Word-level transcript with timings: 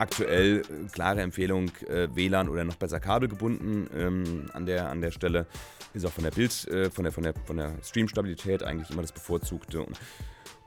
aktuell 0.00 0.62
äh, 0.62 0.88
klare 0.90 1.20
Empfehlung 1.20 1.70
äh, 1.88 2.08
WLAN 2.14 2.48
oder 2.48 2.64
noch 2.64 2.76
besser 2.76 3.00
Kabel 3.00 3.28
gebunden 3.28 3.88
ähm, 3.94 4.50
an, 4.52 4.66
der, 4.66 4.88
an 4.88 5.00
der 5.00 5.10
Stelle. 5.10 5.46
Ist 5.92 6.06
auch 6.06 6.12
von 6.12 6.24
der 6.24 6.30
Bild, 6.30 6.66
äh, 6.68 6.90
von 6.90 7.04
der, 7.04 7.12
von 7.12 7.22
der, 7.22 7.34
von 7.44 7.56
der 7.56 7.72
Streamstabilität 7.84 8.62
eigentlich 8.62 8.90
immer 8.90 9.02
das 9.02 9.12
bevorzugte. 9.12 9.82
Und, 9.82 9.98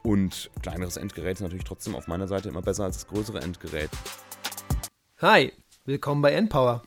und 0.03 0.51
kleineres 0.61 0.97
Endgerät 0.97 1.37
ist 1.37 1.41
natürlich 1.41 1.63
trotzdem 1.63 1.95
auf 1.95 2.07
meiner 2.07 2.27
Seite 2.27 2.49
immer 2.49 2.61
besser 2.61 2.83
als 2.83 2.97
das 2.97 3.07
größere 3.07 3.41
Endgerät. 3.41 3.89
Hi, 5.19 5.51
willkommen 5.85 6.21
bei 6.21 6.33
Endpower. 6.33 6.83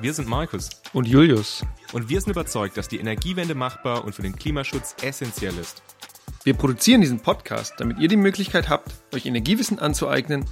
Wir 0.00 0.12
sind 0.12 0.28
Markus 0.28 0.68
und 0.92 1.06
Julius. 1.06 1.64
Und 1.92 2.08
wir 2.08 2.20
sind 2.20 2.30
überzeugt, 2.32 2.76
dass 2.76 2.88
die 2.88 2.98
Energiewende 2.98 3.54
machbar 3.54 4.04
und 4.04 4.14
für 4.14 4.22
den 4.22 4.36
Klimaschutz 4.36 4.96
essentiell 5.02 5.56
ist. 5.58 5.82
Wir 6.46 6.54
produzieren 6.54 7.00
diesen 7.00 7.18
Podcast, 7.18 7.74
damit 7.78 7.98
ihr 7.98 8.06
die 8.06 8.16
Möglichkeit 8.16 8.68
habt, 8.68 8.94
euch 9.12 9.26
Energiewissen 9.26 9.80
anzueignen 9.80 10.44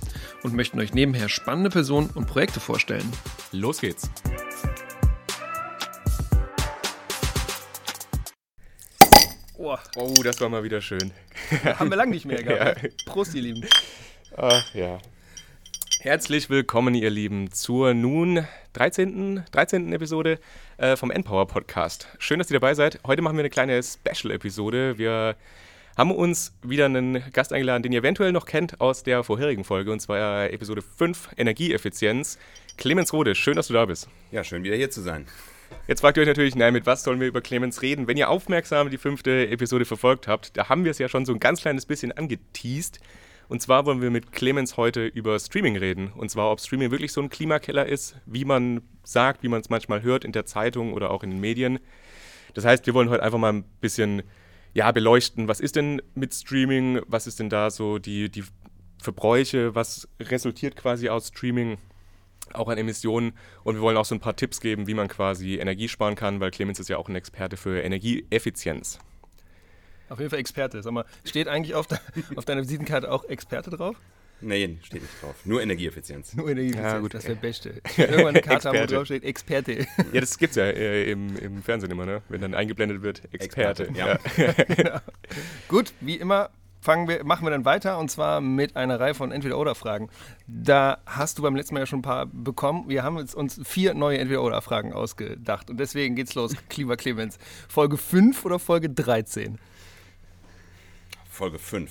und 0.42 0.52
möchten 0.52 0.80
euch 0.80 0.92
nebenher 0.92 1.28
spannende 1.28 1.70
Personen 1.70 2.10
und 2.16 2.26
Projekte 2.26 2.58
vorstellen. 2.58 3.08
Los 3.52 3.80
geht's! 3.80 4.10
Oh, 9.56 9.76
oh 9.94 10.14
das 10.24 10.40
war 10.40 10.48
mal 10.48 10.64
wieder 10.64 10.80
schön. 10.80 11.12
Haben 11.64 11.90
wir 11.90 11.96
lange 11.96 12.10
nicht 12.10 12.24
mehr 12.24 12.42
gehabt. 12.42 12.82
ja. 12.82 12.88
Prost, 13.06 13.32
ihr 13.36 13.42
Lieben. 13.42 13.64
Ach 14.36 14.74
ja. 14.74 14.98
Herzlich 16.00 16.50
willkommen, 16.50 16.96
ihr 16.96 17.10
Lieben, 17.10 17.52
zur 17.52 17.94
nun 17.94 18.44
13. 18.72 19.44
13. 19.52 19.92
Episode 19.92 20.40
äh, 20.76 20.96
vom 20.96 21.12
Endpower 21.12 21.46
Podcast. 21.46 22.08
Schön, 22.18 22.40
dass 22.40 22.50
ihr 22.50 22.58
dabei 22.58 22.74
seid. 22.74 22.98
Heute 23.06 23.22
machen 23.22 23.36
wir 23.36 23.42
eine 23.42 23.50
kleine 23.50 23.80
Special-Episode. 23.80 24.98
Wir 24.98 25.36
haben 25.96 26.10
uns 26.10 26.52
wieder 26.62 26.86
einen 26.86 27.22
Gast 27.32 27.52
eingeladen, 27.52 27.82
den 27.82 27.92
ihr 27.92 28.00
eventuell 28.00 28.32
noch 28.32 28.46
kennt 28.46 28.80
aus 28.80 29.02
der 29.02 29.22
vorherigen 29.22 29.64
Folge, 29.64 29.92
und 29.92 30.00
zwar 30.00 30.50
Episode 30.50 30.82
5 30.82 31.30
Energieeffizienz. 31.36 32.38
Clemens 32.76 33.12
Rode, 33.12 33.34
schön, 33.34 33.54
dass 33.54 33.68
du 33.68 33.74
da 33.74 33.86
bist. 33.86 34.08
Ja, 34.32 34.42
schön 34.42 34.64
wieder 34.64 34.76
hier 34.76 34.90
zu 34.90 35.00
sein. 35.00 35.26
Jetzt 35.86 36.00
fragt 36.00 36.16
ihr 36.16 36.22
euch 36.22 36.28
natürlich, 36.28 36.56
nein, 36.56 36.72
mit 36.72 36.86
was 36.86 37.04
sollen 37.04 37.20
wir 37.20 37.28
über 37.28 37.40
Clemens 37.40 37.82
reden? 37.82 38.08
Wenn 38.08 38.16
ihr 38.16 38.28
aufmerksam 38.28 38.90
die 38.90 38.98
fünfte 38.98 39.48
Episode 39.48 39.84
verfolgt 39.84 40.26
habt, 40.26 40.56
da 40.56 40.68
haben 40.68 40.84
wir 40.84 40.90
es 40.90 40.98
ja 40.98 41.08
schon 41.08 41.24
so 41.24 41.32
ein 41.32 41.40
ganz 41.40 41.60
kleines 41.60 41.86
bisschen 41.86 42.12
angeteased. 42.12 43.00
Und 43.48 43.60
zwar 43.60 43.84
wollen 43.84 44.00
wir 44.00 44.10
mit 44.10 44.32
Clemens 44.32 44.76
heute 44.76 45.06
über 45.06 45.38
Streaming 45.38 45.76
reden. 45.76 46.10
Und 46.16 46.30
zwar, 46.30 46.50
ob 46.50 46.60
Streaming 46.60 46.90
wirklich 46.90 47.12
so 47.12 47.20
ein 47.20 47.28
Klimakeller 47.28 47.86
ist, 47.86 48.16
wie 48.26 48.44
man 48.44 48.82
sagt, 49.04 49.42
wie 49.42 49.48
man 49.48 49.60
es 49.60 49.68
manchmal 49.68 50.02
hört 50.02 50.24
in 50.24 50.32
der 50.32 50.46
Zeitung 50.46 50.92
oder 50.94 51.10
auch 51.10 51.22
in 51.22 51.30
den 51.30 51.40
Medien. 51.40 51.78
Das 52.54 52.64
heißt, 52.64 52.86
wir 52.86 52.94
wollen 52.94 53.10
heute 53.10 53.22
einfach 53.22 53.38
mal 53.38 53.52
ein 53.52 53.64
bisschen 53.80 54.22
ja, 54.74 54.90
beleuchten, 54.90 55.48
was 55.48 55.60
ist 55.60 55.76
denn 55.76 56.02
mit 56.14 56.34
Streaming, 56.34 57.00
was 57.06 57.26
ist 57.26 57.38
denn 57.38 57.48
da 57.48 57.70
so 57.70 57.98
die, 57.98 58.28
die 58.28 58.44
Verbräuche, 59.00 59.74
was 59.74 60.08
resultiert 60.20 60.74
quasi 60.74 61.08
aus 61.08 61.28
Streaming, 61.28 61.78
auch 62.52 62.68
an 62.68 62.76
Emissionen. 62.76 63.32
Und 63.62 63.76
wir 63.76 63.82
wollen 63.82 63.96
auch 63.96 64.04
so 64.04 64.14
ein 64.14 64.20
paar 64.20 64.36
Tipps 64.36 64.60
geben, 64.60 64.86
wie 64.86 64.94
man 64.94 65.08
quasi 65.08 65.56
Energie 65.56 65.88
sparen 65.88 66.16
kann, 66.16 66.40
weil 66.40 66.50
Clemens 66.50 66.80
ist 66.80 66.88
ja 66.88 66.96
auch 66.96 67.08
ein 67.08 67.14
Experte 67.14 67.56
für 67.56 67.80
Energieeffizienz. 67.80 68.98
Auf 70.08 70.18
jeden 70.18 70.30
Fall 70.30 70.40
Experte. 70.40 70.82
Sag 70.82 70.92
mal, 70.92 71.04
steht 71.24 71.48
eigentlich 71.48 71.74
auf, 71.74 71.86
de 71.86 71.98
auf 72.36 72.44
deiner 72.44 72.62
Visitenkarte 72.62 73.10
auch 73.10 73.24
Experte 73.24 73.70
drauf? 73.70 73.96
Nee, 74.40 74.78
steht 74.82 75.02
nicht 75.02 75.22
drauf. 75.22 75.34
Nur 75.44 75.62
Energieeffizienz. 75.62 76.34
Nur 76.34 76.50
Energieeffizienz, 76.50 76.92
ja, 76.92 76.98
gut. 76.98 77.14
das 77.14 77.24
wäre 77.24 77.36
Beste. 77.36 77.80
Irgendwann 77.96 78.28
eine 78.28 78.40
Karte 78.42 78.68
haben, 78.68 78.78
wo 78.78 78.86
drauf 78.86 79.06
steht 79.06 79.24
Experte. 79.24 79.86
Ja, 80.12 80.20
das 80.20 80.36
gibt 80.38 80.50
es 80.50 80.56
ja 80.56 80.64
äh, 80.64 81.10
im, 81.10 81.36
im, 81.38 81.62
Fernsehen 81.62 81.90
immer, 81.90 82.04
ne? 82.04 82.22
wenn 82.28 82.40
dann 82.40 82.54
eingeblendet 82.54 83.02
wird, 83.02 83.22
Experte. 83.32 83.84
Experte 83.84 83.98
ja. 83.98 84.46
ja. 84.46 84.74
genau. 84.74 84.98
Gut, 85.68 85.92
wie 86.00 86.16
immer 86.16 86.50
fangen 86.84 87.08
wir, 87.08 87.24
machen 87.24 87.46
wir 87.46 87.50
dann 87.50 87.64
weiter 87.64 87.98
und 87.98 88.10
zwar 88.10 88.42
mit 88.42 88.76
einer 88.76 89.00
Reihe 89.00 89.14
von 89.14 89.32
Entweder-Oder-Fragen. 89.32 90.10
Da 90.46 90.98
hast 91.06 91.38
du 91.38 91.42
beim 91.42 91.56
letzten 91.56 91.74
Mal 91.74 91.80
ja 91.80 91.86
schon 91.86 92.00
ein 92.00 92.02
paar 92.02 92.26
bekommen. 92.26 92.88
Wir 92.88 93.02
haben 93.02 93.16
uns 93.16 93.60
vier 93.64 93.94
neue 93.94 94.18
Entweder-Oder-Fragen 94.18 94.92
ausgedacht 94.92 95.70
und 95.70 95.80
deswegen 95.80 96.14
geht's 96.14 96.34
los. 96.34 96.54
Lieber 96.76 96.96
Clemens, 96.96 97.38
Folge 97.68 97.96
5 97.96 98.44
oder 98.44 98.58
Folge 98.58 98.90
13? 98.90 99.58
Folge 101.30 101.58
5. 101.58 101.90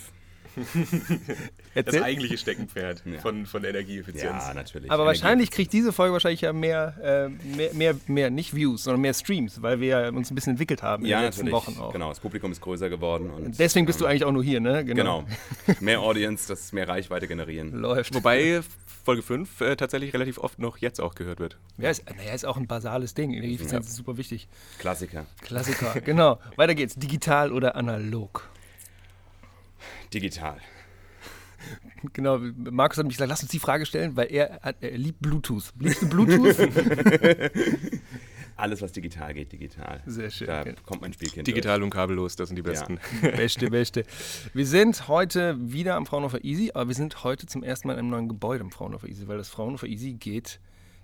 das 1.74 2.02
eigentliche 2.02 2.38
Steckenpferd 2.38 3.03
ja. 3.06 3.19
von, 3.19 3.46
von 3.46 3.64
Energieeffizienz. 3.64 4.24
Ja, 4.47 4.53
natürlich. 4.53 4.91
Aber 4.91 5.06
wahrscheinlich 5.06 5.52
kriegt 5.52 5.74
diese 5.74 5.91
Folge 5.91 6.14
wahrscheinlich 6.14 6.41
ja 6.41 6.53
mehr, 6.53 6.96
äh, 7.02 7.30
mehr, 7.56 7.74
mehr, 7.74 7.96
mehr, 8.08 8.30
nicht 8.30 8.56
Views, 8.56 8.84
sondern 8.84 9.02
mehr 9.02 9.13
Streams, 9.13 9.62
weil 9.62 9.80
wir 9.80 10.12
uns 10.13 10.31
ein 10.31 10.36
bisschen 10.36 10.52
entwickelt 10.52 10.84
haben 10.84 11.06
ja, 11.06 11.18
in 11.18 11.24
den 11.24 11.28
letzten 11.28 11.52
Wochen 11.52 11.80
auch. 11.80 11.94
Genau, 11.94 12.09
das 12.09 12.19
Publikum 12.19 12.52
ist 12.52 12.62
größer 12.62 12.90
geworden. 12.90 13.30
Und, 13.30 13.59
Deswegen 13.59 13.86
bist 13.86 14.00
ähm, 14.00 14.03
du 14.03 14.09
eigentlich 14.09 14.25
auch 14.25 14.31
nur 14.31 14.44
hier, 14.44 14.59
ne? 14.59 14.86
Genau. 14.86 15.24
genau. 15.24 15.78
mehr 15.80 16.02
Audience, 16.02 16.47
das 16.47 16.72
mehr 16.74 16.88
Reichweite 16.88 17.28
generieren. 17.28 17.72
Läuft. 17.72 18.13
Wobei 18.13 18.62
Folge 19.03 19.22
5 19.22 19.62
äh, 19.62 19.75
tatsächlich 19.75 20.13
relativ 20.13 20.38
oft 20.38 20.59
noch 20.59 20.78
jetzt 20.78 21.02
auch 21.02 21.16
gehört 21.16 21.40
wird. 21.40 21.58
Ja, 21.78 21.90
ist, 21.90 22.06
naja, 22.18 22.34
ist 22.34 22.46
auch 22.46 22.58
ein 22.58 22.68
basales 22.68 23.13
Ding. 23.13 23.34
Energieeffizienz 23.34 23.86
ja. 23.86 23.90
ist 23.90 23.96
super 23.96 24.18
wichtig. 24.18 24.47
Klassiker. 24.80 25.25
Klassiker, 25.42 26.00
genau. 26.02 26.40
Weiter 26.56 26.75
geht's. 26.75 26.96
Digital 26.96 27.52
oder 27.52 27.75
analog? 27.75 28.50
Digital. 30.13 30.57
Genau, 32.12 32.40
Markus 32.40 32.97
hat 32.97 33.06
mich 33.06 33.16
gesagt, 33.16 33.29
lass 33.29 33.41
uns 33.41 33.51
die 33.51 33.59
Frage 33.59 33.85
stellen, 33.85 34.16
weil 34.18 34.31
er, 34.31 34.59
hat, 34.62 34.78
er 34.81 34.97
liebt 34.97 35.22
Bluetooth. 35.22 35.72
Liebst 35.79 36.01
du 36.01 36.09
Bluetooth? 36.09 36.57
Alles, 38.56 38.81
was 38.81 38.91
digital 38.91 39.34
geht, 39.34 39.51
digital. 39.51 40.01
Sehr 40.06 40.29
schön. 40.29 40.47
Da 40.47 40.63
kommt 40.85 41.01
mein 41.01 41.13
Spielkind. 41.13 41.47
Digital 41.47 41.79
durch. 41.79 41.85
und 41.85 41.90
kabellos, 41.90 42.35
das 42.35 42.50
sind 42.50 42.56
die 42.56 42.62
besten. 42.62 43.00
Ja. 43.22 43.31
beste, 43.35 43.69
beste. 43.69 44.03
Wir 44.53 44.68
sind 44.68 45.07
heute 45.07 45.57
wieder 45.59 45.96
am 45.96 46.06
Fraunhofer 46.06 46.44
Easy, 46.44 46.72
aber 46.74 46.90
wir 46.90 46.95
sind 46.95 47.24
heute 47.24 47.47
zum 47.47 47.63
ersten 47.63 47.88
Mal 47.88 47.94
in 47.94 48.00
einem 48.00 48.09
neuen 48.09 48.30
Gebäude 48.30 48.63
am 48.63 48.72
Fraunhofer 48.72 49.07
Easy, 49.07 49.28
weil 49.28 49.38
das 49.38 49.50
Fraunhofer 49.50 49.88
Easy 49.88 50.13
geht, 50.13 50.59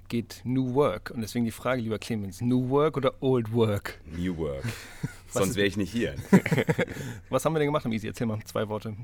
geht 0.10 0.42
New 0.44 0.74
Work. 0.74 1.12
Und 1.12 1.22
deswegen 1.22 1.46
die 1.46 1.52
Frage, 1.52 1.82
lieber 1.82 2.00
Clemens, 2.00 2.42
New 2.42 2.70
Work 2.70 2.98
oder 2.98 3.14
Old 3.22 3.54
Work? 3.54 4.00
New 4.06 4.36
Work. 4.38 4.64
Sonst 5.30 5.56
wäre 5.56 5.68
ich 5.68 5.78
nicht 5.78 5.92
hier. 5.92 6.16
was 7.30 7.46
haben 7.46 7.54
wir 7.54 7.60
denn 7.60 7.68
gemacht 7.68 7.86
am 7.86 7.92
Easy? 7.92 8.08
Erzähl 8.08 8.28
mal 8.28 8.40
zwei 8.44 8.68
Worte. 8.68 8.96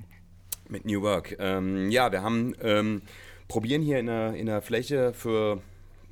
Mit 0.68 0.86
New 0.86 1.02
Work. 1.02 1.38
Ähm, 1.40 1.90
ja, 1.92 2.12
wir 2.12 2.24
haben 2.24 2.56
ähm, 2.62 3.04
probieren 3.48 3.82
hier 3.82 4.00
in 4.00 4.08
der, 4.08 4.34
in 4.34 4.48
der 4.48 4.62
Fläche 4.62 5.14
für 5.14 5.62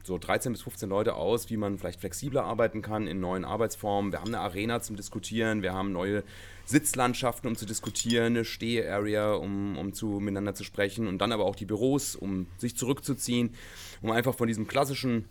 so 0.03 0.17
13 0.17 0.51
bis 0.51 0.61
15 0.61 0.89
Leute 0.89 1.15
aus, 1.15 1.49
wie 1.49 1.57
man 1.57 1.79
vielleicht 1.79 1.99
flexibler 1.99 2.43
arbeiten 2.43 2.81
kann 2.81 3.07
in 3.07 3.19
neuen 3.19 3.45
Arbeitsformen. 3.45 4.11
Wir 4.11 4.19
haben 4.19 4.27
eine 4.27 4.39
Arena 4.39 4.81
zum 4.81 4.95
Diskutieren, 4.95 5.61
wir 5.61 5.73
haben 5.73 5.91
neue 5.91 6.23
Sitzlandschaften, 6.66 7.50
um 7.50 7.56
zu 7.56 7.66
diskutieren, 7.66 8.25
eine 8.28 8.46
Steh-Area, 8.46 9.34
um, 9.34 9.78
um 9.78 9.94
zu, 9.94 10.19
miteinander 10.19 10.56
zu 10.56 10.63
sprechen 10.63 11.07
und 11.07 11.19
dann 11.19 11.31
aber 11.31 11.46
auch 11.46 11.56
die 11.56 11.66
Büros, 11.66 12.16
um 12.16 12.47
sich 12.57 12.78
zurückzuziehen, 12.78 13.53
um 14.01 14.12
einfach 14.12 14.35
von 14.35 14.47
diesem 14.47 14.68
klassischen 14.68 15.25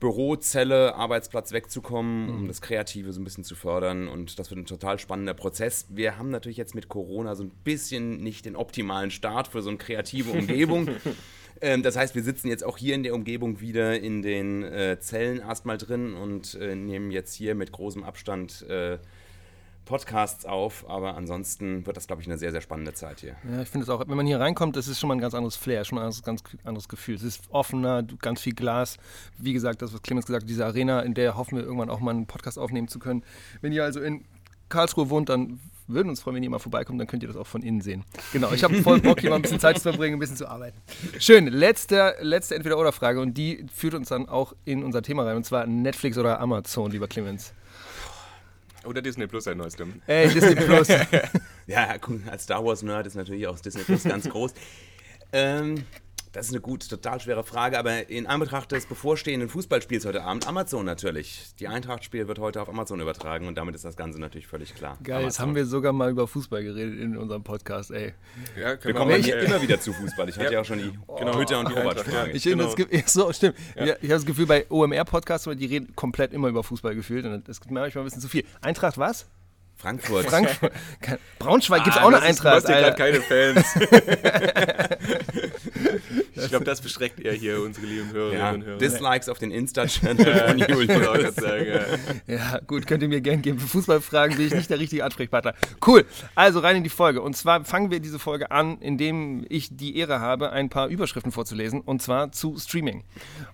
Bürozelle, 0.00 0.94
Arbeitsplatz 0.96 1.52
wegzukommen, 1.52 2.28
um 2.28 2.42
mhm. 2.42 2.48
das 2.48 2.60
Kreative 2.60 3.12
so 3.12 3.20
ein 3.20 3.24
bisschen 3.24 3.44
zu 3.44 3.54
fördern. 3.54 4.08
Und 4.08 4.38
das 4.38 4.50
wird 4.50 4.60
ein 4.60 4.66
total 4.66 4.98
spannender 4.98 5.34
Prozess. 5.34 5.86
Wir 5.88 6.18
haben 6.18 6.30
natürlich 6.30 6.58
jetzt 6.58 6.74
mit 6.74 6.88
Corona 6.88 7.34
so 7.34 7.44
ein 7.44 7.50
bisschen 7.62 8.18
nicht 8.18 8.44
den 8.44 8.56
optimalen 8.56 9.10
Start 9.10 9.48
für 9.48 9.62
so 9.62 9.70
eine 9.70 9.78
kreative 9.78 10.30
Umgebung. 10.38 10.90
ähm, 11.60 11.82
das 11.82 11.96
heißt, 11.96 12.14
wir 12.14 12.22
sitzen 12.22 12.48
jetzt 12.48 12.64
auch 12.64 12.76
hier 12.76 12.94
in 12.94 13.02
der 13.02 13.14
Umgebung 13.14 13.60
wieder 13.60 13.98
in 13.98 14.20
den 14.20 14.62
äh, 14.64 14.98
Zellen 15.00 15.38
erstmal 15.38 15.78
drin 15.78 16.14
und 16.14 16.54
äh, 16.54 16.74
nehmen 16.74 17.10
jetzt 17.10 17.32
hier 17.34 17.54
mit 17.54 17.72
großem 17.72 18.04
Abstand 18.04 18.62
äh, 18.68 18.98
Podcasts 19.84 20.46
auf, 20.46 20.88
aber 20.88 21.16
ansonsten 21.16 21.86
wird 21.86 21.96
das, 21.96 22.06
glaube 22.06 22.22
ich, 22.22 22.28
eine 22.28 22.38
sehr, 22.38 22.50
sehr 22.50 22.60
spannende 22.60 22.94
Zeit 22.94 23.20
hier. 23.20 23.36
Ja, 23.50 23.62
ich 23.62 23.68
finde 23.68 23.84
es 23.84 23.90
auch, 23.90 24.00
wenn 24.06 24.16
man 24.16 24.26
hier 24.26 24.40
reinkommt, 24.40 24.76
das 24.76 24.88
ist 24.88 24.98
schon 24.98 25.08
mal 25.08 25.14
ein 25.14 25.20
ganz 25.20 25.34
anderes 25.34 25.56
Flair, 25.56 25.84
schon 25.84 25.96
mal 25.96 26.06
ein 26.06 26.12
ganz 26.24 26.42
anderes 26.64 26.88
Gefühl. 26.88 27.16
Es 27.16 27.22
ist 27.22 27.42
offener, 27.50 28.02
ganz 28.02 28.40
viel 28.40 28.54
Glas. 28.54 28.96
Wie 29.38 29.52
gesagt, 29.52 29.82
das, 29.82 29.92
was 29.92 30.02
Clemens 30.02 30.26
gesagt 30.26 30.44
hat, 30.44 30.48
diese 30.48 30.64
Arena, 30.64 31.00
in 31.00 31.14
der 31.14 31.36
hoffen 31.36 31.56
wir 31.56 31.64
irgendwann 31.64 31.90
auch 31.90 32.00
mal 32.00 32.12
einen 32.12 32.26
Podcast 32.26 32.58
aufnehmen 32.58 32.88
zu 32.88 32.98
können. 32.98 33.24
Wenn 33.60 33.72
ihr 33.72 33.84
also 33.84 34.00
in 34.00 34.24
Karlsruhe 34.68 35.10
wohnt, 35.10 35.28
dann 35.28 35.60
würden 35.86 36.08
uns 36.08 36.22
freuen, 36.22 36.36
wenn 36.36 36.42
ihr 36.42 36.50
mal 36.50 36.58
vorbeikommt, 36.58 36.98
dann 36.98 37.06
könnt 37.06 37.22
ihr 37.22 37.28
das 37.28 37.36
auch 37.36 37.46
von 37.46 37.62
innen 37.62 37.82
sehen. 37.82 38.04
Genau, 38.32 38.52
ich 38.52 38.64
habe 38.64 38.74
voll 38.82 39.00
Bock, 39.00 39.20
hier 39.20 39.30
mal 39.30 39.36
ein 39.36 39.42
bisschen 39.42 39.60
Zeit 39.60 39.76
zu 39.76 39.82
verbringen, 39.82 40.16
ein 40.16 40.18
bisschen 40.18 40.36
zu 40.36 40.48
arbeiten. 40.48 40.78
Schön, 41.18 41.46
letzte, 41.46 42.14
letzte 42.20 42.54
Entweder-Oder-Frage 42.54 43.20
und 43.20 43.34
die 43.34 43.66
führt 43.72 43.94
uns 43.94 44.08
dann 44.08 44.28
auch 44.28 44.54
in 44.64 44.82
unser 44.82 45.02
Thema 45.02 45.24
rein 45.24 45.36
und 45.36 45.44
zwar 45.44 45.66
Netflix 45.66 46.16
oder 46.16 46.40
Amazon, 46.40 46.90
lieber 46.90 47.06
Clemens. 47.06 47.52
Oder 48.84 49.02
Disney 49.02 49.26
Plus 49.26 49.46
ein 49.48 49.58
neues 49.58 49.76
Ey, 50.06 50.28
Disney 50.28 50.54
Plus. 50.54 50.88
ja, 51.66 51.96
als 52.30 52.44
Star 52.44 52.64
Wars-Nerd 52.64 53.06
ist 53.06 53.14
natürlich 53.14 53.46
auch 53.46 53.58
Disney 53.58 53.82
Plus 53.82 54.04
ganz 54.04 54.28
groß. 54.28 54.54
Ähm, 55.32 55.84
das 56.34 56.46
ist 56.46 56.52
eine 56.52 56.60
gute, 56.60 56.88
total 56.88 57.20
schwere 57.20 57.44
Frage, 57.44 57.78
aber 57.78 58.10
in 58.10 58.26
Anbetracht 58.26 58.72
des 58.72 58.86
bevorstehenden 58.86 59.48
Fußballspiels 59.48 60.04
heute 60.04 60.24
Abend, 60.24 60.48
Amazon 60.48 60.84
natürlich. 60.84 61.54
Die 61.60 61.68
Eintracht-Spiel 61.68 62.26
wird 62.26 62.40
heute 62.40 62.60
auf 62.60 62.68
Amazon 62.68 63.00
übertragen 63.00 63.46
und 63.46 63.56
damit 63.56 63.76
ist 63.76 63.84
das 63.84 63.96
Ganze 63.96 64.18
natürlich 64.18 64.48
völlig 64.48 64.74
klar. 64.74 64.98
Geil, 65.04 65.14
Amazon. 65.14 65.28
jetzt 65.28 65.38
haben 65.38 65.54
wir 65.54 65.64
sogar 65.64 65.92
mal 65.92 66.10
über 66.10 66.26
Fußball 66.26 66.64
geredet 66.64 66.98
in 66.98 67.16
unserem 67.16 67.44
Podcast, 67.44 67.92
ey. 67.92 68.14
Ja, 68.60 68.76
wir 68.82 68.94
kommen 68.94 69.22
hier 69.22 69.38
immer 69.38 69.62
wieder 69.62 69.80
zu 69.80 69.92
Fußball. 69.92 70.28
Ich 70.28 70.36
hatte 70.36 70.52
ja, 70.52 70.60
auch 70.60 70.64
schon 70.64 70.78
die 70.78 70.98
genau. 71.16 71.38
Hütter 71.38 71.60
und 71.60 71.68
die 71.68 71.74
Robert-Frage. 71.74 72.32
Ich, 72.32 72.42
genau. 72.42 72.74
so, 73.06 73.32
stimmt. 73.32 73.56
Ja. 73.76 73.84
Ich 73.84 73.90
habe 73.92 74.08
das 74.08 74.26
Gefühl, 74.26 74.46
bei 74.46 74.66
OMR-Podcasts, 74.68 75.48
die 75.54 75.66
reden 75.66 75.94
komplett 75.94 76.32
immer 76.32 76.48
über 76.48 76.64
Fußball 76.64 76.96
gefühlt 76.96 77.24
und 77.24 77.48
das 77.48 77.60
gibt 77.60 77.70
mir 77.70 77.78
manchmal 77.78 78.02
ein 78.02 78.06
bisschen 78.06 78.22
zu 78.22 78.28
viel. 78.28 78.44
Eintracht 78.60 78.98
was? 78.98 79.28
Frankfurt. 79.84 80.24
Frankfurt. 80.24 80.72
Braunschweig 81.38 81.84
gibt 81.84 81.96
es 81.96 82.02
auch 82.02 82.08
eine 82.08 82.22
Eintracht. 82.22 82.66
Du 82.66 82.72
hast 82.72 82.80
ja 82.80 82.90
keine 82.92 83.20
Fans. 83.20 83.66
ich 86.36 86.48
glaube, 86.48 86.64
das 86.64 86.80
beschreckt 86.80 87.20
eher 87.20 87.32
hier 87.32 87.60
unsere 87.62 87.86
lieben 87.86 88.12
Hörerinnen 88.12 88.40
Ja, 88.40 88.52
und 88.52 88.64
Hörer. 88.64 88.78
Dislikes 88.78 89.28
auf 89.28 89.38
den 89.38 89.50
Insta-Channel 89.50 90.48
von 90.48 90.58
Julius. 90.68 91.36
Ja, 92.26 92.60
gut, 92.66 92.86
könnt 92.86 93.02
ihr 93.02 93.08
mir 93.08 93.20
gerne 93.20 93.42
geben. 93.42 93.58
Für 93.58 93.66
Fußballfragen 93.66 94.36
bin 94.36 94.46
ich 94.46 94.54
nicht 94.54 94.70
der 94.70 94.78
richtige 94.78 95.04
Ansprechpartner. 95.04 95.54
Cool, 95.86 96.04
also 96.34 96.60
rein 96.60 96.76
in 96.76 96.84
die 96.84 96.90
Folge. 96.90 97.22
Und 97.22 97.36
zwar 97.36 97.64
fangen 97.64 97.90
wir 97.90 98.00
diese 98.00 98.18
Folge 98.18 98.50
an, 98.50 98.78
indem 98.80 99.44
ich 99.48 99.76
die 99.76 99.96
Ehre 99.96 100.20
habe, 100.20 100.50
ein 100.50 100.68
paar 100.68 100.88
Überschriften 100.88 101.32
vorzulesen. 101.32 101.80
Und 101.80 102.02
zwar 102.02 102.32
zu 102.32 102.56
Streaming. 102.58 103.04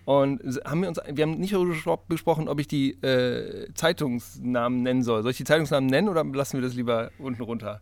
Und 0.04 0.40
haben 0.64 0.82
wir 0.82 0.88
uns, 0.88 1.00
wir 1.10 1.22
haben 1.24 1.38
nicht 1.38 1.52
darüber 1.52 1.98
besprochen, 2.08 2.48
ob 2.48 2.60
ich 2.60 2.68
die 2.68 2.92
äh, 3.02 3.72
Zeitungsnamen 3.74 4.82
nennen 4.82 5.02
soll. 5.02 5.22
Soll 5.22 5.32
ich 5.32 5.36
die 5.36 5.44
Zeitungsnamen 5.44 5.88
nennen 5.88 6.08
oder 6.08 6.24
lassen 6.24 6.58
wir 6.58 6.62
das 6.62 6.74
lieber 6.74 7.10
unten 7.18 7.42
runter? 7.42 7.80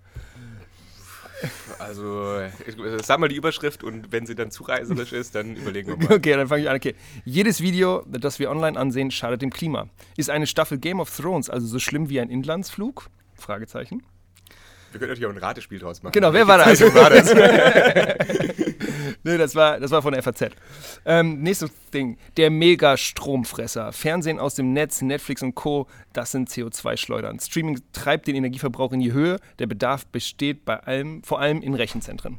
Also, 1.78 2.40
ich, 2.66 2.76
sag 3.04 3.20
mal 3.20 3.28
die 3.28 3.36
Überschrift 3.36 3.84
und 3.84 4.10
wenn 4.10 4.26
sie 4.26 4.34
dann 4.34 4.50
zu 4.50 4.64
reißerisch 4.64 5.12
ist, 5.12 5.34
dann 5.34 5.56
überlegen 5.56 5.88
wir 5.88 5.96
mal. 5.96 6.14
Okay, 6.16 6.34
dann 6.34 6.48
fange 6.48 6.62
ich 6.62 6.68
an. 6.68 6.76
Okay. 6.76 6.94
Jedes 7.24 7.60
Video, 7.60 8.04
das 8.08 8.38
wir 8.38 8.50
online 8.50 8.78
ansehen, 8.78 9.10
schadet 9.10 9.42
dem 9.42 9.50
Klima. 9.50 9.88
Ist 10.16 10.30
eine 10.30 10.46
Staffel 10.46 10.78
Game 10.78 11.00
of 11.00 11.14
Thrones 11.14 11.48
also 11.48 11.66
so 11.66 11.78
schlimm 11.78 12.08
wie 12.08 12.20
ein 12.20 12.30
Inlandsflug? 12.30 13.06
Fragezeichen. 13.34 14.02
Wir 14.90 15.00
können 15.00 15.10
natürlich 15.10 15.26
auch 15.26 15.34
ein 15.34 15.38
Ratespiel 15.38 15.78
draus 15.78 16.02
machen. 16.02 16.12
Genau, 16.12 16.32
wer 16.32 16.48
war 16.48 16.58
das? 16.64 16.80
war 16.94 17.10
das? 17.10 17.30
nee, 19.24 19.36
das 19.36 19.54
war, 19.54 19.80
das 19.80 19.90
war 19.90 20.02
von 20.02 20.12
der 20.12 20.22
FAZ. 20.22 20.50
Ähm, 21.04 21.42
nächstes 21.42 21.70
Ding. 21.92 22.18
Der 22.36 22.50
Mega-Stromfresser. 22.50 23.92
Fernsehen 23.92 24.38
aus 24.38 24.54
dem 24.54 24.72
Netz, 24.72 25.02
Netflix 25.02 25.42
und 25.42 25.54
Co. 25.54 25.86
Das 26.12 26.32
sind 26.32 26.48
CO2-Schleudern. 26.48 27.38
Streaming 27.40 27.80
treibt 27.92 28.26
den 28.26 28.36
Energieverbrauch 28.36 28.92
in 28.92 29.00
die 29.00 29.12
Höhe. 29.12 29.38
Der 29.58 29.66
Bedarf 29.66 30.06
besteht 30.06 30.64
bei 30.64 30.78
allem, 30.80 31.22
vor 31.22 31.40
allem 31.40 31.62
in 31.62 31.74
Rechenzentren. 31.74 32.38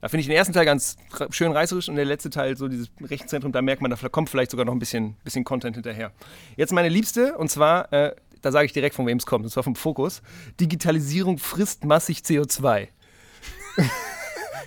Da 0.00 0.08
finde 0.08 0.20
ich 0.20 0.26
den 0.28 0.36
ersten 0.36 0.52
Teil 0.52 0.64
ganz 0.64 0.96
schön 1.30 1.50
reißerisch 1.50 1.88
und 1.88 1.96
der 1.96 2.04
letzte 2.04 2.30
Teil, 2.30 2.56
so 2.56 2.68
dieses 2.68 2.88
Rechenzentrum, 3.00 3.50
da 3.50 3.62
merkt 3.62 3.82
man, 3.82 3.90
da 3.90 3.96
kommt 4.08 4.30
vielleicht 4.30 4.52
sogar 4.52 4.64
noch 4.64 4.72
ein 4.72 4.78
bisschen, 4.78 5.16
bisschen 5.24 5.42
Content 5.44 5.74
hinterher. 5.74 6.12
Jetzt 6.56 6.72
meine 6.72 6.88
Liebste, 6.88 7.36
und 7.36 7.50
zwar, 7.50 7.92
äh, 7.92 8.14
da 8.40 8.52
sage 8.52 8.66
ich 8.66 8.72
direkt, 8.72 8.94
von 8.94 9.06
wem 9.06 9.18
es 9.18 9.26
kommt, 9.26 9.44
und 9.44 9.50
zwar 9.50 9.64
vom 9.64 9.74
Fokus. 9.74 10.22
Digitalisierung 10.60 11.38
frisst 11.38 11.84
massig 11.84 12.18
CO2. 12.18 12.88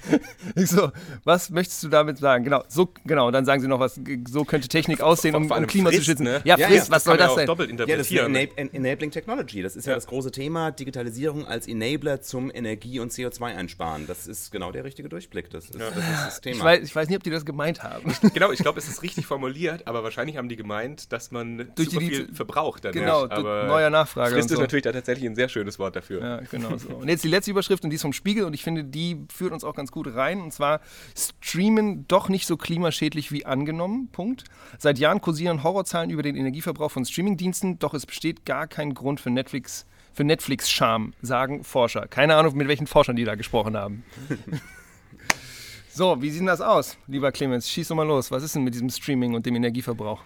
Ich 0.55 0.69
so, 0.69 0.91
was 1.23 1.49
möchtest 1.49 1.83
du 1.83 1.87
damit 1.87 2.17
sagen? 2.17 2.43
Genau, 2.43 2.63
so, 2.67 2.89
genau. 3.05 3.27
Und 3.27 3.33
dann 3.33 3.45
sagen 3.45 3.61
sie 3.61 3.67
noch 3.67 3.79
was, 3.79 3.99
so 4.29 4.43
könnte 4.43 4.67
Technik 4.67 5.01
aussehen, 5.01 5.35
um, 5.35 5.49
um 5.49 5.67
Klima 5.67 5.89
zu 5.89 5.95
frisst, 5.95 6.07
schützen. 6.07 6.23
ne? 6.23 6.41
Ja, 6.43 6.57
Ja, 6.57 6.67
frisst, 6.67 6.87
ja, 6.89 6.95
was 6.95 7.03
soll 7.03 7.17
das 7.17 7.35
denn? 7.35 7.45
doppelt 7.47 7.69
Ja, 7.71 7.75
das 7.85 8.07
ist 8.07 8.11
interpretieren. 8.11 8.35
Enab 8.35 8.57
En 8.57 8.73
Enabling 8.85 9.11
Technology. 9.11 9.61
Das 9.61 9.75
ist 9.75 9.85
ja. 9.87 9.95
das 9.95 10.07
große 10.07 10.31
Thema, 10.31 10.71
Digitalisierung 10.71 11.45
als 11.45 11.67
Enabler 11.67 12.21
zum 12.21 12.51
Energie- 12.53 12.99
und 12.99 13.11
CO2-Einsparen. 13.11 14.07
Das 14.07 14.27
ist 14.27 14.51
genau 14.51 14.71
der 14.71 14.83
richtige 14.83 15.09
Durchblick. 15.09 15.49
Das 15.49 15.65
ist, 15.65 15.75
das, 15.79 15.95
ist 15.95 16.03
das 16.25 16.41
Thema. 16.41 16.55
Ich 16.57 16.63
weiß, 16.63 16.83
ich 16.83 16.95
weiß 16.95 17.07
nicht, 17.09 17.17
ob 17.17 17.23
die 17.23 17.29
das 17.29 17.45
gemeint 17.45 17.83
haben. 17.83 18.13
genau, 18.33 18.51
ich 18.51 18.59
glaube, 18.59 18.79
es 18.79 18.87
ist 18.87 19.03
richtig 19.03 19.25
formuliert, 19.25 19.87
aber 19.87 20.03
wahrscheinlich 20.03 20.37
haben 20.37 20.49
die 20.49 20.55
gemeint, 20.55 21.11
dass 21.11 21.31
man 21.31 21.69
Durch 21.75 21.89
super 21.89 21.99
die- 22.01 22.09
viel 22.09 22.33
verbraucht 22.33 22.85
dann 22.85 22.91
Genau, 22.93 23.23
nicht. 23.23 23.31
Aber 23.33 23.65
neuer 23.67 23.89
Nachfrage 23.89 24.31
Frist 24.33 24.45
und 24.49 24.51
ist 24.51 24.55
so. 24.57 24.61
natürlich 24.61 24.83
da 24.83 24.91
tatsächlich 24.91 25.29
ein 25.29 25.35
sehr 25.35 25.49
schönes 25.49 25.79
Wort 25.79 25.95
dafür. 25.95 26.21
Ja, 26.21 26.37
genau 26.49 26.77
so. 26.77 26.89
Und 26.89 27.07
jetzt 27.09 27.23
die 27.23 27.27
letzte 27.29 27.51
Überschrift 27.51 27.83
und 27.83 27.89
die 27.89 27.95
ist 27.95 28.01
vom 28.01 28.13
Spiegel 28.13 28.43
und 28.45 28.53
ich 28.53 28.63
finde, 28.63 28.83
die 28.83 29.25
führt 29.33 29.51
uns 29.53 29.63
auch 29.63 29.75
ganz 29.75 29.90
gut 29.91 30.15
rein. 30.15 30.41
Und 30.41 30.51
zwar 30.51 30.81
Streamen 31.15 32.07
doch 32.07 32.29
nicht 32.29 32.47
so 32.47 32.57
klimaschädlich 32.57 33.31
wie 33.31 33.45
angenommen. 33.45 34.09
Punkt. 34.11 34.45
Seit 34.77 34.99
Jahren 34.99 35.21
kursieren 35.21 35.63
Horrorzahlen 35.63 36.09
über 36.09 36.23
den 36.23 36.35
Energieverbrauch 36.35 36.91
von 36.91 37.05
Streamingdiensten, 37.05 37.79
doch 37.79 37.93
es 37.93 38.05
besteht 38.05 38.45
gar 38.45 38.67
kein 38.67 38.93
Grund 38.93 39.19
für 39.19 39.29
Netflix. 39.29 39.85
Für 40.13 40.23
Netflix-Scham, 40.25 41.13
sagen 41.21 41.63
Forscher. 41.63 42.07
Keine 42.07 42.35
Ahnung, 42.35 42.57
mit 42.57 42.67
welchen 42.67 42.87
Forschern 42.87 43.15
die 43.15 43.23
da 43.23 43.35
gesprochen 43.35 43.77
haben. 43.77 44.03
so, 45.89 46.21
wie 46.21 46.29
sieht 46.29 46.41
denn 46.41 46.47
das 46.47 46.59
aus, 46.59 46.97
lieber 47.07 47.31
Clemens? 47.31 47.69
Schieß 47.69 47.87
doch 47.87 47.95
mal 47.95 48.05
los. 48.05 48.29
Was 48.29 48.43
ist 48.43 48.55
denn 48.55 48.63
mit 48.63 48.73
diesem 48.73 48.89
Streaming 48.89 49.35
und 49.35 49.45
dem 49.45 49.55
Energieverbrauch? 49.55 50.21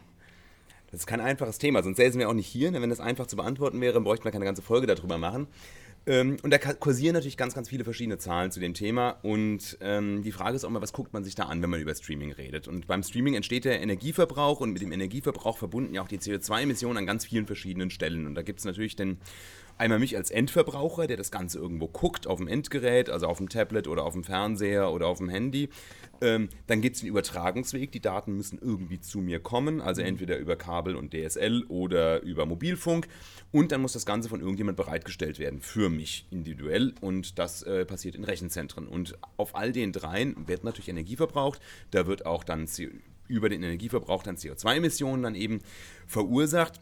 Das 0.95 1.01
ist 1.01 1.07
kein 1.07 1.21
einfaches 1.21 1.57
Thema, 1.57 1.83
sonst 1.83 1.97
säßen 1.97 2.19
wir 2.19 2.29
auch 2.29 2.33
nicht 2.33 2.47
hier. 2.47 2.71
denn 2.71 2.81
Wenn 2.81 2.89
das 2.89 2.99
einfach 2.99 3.27
zu 3.27 3.35
beantworten 3.35 3.81
wäre, 3.81 3.99
bräuchten 4.01 4.23
wir 4.25 4.31
keine 4.31 4.45
ganze 4.45 4.61
Folge 4.61 4.87
darüber 4.87 5.17
machen. 5.17 5.47
Ähm, 6.07 6.37
und 6.43 6.51
da 6.51 6.57
kursieren 6.57 7.13
natürlich 7.13 7.37
ganz, 7.37 7.55
ganz 7.55 7.69
viele 7.69 7.83
verschiedene 7.83 8.17
Zahlen 8.17 8.51
zu 8.51 8.59
dem 8.59 8.73
Thema. 8.73 9.17
Und 9.23 9.77
ähm, 9.81 10.21
die 10.21 10.31
Frage 10.31 10.55
ist 10.55 10.63
auch 10.63 10.69
mal, 10.69 10.81
was 10.81 10.93
guckt 10.93 11.13
man 11.13 11.23
sich 11.23 11.35
da 11.35 11.43
an, 11.43 11.61
wenn 11.61 11.69
man 11.69 11.81
über 11.81 11.95
Streaming 11.95 12.31
redet? 12.31 12.67
Und 12.67 12.87
beim 12.87 13.01
Streaming 13.01 13.33
entsteht 13.33 13.65
der 13.65 13.81
Energieverbrauch 13.81 14.59
und 14.59 14.71
mit 14.71 14.81
dem 14.81 14.91
Energieverbrauch 14.91 15.57
verbunden 15.57 15.95
ja 15.95 16.01
auch 16.01 16.07
die 16.07 16.19
CO2-Emissionen 16.19 16.97
an 16.97 17.05
ganz 17.05 17.25
vielen 17.25 17.47
verschiedenen 17.47 17.89
Stellen. 17.89 18.27
Und 18.27 18.35
da 18.35 18.43
gibt 18.43 18.59
es 18.59 18.65
natürlich 18.65 18.95
den 18.95 19.17
Einmal 19.77 19.99
mich 19.99 20.15
als 20.15 20.31
Endverbraucher, 20.31 21.05
der 21.05 21.17
das 21.17 21.31
Ganze 21.31 21.59
irgendwo 21.59 21.87
guckt, 21.87 22.27
auf 22.27 22.37
dem 22.37 22.47
Endgerät, 22.47 23.09
also 23.09 23.27
auf 23.27 23.37
dem 23.37 23.49
Tablet 23.49 23.87
oder 23.87 24.05
auf 24.05 24.13
dem 24.13 24.23
Fernseher 24.23 24.91
oder 24.91 25.07
auf 25.07 25.17
dem 25.17 25.27
Handy. 25.27 25.69
Ähm, 26.21 26.47
dann 26.67 26.81
gibt 26.81 26.95
es 26.95 27.01
den 27.01 27.09
Übertragungsweg. 27.09 27.91
Die 27.91 27.99
Daten 27.99 28.37
müssen 28.37 28.57
irgendwie 28.57 29.01
zu 29.01 29.19
mir 29.19 29.39
kommen, 29.39 29.81
also 29.81 30.01
entweder 30.01 30.37
über 30.37 30.55
Kabel 30.55 30.95
und 30.95 31.13
DSL 31.13 31.65
oder 31.67 32.21
über 32.21 32.45
Mobilfunk. 32.45 33.07
Und 33.51 33.73
dann 33.73 33.81
muss 33.81 33.93
das 33.93 34.05
Ganze 34.05 34.29
von 34.29 34.39
irgendjemand 34.39 34.77
bereitgestellt 34.77 35.39
werden, 35.39 35.59
für 35.59 35.89
mich 35.89 36.25
individuell. 36.31 36.93
Und 37.01 37.37
das 37.37 37.61
äh, 37.63 37.85
passiert 37.85 38.15
in 38.15 38.23
Rechenzentren. 38.23 38.87
Und 38.87 39.17
auf 39.35 39.55
all 39.55 39.73
den 39.73 39.91
dreien 39.91 40.47
wird 40.47 40.63
natürlich 40.63 40.89
Energie 40.89 41.17
verbraucht. 41.17 41.59
Da 41.91 42.07
wird 42.07 42.25
auch 42.25 42.45
dann 42.45 42.67
über 43.27 43.49
den 43.49 43.63
Energieverbrauch 43.63 44.23
dann 44.23 44.37
CO2-Emissionen 44.37 45.23
dann 45.23 45.35
eben 45.35 45.59
verursacht. 46.07 46.79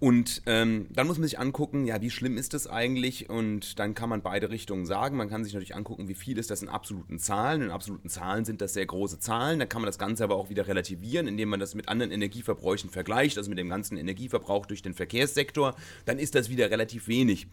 Und 0.00 0.42
ähm, 0.46 0.86
dann 0.90 1.06
muss 1.06 1.18
man 1.18 1.28
sich 1.28 1.38
angucken, 1.38 1.86
ja, 1.86 2.00
wie 2.02 2.10
schlimm 2.10 2.36
ist 2.36 2.52
das 2.52 2.66
eigentlich? 2.66 3.30
Und 3.30 3.78
dann 3.78 3.94
kann 3.94 4.08
man 4.08 4.22
beide 4.22 4.50
Richtungen 4.50 4.86
sagen. 4.86 5.16
Man 5.16 5.30
kann 5.30 5.44
sich 5.44 5.54
natürlich 5.54 5.74
angucken, 5.74 6.08
wie 6.08 6.14
viel 6.14 6.36
ist 6.36 6.50
das 6.50 6.62
in 6.62 6.68
absoluten 6.68 7.18
Zahlen. 7.18 7.62
In 7.62 7.70
absoluten 7.70 8.08
Zahlen 8.08 8.44
sind 8.44 8.60
das 8.60 8.74
sehr 8.74 8.86
große 8.86 9.20
Zahlen. 9.20 9.60
Dann 9.60 9.68
kann 9.68 9.80
man 9.80 9.86
das 9.86 9.98
Ganze 9.98 10.24
aber 10.24 10.36
auch 10.36 10.50
wieder 10.50 10.66
relativieren, 10.66 11.28
indem 11.28 11.48
man 11.48 11.60
das 11.60 11.74
mit 11.74 11.88
anderen 11.88 12.12
Energieverbräuchen 12.12 12.90
vergleicht, 12.90 13.38
also 13.38 13.48
mit 13.48 13.58
dem 13.58 13.68
ganzen 13.68 13.96
Energieverbrauch 13.96 14.66
durch 14.66 14.82
den 14.82 14.94
Verkehrssektor. 14.94 15.74
Dann 16.04 16.18
ist 16.18 16.34
das 16.34 16.50
wieder 16.50 16.70
relativ 16.70 17.08
wenig. 17.08 17.46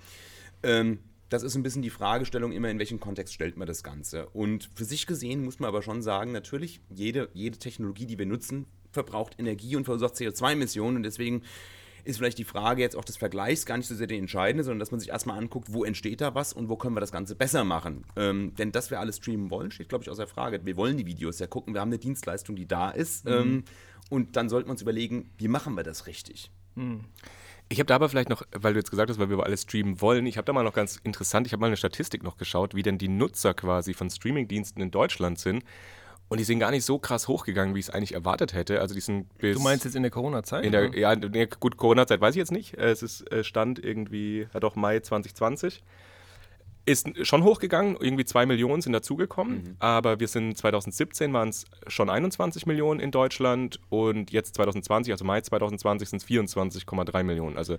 Ähm, 0.64 1.00
das 1.30 1.44
ist 1.44 1.56
ein 1.56 1.64
bisschen 1.64 1.82
die 1.82 1.90
Fragestellung 1.90 2.52
immer, 2.52 2.70
in 2.70 2.80
welchem 2.80 3.00
Kontext 3.00 3.34
stellt 3.34 3.56
man 3.56 3.68
das 3.68 3.84
Ganze. 3.84 4.28
Und 4.30 4.70
für 4.76 4.84
sich 4.84 5.08
gesehen 5.08 5.46
muss 5.46 5.60
man 5.60 5.70
aber 5.70 5.82
schon 5.82 6.02
sagen, 6.02 6.34
natürlich, 6.34 6.82
jede, 6.90 7.30
jede 7.34 7.58
Technologie, 7.58 8.06
die 8.06 8.20
wir 8.20 8.26
nutzen, 8.26 8.66
verbraucht 8.92 9.40
Energie 9.40 9.78
und 9.78 9.86
verursacht 9.86 10.16
CO2-Emissionen. 10.16 10.98
Und 10.98 11.04
deswegen 11.04 11.44
ist 12.03 12.18
vielleicht 12.18 12.38
die 12.38 12.44
Frage 12.44 12.81
jetzt 12.81 12.95
auch 12.95 13.06
des 13.06 13.18
Vergleichs 13.18 13.65
gar 13.65 13.77
nicht 13.77 13.88
so 13.88 13.95
sehr 13.95 14.07
die 14.07 14.18
entscheidende, 14.18 14.63
sondern 14.63 14.80
dass 14.80 14.92
man 14.92 15.00
sich 15.00 15.09
erstmal 15.09 15.38
anguckt, 15.38 15.74
wo 15.74 15.83
entsteht 15.83 16.21
da 16.21 16.36
was 16.36 16.53
und 16.53 16.69
wo 16.69 16.75
können 16.75 16.95
wir 16.95 17.01
das 17.01 17.12
Ganze 17.12 17.36
besser 17.36 17.63
machen. 17.63 18.06
Ähm, 18.15 18.53
denn 18.56 18.71
dass 18.71 18.92
wir 18.92 19.00
alles 19.00 19.18
streamen 19.18 19.50
wollen, 19.50 19.71
steht, 19.71 19.89
glaube 19.89 20.03
ich, 20.03 20.09
außer 20.09 20.27
Frage. 20.27 20.65
Wir 20.65 20.77
wollen 20.77 20.98
die 20.98 21.06
Videos 21.06 21.39
ja 21.39 21.48
gucken, 21.48 21.74
wir 21.74 21.81
haben 21.81 21.90
eine 21.90 21.99
Dienstleistung, 21.99 22.56
die 22.56 22.68
da 22.68 22.90
ist. 22.90 23.28
Ähm, 23.28 23.64
und 24.09 24.35
dann 24.35 24.49
sollten 24.49 24.68
wir 24.68 24.71
uns 24.71 24.81
überlegen, 24.81 25.31
wie 25.37 25.47
machen 25.47 25.76
wir 25.76 25.83
das 25.83 26.07
richtig? 26.07 26.52
Ich 27.69 27.80
habe 27.80 27.87
da 27.87 27.95
aber 27.95 28.09
vielleicht 28.09 28.28
noch, 28.30 28.44
weil 28.52 28.73
du 28.73 28.80
jetzt 28.80 28.92
gesagt 28.92 29.09
hast, 29.09 29.18
weil 29.18 29.30
wir 29.30 29.35
über 29.35 29.45
alles 29.45 29.61
streamen 29.61 30.02
wollen, 30.02 30.26
ich 30.26 30.37
habe 30.37 30.44
da 30.44 30.52
mal 30.52 30.64
noch 30.64 30.73
ganz 30.73 30.97
interessant, 31.04 31.47
ich 31.47 31.54
habe 31.54 31.61
mal 31.61 31.68
eine 31.68 31.78
Statistik 31.78 32.21
noch 32.21 32.35
geschaut, 32.35 32.76
wie 32.76 32.83
denn 32.83 32.97
die 32.97 33.07
Nutzer 33.07 33.54
quasi 33.54 33.94
von 33.94 34.09
Streamingdiensten 34.09 34.81
in 34.81 34.92
Deutschland 34.92 35.40
sind. 35.40 35.64
Und 36.31 36.40
die 36.40 36.45
sind 36.45 36.59
gar 36.59 36.71
nicht 36.71 36.85
so 36.85 36.97
krass 36.97 37.28
hochgegangen, 37.28 37.76
wie 37.76 37.80
ich 37.80 37.90
es 37.90 37.94
eigentlich 37.94 38.14
erwartet 38.14 38.54
hätte. 38.54 38.80
Also 38.80 38.95
die 38.95 39.02
sind 39.02 39.38
bis 39.38 39.57
Du 39.57 39.61
meinst 39.61 39.83
jetzt 39.83 39.97
in 39.97 40.02
der 40.02 40.11
Corona-Zeit? 40.11 40.64
in 40.64 40.71
der, 40.71 40.97
ja, 40.97 41.14
nee, 41.14 41.45
gut, 41.59 41.76
Corona-Zeit 41.76 42.21
weiß 42.21 42.35
ich 42.35 42.40
jetzt 42.40 42.54
nicht. 42.54 42.73
Es 42.76 43.04
ist 43.04 43.30
äh, 43.33 43.44
Stand 43.44 43.83
irgendwie, 43.83 44.47
ja 44.54 44.59
doch, 44.61 44.78
Mai 44.78 45.02
2020. 45.02 45.83
Ist 46.85 47.28
schon 47.28 47.44
hochgegangen, 47.44 47.97
irgendwie 48.00 48.23
2 48.23 48.45
Millionen 48.45 48.81
sind 48.81 48.94
dazugekommen, 48.94 49.76
aber 49.80 50.21
wir 50.21 50.30
sind 50.30 50.57
2017 50.57 51.33
waren 51.33 51.50
es 51.50 51.66
schon 51.88 52.09
21 52.09 52.66
Millionen 52.66 53.02
in 53.02 53.11
Deutschland 53.11 53.81
und 53.90 54.31
jetzt 54.31 54.56
2020, 54.56 55.11
also 55.11 55.26
Mai 55.26 55.42
2020, 55.42 56.07
sind 56.07 56.21
es 56.21 56.28
24,3 56.30 57.23
Millionen. 57.23 57.57
Also 57.57 57.76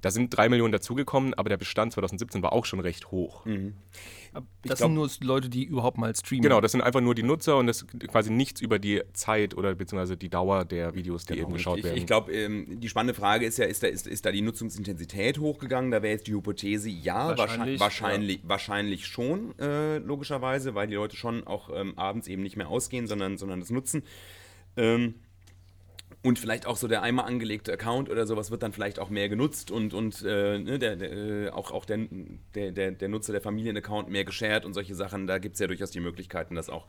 da 0.00 0.10
sind 0.10 0.36
3 0.36 0.48
Millionen 0.48 0.72
dazugekommen, 0.72 1.34
aber 1.34 1.48
der 1.48 1.56
Bestand 1.56 1.92
2017 1.92 2.42
war 2.42 2.52
auch 2.52 2.64
schon 2.64 2.80
recht 2.80 3.10
hoch. 3.10 3.44
das 3.44 4.42
glaub- 4.62 4.78
sind 4.78 4.94
nur 4.94 5.08
Leute, 5.22 5.48
die 5.48 5.64
überhaupt 5.64 5.98
mal 5.98 6.14
streamen. 6.14 6.42
Genau, 6.42 6.60
das 6.60 6.72
sind 6.72 6.80
einfach 6.80 7.00
nur 7.00 7.14
die 7.14 7.22
Nutzer 7.22 7.56
und 7.56 7.66
das 7.66 7.86
quasi 7.86 8.30
nichts 8.30 8.60
über 8.60 8.78
die 8.78 9.02
Zeit 9.12 9.56
oder 9.56 9.74
beziehungsweise 9.74 10.16
die 10.16 10.28
Dauer 10.28 10.64
der 10.64 10.94
Videos, 10.94 11.24
die 11.24 11.38
eben 11.38 11.52
geschaut 11.52 11.78
ich, 11.78 11.84
werden. 11.84 11.96
Ich 11.96 12.06
glaube, 12.06 12.32
ähm, 12.32 12.80
die 12.80 12.88
spannende 12.88 13.14
Frage 13.14 13.46
ist 13.46 13.58
ja, 13.58 13.66
ist 13.66 13.82
da, 13.82 13.86
ist, 13.86 14.06
ist 14.06 14.26
da 14.26 14.32
die 14.32 14.42
Nutzungsintensität 14.42 15.38
hochgegangen? 15.38 15.90
Da 15.90 16.02
wäre 16.02 16.12
jetzt 16.12 16.26
die 16.26 16.34
Hypothese, 16.34 16.88
ja, 16.88 17.36
Wahrscheinlich, 17.36 17.80
wahrscheinlich, 17.80 18.40
wahrscheinlich, 18.44 18.48
wahrscheinlich 18.48 19.06
schon, 19.06 19.58
äh, 19.58 19.98
logischerweise, 19.98 20.74
weil 20.74 20.86
die 20.86 20.94
Leute 20.94 21.16
schon 21.16 21.46
auch 21.46 21.70
ähm, 21.74 21.96
abends 21.96 22.28
eben 22.28 22.42
nicht 22.42 22.56
mehr 22.56 22.68
ausgehen, 22.68 23.06
sondern, 23.06 23.36
sondern 23.36 23.60
das 23.60 23.70
nutzen. 23.70 24.02
Ähm, 24.76 25.14
und 26.24 26.38
vielleicht 26.38 26.66
auch 26.66 26.78
so 26.78 26.88
der 26.88 27.02
einmal 27.02 27.26
angelegte 27.26 27.70
Account 27.70 28.08
oder 28.08 28.26
sowas 28.26 28.50
wird 28.50 28.62
dann 28.62 28.72
vielleicht 28.72 28.98
auch 28.98 29.10
mehr 29.10 29.28
genutzt 29.28 29.70
und, 29.70 29.92
und 29.92 30.22
äh, 30.22 30.58
ne, 30.58 30.78
der, 30.78 30.96
der, 30.96 31.12
äh, 31.12 31.50
auch, 31.50 31.70
auch 31.70 31.84
der, 31.84 31.98
der, 32.54 32.92
der, 32.92 33.08
Nutzer 33.10 33.32
der 33.32 33.42
Familienaccount 33.42 34.08
mehr 34.08 34.24
geshared 34.24 34.64
und 34.64 34.72
solche 34.72 34.94
Sachen. 34.94 35.26
Da 35.26 35.36
gibt 35.36 35.54
es 35.54 35.60
ja 35.60 35.66
durchaus 35.66 35.90
die 35.90 36.00
Möglichkeiten, 36.00 36.54
das 36.54 36.70
auch 36.70 36.86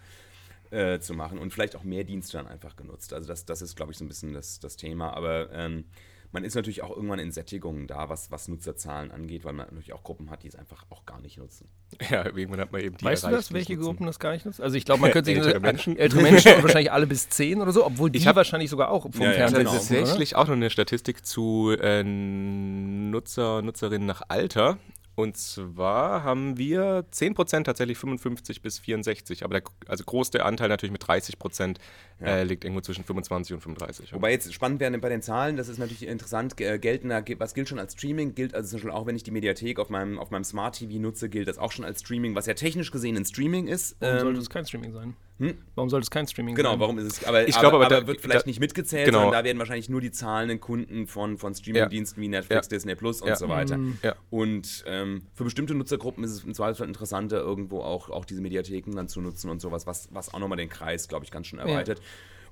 äh, 0.72 1.00
zu 1.00 1.14
machen 1.14 1.38
und 1.38 1.52
vielleicht 1.52 1.76
auch 1.76 1.84
mehr 1.84 2.06
Dienste 2.06 2.38
dann 2.38 2.48
einfach 2.48 2.78
genutzt. 2.78 3.12
Also 3.12 3.28
das, 3.28 3.44
das 3.44 3.62
ist, 3.62 3.76
glaube 3.76 3.92
ich, 3.92 3.98
so 3.98 4.06
ein 4.06 4.08
bisschen 4.08 4.32
das, 4.32 4.62
das 4.62 4.78
Thema. 4.78 5.12
Aber 5.12 5.52
ähm, 5.52 5.84
man 6.32 6.44
ist 6.44 6.56
natürlich 6.56 6.82
auch 6.84 6.96
irgendwann 6.96 7.20
in 7.20 7.32
Sättigungen 7.32 7.88
da, 7.88 8.10
was, 8.10 8.30
was 8.32 8.48
Nutzerzahlen 8.48 9.12
angeht, 9.12 9.46
weil 9.46 9.54
man 9.54 9.68
natürlich 9.68 9.94
auch 9.94 10.04
Gruppen 10.04 10.30
hat, 10.30 10.44
die 10.44 10.48
es 10.48 10.56
einfach 10.56 10.86
auch 10.90 11.06
gar 11.06 11.22
nicht 11.22 11.38
nutzen. 11.38 11.70
Ja, 12.10 12.26
irgendwann 12.26 12.60
hat 12.60 12.72
man 12.72 12.82
eben 12.82 12.98
die 12.98 13.06
Weißt 13.06 13.24
du 13.24 13.28
erreicht, 13.28 13.40
das, 13.40 13.48
die 13.50 13.54
welche 13.54 13.74
nutzen. 13.76 13.86
Gruppen 13.86 14.06
das 14.08 14.20
gar 14.20 14.32
nicht 14.34 14.46
nutzen? 14.46 14.62
Also 14.64 14.76
ich 14.76 14.86
glaube, 14.86 15.02
man 15.02 15.12
könnte 15.14 15.30
sich 15.32 15.38
Ältere 15.38 15.60
Menschen. 15.60 15.98
ältere 15.98 16.22
Menschen 16.22 16.54
und 16.56 16.64
wahrscheinlich 16.64 16.92
alle 16.92 17.08
bis 17.08 17.30
zehn 17.30 17.62
oder 17.62 17.72
so, 17.72 17.86
obwohl 17.86 18.10
die 18.12 18.18
Ich 18.20 18.28
hab- 18.28 18.36
wahrscheinlich 18.36 18.70
sogar 18.70 18.90
auch 18.90 19.04
vom 19.04 19.12
Ja, 19.22 19.28
ja, 19.28 19.34
Fernseher 19.34 19.60
genau. 19.60 19.72
Tatsächlich 19.74 20.36
auch 20.36 20.48
noch 20.48 20.54
eine 20.56 20.70
Statistik 20.70 21.26
zu 21.26 21.72
äh, 21.80 22.04
Nutzer, 22.04 23.62
Nutzerinnen 23.62 24.06
nach 24.08 24.22
Alter. 24.28 24.78
Und 25.16 25.38
zwar 25.38 26.24
haben 26.24 26.58
wir 26.58 27.06
10% 27.12 27.64
tatsächlich 27.64 27.98
55 27.98 28.62
bis 28.62 28.80
64, 28.80 29.44
aber 29.46 29.62
der 29.62 29.64
also 29.88 30.04
große 30.04 30.44
Anteil 30.44 30.68
natürlich 30.68 30.92
mit 30.92 31.04
30% 31.04 31.78
äh, 32.22 32.44
liegt 32.44 32.66
irgendwo 32.66 32.82
zwischen 32.82 33.04
25 33.06 33.54
und 33.54 33.62
35. 33.62 34.14
Wobei 34.14 34.32
jetzt 34.32 34.54
spannend 34.54 34.80
wäre 34.82 34.98
bei 35.00 35.08
den 35.10 35.22
Zahlen, 35.22 35.56
das 35.56 35.70
ist 35.70 35.78
natürlich 35.78 36.06
interessant, 36.06 36.60
äh, 36.60 36.78
geltender, 36.80 37.22
ge- 37.22 37.38
was 37.40 37.54
gilt 37.54 37.70
schon 37.70 37.80
als 37.80 37.94
Streaming, 37.94 38.36
gilt 38.36 38.54
also 38.54 38.70
zum 38.70 38.78
Beispiel 38.78 38.92
auch, 38.92 39.06
wenn 39.06 39.16
ich 39.16 39.24
die 39.24 39.32
Mediathek 39.32 39.80
auf 39.80 39.90
meinem, 39.90 40.20
auf 40.20 40.32
meinem 40.32 40.44
Smart 40.44 40.76
TV 40.78 41.00
nutze, 41.00 41.30
gilt 41.30 41.48
das 41.48 41.58
auch 41.58 41.72
schon 41.72 41.86
als 41.86 42.02
Streaming, 42.02 42.36
was 42.36 42.46
ja 42.46 42.54
technisch 42.54 42.92
gesehen 42.92 43.16
ein 43.18 43.26
Streaming 43.26 43.68
ist. 43.68 43.96
Warum 44.02 44.16
Ähm, 44.18 44.22
sollte 44.22 44.40
es 44.42 44.50
kein 44.50 44.66
Streaming 44.66 44.92
sein? 44.94 45.16
hm? 45.38 45.58
Warum 45.76 45.90
sollte 45.90 46.04
es 46.06 46.12
kein 46.12 46.28
Streaming 46.28 46.56
Genau, 46.56 46.72
sein? 46.72 46.80
warum 46.80 46.98
ist 47.00 47.06
es? 47.06 47.24
Aber, 47.26 47.46
Ich 47.48 47.58
glaube 47.60 47.76
aber, 47.76 47.86
aber 47.88 48.02
da- 48.02 48.08
wird 48.08 48.22
vielleicht 48.22 48.46
da- 48.46 48.50
nicht 48.50 48.60
mitgezählt, 48.62 49.06
genau. 49.06 49.20
sondern 49.20 49.40
da 49.40 49.44
werden 49.46 49.60
wahrscheinlich 49.60 49.90
nur 49.90 50.00
die 50.02 50.12
zahlenden 50.12 50.60
Kunden 50.62 51.08
von, 51.08 51.38
von 51.38 51.54
Streamingdiensten 51.54 52.22
wie 52.22 52.28
Netflix, 52.30 52.68
Ja. 52.68 52.70
Disney 52.70 52.96
Plus 52.96 53.22
und 53.22 53.28
Ja. 53.30 53.36
so 53.36 53.50
weiter. 53.50 53.78
Ja. 54.02 54.16
Und 54.30 54.84
ähm, 54.88 55.05
für 55.34 55.44
bestimmte 55.44 55.76
Nutzergruppen 55.76 56.24
ist 56.24 56.32
es 56.32 56.44
im 56.44 56.54
Zweifelsfall 56.54 56.88
interessanter, 56.88 57.38
irgendwo 57.38 57.82
auch, 57.82 58.10
auch 58.10 58.26
diese 58.26 58.42
Mediatheken 58.42 58.96
dann 58.96 59.08
zu 59.08 59.22
nutzen 59.22 59.50
und 59.50 59.62
sowas, 59.62 59.88
was, 59.88 60.10
was 60.12 60.34
auch 60.34 60.40
nochmal 60.40 60.58
den 60.58 60.70
Kreis, 60.70 61.08
glaube 61.08 61.26
ich, 61.26 61.32
ganz 61.32 61.48
schön 61.48 61.60
erweitert. 61.60 62.02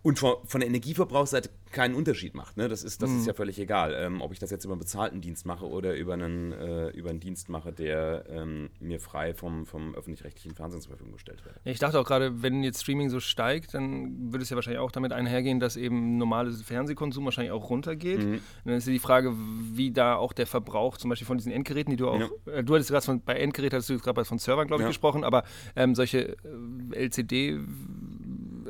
Und 0.03 0.19
von, 0.19 0.36
von 0.45 0.60
der 0.60 0.67
Energieverbrauchsseite 0.67 1.50
keinen 1.72 1.95
Unterschied 1.95 2.36
macht. 2.36 2.55
Ne? 2.57 2.67
Das, 2.67 2.83
ist, 2.83 3.01
das 3.01 3.10
ist 3.10 3.25
ja 3.25 3.33
völlig 3.33 3.57
egal, 3.57 3.95
ähm, 3.98 4.22
ob 4.22 4.31
ich 4.31 4.38
das 4.38 4.51
jetzt 4.51 4.63
über 4.65 4.74
einen 4.74 4.79
bezahlten 4.79 5.22
Dienst 5.22 5.45
mache 5.45 5.65
oder 5.67 5.95
über 5.95 6.13
einen, 6.13 6.51
äh, 6.51 6.89
über 6.89 7.10
einen 7.10 7.19
Dienst 7.22 7.50
mache, 7.50 7.72
der 7.72 8.25
ähm, 8.29 8.69
mir 8.79 9.00
frei 9.00 9.33
vom, 9.33 9.65
vom 9.65 9.95
öffentlich-rechtlichen 9.95 10.55
Fernsehen 10.55 10.81
zur 10.81 10.89
Verfügung 10.89 11.13
gestellt 11.13 11.43
wird. 11.45 11.55
Ja, 11.63 11.72
Ich 11.72 11.79
dachte 11.79 12.00
auch 12.00 12.05
gerade, 12.05 12.43
wenn 12.43 12.63
jetzt 12.63 12.81
Streaming 12.81 13.10
so 13.10 13.19
steigt, 13.19 13.74
dann 13.74 14.31
würde 14.31 14.43
es 14.43 14.50
ja 14.50 14.55
wahrscheinlich 14.55 14.79
auch 14.81 14.91
damit 14.91 15.13
einhergehen, 15.13 15.60
dass 15.60 15.75
eben 15.77 16.17
normales 16.17 16.62
Fernsehkonsum 16.62 17.24
wahrscheinlich 17.25 17.51
auch 17.53 17.69
runtergeht. 17.69 18.24
Mhm. 18.24 18.41
Dann 18.65 18.74
ist 18.75 18.86
ja 18.86 18.93
die 18.93 19.00
Frage, 19.00 19.33
wie 19.36 19.91
da 19.91 20.15
auch 20.15 20.33
der 20.33 20.45
Verbrauch 20.48 20.98
zum 20.98 21.10
Beispiel 21.10 21.25
von 21.27 21.38
diesen 21.38 21.51
Endgeräten, 21.53 21.89
die 21.91 21.98
du 21.98 22.10
auch, 22.10 22.29
äh, 22.45 22.63
du 22.63 22.75
hattest 22.75 22.91
gerade 22.91 23.05
von, 23.05 23.22
bei 23.22 23.36
Endgeräten 23.36 23.77
hattest 23.77 23.89
du 23.89 23.98
gerade 23.98 24.25
von 24.25 24.38
Servern, 24.38 24.67
glaube 24.67 24.83
ich, 24.83 24.86
Ja. 24.86 24.89
gesprochen, 24.89 25.24
aber 25.24 25.43
ähm, 25.75 25.95
solche 25.95 26.36
äh, 26.91 27.10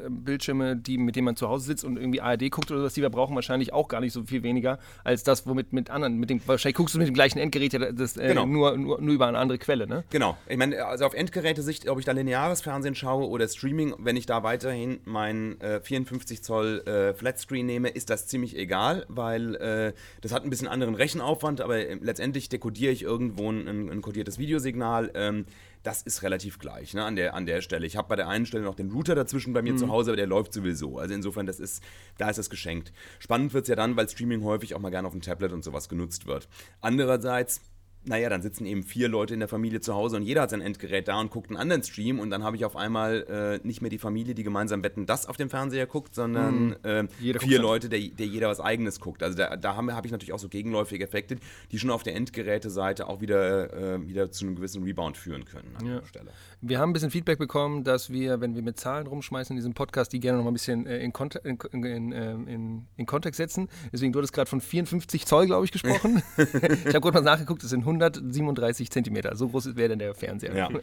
LCD-Bildschirme, 0.03 0.75
die, 0.75 0.97
mit 0.97 1.15
denen 1.15 1.25
man 1.25 1.35
zu 1.35 1.47
Hause 1.47 1.65
sitzt 1.65 1.83
und 1.83 1.97
irgendwie 1.97 2.21
ARD 2.21 2.49
guckt 2.51 2.71
oder 2.71 2.83
was, 2.83 2.93
die 2.93 3.01
verbrauchen 3.01 3.35
wahrscheinlich 3.35 3.73
auch 3.73 3.87
gar 3.87 4.01
nicht 4.01 4.13
so 4.13 4.23
viel 4.23 4.43
weniger 4.43 4.79
als 5.03 5.23
das, 5.23 5.47
womit 5.47 5.73
mit 5.73 5.89
anderen, 5.89 6.17
mit 6.17 6.29
dem, 6.29 6.41
wahrscheinlich 6.45 6.75
guckst 6.75 6.95
du 6.95 6.99
mit 6.99 7.07
dem 7.07 7.13
gleichen 7.13 7.39
Endgerät 7.39 7.73
ja 7.73 7.91
das, 7.91 8.17
äh, 8.17 8.27
Genau. 8.29 8.45
nur, 8.45 8.77
nur, 8.77 9.01
nur 9.01 9.13
über 9.13 9.27
eine 9.27 9.37
andere 9.37 9.57
Quelle, 9.57 9.87
ne? 9.87 10.03
Genau. 10.09 10.37
Ich 10.47 10.57
meine, 10.57 10.85
also 10.85 11.05
auf 11.05 11.13
Endgerätesicht, 11.13 11.87
ob 11.89 11.99
ich 11.99 12.05
da 12.05 12.11
lineares 12.11 12.61
Fernsehen 12.61 12.95
schaue 12.95 13.27
oder 13.27 13.47
Streaming, 13.47 13.93
wenn 13.99 14.15
ich 14.15 14.25
da 14.25 14.43
weiterhin 14.43 14.99
mein 15.05 15.59
äh, 15.61 15.79
54 15.81 16.41
Zoll 16.43 16.81
äh, 16.85 17.13
Flatscreen 17.13 17.65
nehme, 17.65 17.89
ist 17.89 18.09
das 18.09 18.27
ziemlich 18.27 18.57
egal, 18.57 19.05
weil 19.07 19.55
äh, 19.55 19.93
das 20.21 20.33
hat 20.33 20.43
ein 20.43 20.49
bisschen 20.49 20.67
anderen 20.67 20.95
Rechenaufwand, 20.95 21.61
aber 21.61 21.77
äh, 21.77 21.97
letztendlich 22.01 22.49
dekodiere 22.49 22.91
ich 22.91 23.03
irgendwo 23.03 23.51
ein, 23.51 23.67
ein, 23.67 23.89
ein 23.89 24.01
kodiertes 24.01 24.37
Videosignal. 24.39 25.11
Ähm, 25.13 25.45
das 25.83 26.01
ist 26.01 26.23
relativ 26.23 26.59
gleich 26.59 26.93
ne, 26.93 27.03
an, 27.03 27.15
der, 27.15 27.33
an 27.33 27.45
der 27.45 27.61
Stelle. 27.61 27.85
Ich 27.85 27.97
habe 27.97 28.07
bei 28.07 28.15
der 28.15 28.29
einen 28.29 28.45
Stelle 28.45 28.63
noch 28.63 28.75
den 28.75 28.89
Router 28.91 29.15
dazwischen 29.15 29.53
bei 29.53 29.61
mir 29.61 29.75
zu 29.75 29.89
Hause, 29.89 30.11
aber 30.11 30.17
der 30.17 30.27
läuft 30.27 30.53
sowieso. 30.53 30.97
Also 30.97 31.13
insofern, 31.13 31.45
das 31.45 31.59
ist, 31.59 31.83
da 32.17 32.29
ist 32.29 32.37
das 32.37 32.49
geschenkt. 32.49 32.93
Spannend 33.19 33.53
wird 33.53 33.63
es 33.63 33.67
ja 33.69 33.75
dann, 33.75 33.95
weil 33.97 34.07
Streaming 34.07 34.43
häufig 34.43 34.75
auch 34.75 34.79
mal 34.79 34.89
gerne 34.89 35.07
auf 35.07 35.13
dem 35.13 35.21
Tablet 35.21 35.51
und 35.51 35.63
sowas 35.63 35.89
genutzt 35.89 36.25
wird. 36.25 36.47
Andererseits 36.79 37.61
naja, 38.05 38.29
dann 38.29 38.41
sitzen 38.41 38.65
eben 38.65 38.83
vier 38.83 39.07
Leute 39.07 39.33
in 39.33 39.39
der 39.39 39.47
Familie 39.49 39.79
zu 39.81 39.93
Hause 39.93 40.17
und 40.17 40.23
jeder 40.23 40.41
hat 40.41 40.49
sein 40.49 40.61
Endgerät 40.61 41.07
da 41.07 41.19
und 41.19 41.31
guckt 41.31 41.49
einen 41.49 41.57
anderen 41.57 41.83
Stream 41.83 42.19
und 42.19 42.29
dann 42.29 42.43
habe 42.43 42.55
ich 42.57 42.65
auf 42.65 42.75
einmal 42.75 43.59
äh, 43.63 43.65
nicht 43.67 43.81
mehr 43.81 43.89
die 43.89 43.97
Familie, 43.97 44.35
die 44.35 44.43
gemeinsam 44.43 44.83
wetten, 44.83 45.05
das 45.05 45.25
auf 45.27 45.37
dem 45.37 45.49
Fernseher 45.49 45.85
guckt, 45.87 46.13
sondern 46.15 46.75
äh, 46.83 47.05
Jeder 47.19 47.39
guckt 47.39 47.49
vier 47.49 47.59
Leute, 47.61 47.87
der, 47.89 47.99
der 47.99 48.25
jeder 48.25 48.49
was 48.49 48.59
eigenes 48.59 48.99
guckt. 48.99 49.23
Also 49.23 49.37
da, 49.37 49.55
da 49.55 49.75
habe 49.75 49.95
hab 49.95 50.05
ich 50.05 50.11
natürlich 50.11 50.33
auch 50.33 50.39
so 50.39 50.49
gegenläufige 50.49 51.03
Effekte, 51.03 51.37
die 51.71 51.79
schon 51.79 51.91
auf 51.91 52.03
der 52.03 52.15
Endgeräteseite 52.15 53.07
auch 53.07 53.21
wieder, 53.21 53.73
äh, 53.95 54.07
wieder 54.07 54.31
zu 54.31 54.45
einem 54.45 54.55
gewissen 54.55 54.83
Rebound 54.83 55.15
führen 55.17 55.45
können 55.45 55.75
an 55.77 55.85
Ja. 55.85 55.99
der 55.99 56.05
Stelle. 56.07 56.31
Wir 56.65 56.79
haben 56.79 56.91
ein 56.91 56.93
bisschen 56.93 57.11
Feedback 57.11 57.39
bekommen, 57.39 57.83
dass 57.83 58.09
wir, 58.09 58.39
wenn 58.39 58.55
wir 58.55 58.61
mit 58.61 58.79
Zahlen 58.79 59.05
rumschmeißen 59.05 59.53
in 59.53 59.57
diesem 59.57 59.73
Podcast, 59.73 60.13
die 60.13 60.21
gerne 60.21 60.37
noch 60.37 60.45
mal 60.45 60.51
ein 60.51 60.53
bisschen 60.53 60.87
äh, 60.87 60.99
in, 60.99 61.11
Konte 61.11 61.39
in, 61.39 61.57
in, 61.83 62.11
ähm, 62.13 62.47
in, 62.47 62.87
in 62.95 63.05
Kontext 63.05 63.35
setzen. 63.35 63.67
Deswegen, 63.91 64.13
du 64.13 64.19
hattest 64.19 64.31
gerade 64.31 64.49
von 64.49 64.61
54 64.61 65.25
Zoll, 65.25 65.47
glaube 65.47 65.65
ich, 65.65 65.73
gesprochen. 65.73 66.23
ich 66.37 66.85
habe 66.85 67.01
kurz 67.01 67.15
mal 67.15 67.19
nachgeguckt, 67.19 67.63
das 67.63 67.69
sind 67.69 67.81
137 67.81 68.89
Zentimeter. 68.89 69.35
So 69.35 69.49
groß 69.49 69.75
wäre 69.75 69.89
denn 69.89 69.99
der 69.99 70.15
Fernseher. 70.15 70.55
Ja. 70.55 70.69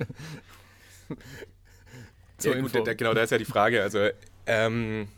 Zur 2.37 2.57
ja, 2.57 2.61
gut, 2.61 2.75
da, 2.75 2.93
genau, 2.93 3.15
da 3.15 3.23
ist 3.23 3.31
ja 3.31 3.39
die 3.39 3.47
Frage. 3.47 3.83
Also, 3.83 4.11
ähm, 4.45 5.09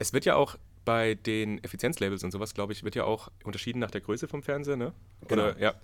es 0.00 0.12
wird 0.12 0.24
ja 0.24 0.34
auch 0.34 0.56
bei 0.84 1.14
den 1.14 1.62
Effizienzlabels 1.62 2.24
und 2.24 2.30
sowas, 2.32 2.54
glaube 2.54 2.72
ich, 2.72 2.82
wird 2.84 2.94
ja 2.94 3.04
auch 3.04 3.30
unterschieden 3.44 3.78
nach 3.78 3.90
der 3.90 4.00
Größe 4.00 4.26
vom 4.28 4.42
Fernseher, 4.42 4.76
ne? 4.76 4.92
Oder, 5.30 5.52
Genau. 5.52 5.60
ja. 5.64 5.74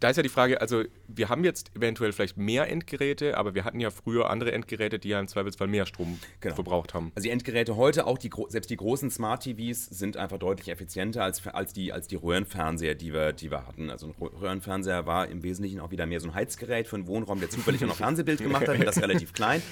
Da 0.00 0.10
ist 0.10 0.16
ja 0.16 0.22
die 0.24 0.28
Frage, 0.28 0.60
also 0.60 0.82
wir 1.06 1.28
haben 1.28 1.44
jetzt 1.44 1.70
eventuell 1.76 2.12
vielleicht 2.12 2.36
mehr 2.36 2.68
Endgeräte, 2.68 3.36
aber 3.38 3.54
wir 3.54 3.64
hatten 3.64 3.78
ja 3.78 3.90
früher 3.90 4.28
andere 4.28 4.50
Endgeräte, 4.52 4.98
die 4.98 5.08
ja 5.10 5.20
im 5.20 5.28
Zweifelsfall 5.28 5.68
mehr 5.68 5.86
Strom 5.86 6.18
Genau. 6.40 6.54
verbraucht 6.56 6.92
haben. 6.92 7.12
Also 7.14 7.24
die 7.26 7.30
Endgeräte 7.30 7.76
heute, 7.76 8.06
auch 8.06 8.18
die, 8.18 8.30
selbst 8.48 8.68
die 8.70 8.76
großen 8.76 9.10
Smart 9.10 9.44
TVs, 9.44 9.86
sind 9.86 10.16
einfach 10.16 10.38
deutlich 10.38 10.68
effizienter 10.70 11.22
als, 11.22 11.46
als, 11.46 11.72
die, 11.72 11.92
als 11.92 12.08
die 12.08 12.16
Röhrenfernseher, 12.16 12.96
die 12.96 13.12
wir, 13.12 13.32
die 13.32 13.50
wir 13.50 13.66
hatten. 13.66 13.90
Also 13.90 14.08
ein 14.08 14.14
Rö- 14.14 14.40
Röhrenfernseher 14.40 15.06
war 15.06 15.28
im 15.28 15.42
Wesentlichen 15.44 15.78
auch 15.80 15.92
wieder 15.92 16.06
mehr 16.06 16.18
so 16.20 16.28
ein 16.28 16.34
Heizgerät 16.34 16.88
für 16.88 16.96
einen 16.96 17.06
Wohnraum, 17.06 17.38
der 17.38 17.48
zufällig 17.50 17.82
auch 17.84 17.88
noch 17.88 17.96
Fernsehbild 17.98 18.40
gemacht 18.42 18.66
hat 18.68 18.76
und 18.76 18.84
das 18.84 19.00
relativ 19.00 19.32
klein. 19.32 19.62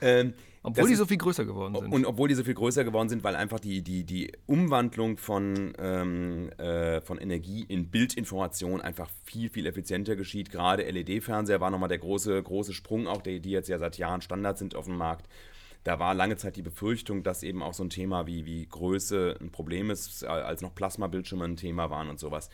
Ähm, 0.00 0.34
Obwohl 0.62 0.88
die 0.88 0.94
so 0.94 1.06
viel 1.06 1.16
größer 1.16 1.44
geworden 1.44 1.74
sind. 1.74 1.92
und 1.92 2.04
obwohl 2.04 2.28
die 2.28 2.34
so 2.34 2.44
viel 2.44 2.54
größer 2.54 2.84
geworden 2.84 3.08
sind, 3.08 3.24
weil 3.24 3.34
einfach 3.34 3.60
die, 3.60 3.82
die, 3.82 4.04
die 4.04 4.32
Umwandlung 4.46 5.16
von, 5.16 5.72
ähm, 5.78 6.50
äh, 6.58 7.00
von 7.00 7.18
Energie 7.18 7.64
in 7.66 7.90
Bildinformation 7.90 8.80
einfach 8.80 9.08
viel, 9.24 9.48
viel 9.48 9.66
effizienter 9.66 10.16
geschieht. 10.16 10.50
Gerade 10.50 10.82
LED-Fernseher 10.82 11.60
war 11.60 11.70
nochmal 11.70 11.88
der 11.88 11.98
große, 11.98 12.42
große 12.42 12.74
Sprung, 12.74 13.06
auch 13.06 13.22
die, 13.22 13.40
die 13.40 13.50
jetzt 13.50 13.68
ja 13.68 13.78
seit 13.78 13.96
Jahren 13.96 14.20
Standard 14.20 14.58
sind 14.58 14.74
auf 14.74 14.84
dem 14.84 14.96
Markt. 14.96 15.26
Da 15.84 15.98
war 15.98 16.14
lange 16.14 16.36
Zeit 16.36 16.56
die 16.56 16.62
Befürchtung, 16.62 17.22
dass 17.22 17.42
eben 17.42 17.62
auch 17.62 17.72
so 17.72 17.82
ein 17.82 17.90
Thema 17.90 18.26
wie, 18.26 18.44
wie 18.44 18.66
Größe 18.66 19.38
ein 19.40 19.50
Problem 19.50 19.90
ist, 19.90 20.24
als 20.24 20.60
noch 20.60 20.74
Plasmabildschirme 20.74 21.46
ein 21.46 21.56
Thema 21.56 21.88
waren 21.88 22.10
und 22.10 22.20
sowas. 22.20 22.50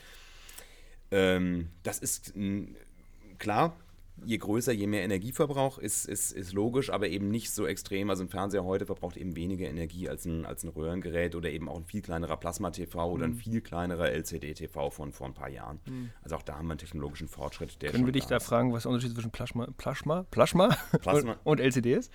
Ähm, 1.10 1.70
das 1.82 1.98
ist 1.98 2.34
klar, 3.38 3.76
je 4.24 4.38
größer, 4.38 4.72
je 4.72 4.86
mehr 4.86 5.02
Energieverbrauch 5.04 5.78
ist, 5.78 6.06
ist, 6.06 6.32
ist 6.32 6.52
logisch, 6.52 6.90
aber 6.90 7.08
eben 7.08 7.28
nicht 7.30 7.50
so 7.52 7.66
extrem. 7.66 8.10
Also 8.10 8.22
ein 8.24 8.28
Fernseher 8.28 8.64
heute 8.64 8.86
verbraucht 8.86 9.16
eben 9.16 9.36
weniger 9.36 9.66
Energie 9.68 10.08
als 10.08 10.24
ein, 10.24 10.46
als 10.46 10.64
ein 10.64 10.68
Röhrengerät 10.70 11.34
oder 11.34 11.50
eben 11.50 11.68
auch 11.68 11.76
ein 11.76 11.84
viel 11.84 12.02
kleinerer 12.02 12.36
Plasma-TV 12.36 13.10
oder 13.10 13.24
ein 13.24 13.32
Mhm. 13.32 13.36
viel 13.36 13.60
kleinerer 13.60 14.10
LCD-TV 14.10 14.90
von 14.90 15.12
vor 15.12 15.26
ein 15.26 15.34
paar 15.34 15.48
Jahren. 15.50 15.80
Also 16.22 16.36
auch 16.36 16.42
da 16.42 16.56
haben 16.56 16.66
wir 16.66 16.72
einen 16.72 16.78
technologischen 16.78 17.28
Fortschritt. 17.28 17.80
Der 17.82 17.90
Können 17.92 18.06
wir 18.06 18.12
dich 18.12 18.26
da 18.26 18.36
ist. 18.36 18.44
fragen, 18.46 18.72
was 18.72 18.84
der 18.84 18.92
Unterschied 18.92 19.12
zwischen 19.14 19.30
Plasma, 19.30 19.68
Plasma, 19.76 20.24
Plasma, 20.30 20.68
Plasma. 21.00 21.32
Und, 21.44 21.58
und 21.58 21.60
LCD 21.60 21.94
ist? 21.94 22.12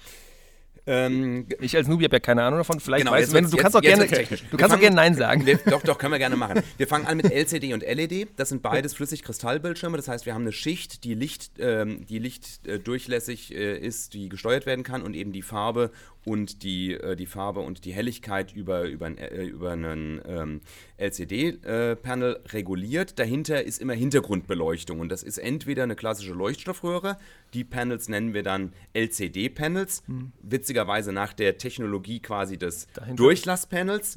Ähm, 0.88 1.46
Ich 1.60 1.76
als 1.78 1.88
Newbie 1.88 2.06
habe 2.06 2.16
ja 2.16 2.20
keine 2.20 2.44
Ahnung 2.44 2.60
davon. 2.60 2.80
Vielleicht 2.80 3.04
Genau, 3.06 3.16
weißt 3.16 3.32
du, 3.34 3.42
du 3.42 3.58
kannst 3.58 3.58
jetzt- 3.58 3.76
auch 3.76 3.82
gerne, 3.82 4.08
du 4.08 4.58
kannst 4.58 4.76
auch 4.76 4.80
gerne 4.80 4.96
Nein 4.96 5.16
sagen. 5.16 5.46
Wir, 5.46 5.58
doch, 5.58 5.82
doch, 5.84 5.98
können 5.98 6.12
wir 6.14 6.18
gerne 6.20 6.36
machen. 6.36 6.64
Wir 6.78 6.88
fangen 6.88 7.06
an 7.06 7.18
mit 7.18 7.32
LCD 7.32 7.74
und 7.74 7.84
LED. 7.84 8.28
Das 8.36 8.50
sind 8.50 8.62
beides 8.64 8.94
Flüssigkristallbildschirme. 8.96 9.98
Das 9.98 10.08
heißt, 10.08 10.26
wir 10.26 10.34
haben 10.34 10.42
eine 10.42 10.52
Schicht, 10.52 11.04
die 11.04 11.14
Licht, 11.14 11.52
ähm, 11.60 12.06
die 12.08 12.20
Licht 12.20 12.66
äh, 12.68 12.80
durchlässig 12.80 13.54
äh, 13.54 13.78
ist, 13.78 14.14
die 14.14 14.28
gesteuert 14.30 14.66
werden 14.66 14.84
kann 14.84 15.04
und 15.04 15.14
eben 15.16 15.32
die 15.32 15.44
Farbe 15.44 15.92
und 16.25 16.63
die, 16.63 16.94
äh, 16.94 17.16
die 17.16 17.25
Farbe 17.25 17.62
und 17.62 17.86
die 17.86 17.94
Helligkeit 17.94 18.54
über, 18.54 18.84
über, 18.84 19.08
ein, 19.08 19.18
äh, 19.18 19.44
über 19.44 19.72
einen 19.72 20.22
ähm, 20.25 20.62
LCD-Panel 20.98 22.40
reguliert. 22.50 23.18
Dahinter 23.18 23.63
ist 23.63 23.82
immer 23.82 23.94
Hintergrundbeleuchtung 23.94 25.00
und 25.00 25.10
das 25.10 25.24
ist 25.24 25.38
entweder 25.38 25.84
eine 25.84 25.96
klassische 25.96 26.34
Leuchtstoffröhre, 26.34 27.18
die 27.54 27.63
Panels 27.63 28.08
nennen 28.08 28.34
wir 28.34 28.44
dann 28.44 28.74
LCD-Panels, 28.94 30.04
witzigerweise 30.42 31.12
nach 31.12 31.34
der 31.34 31.58
Technologie 31.58 32.20
quasi 32.20 32.58
des. 32.58 32.88
Durchlasspanels. 33.16 34.16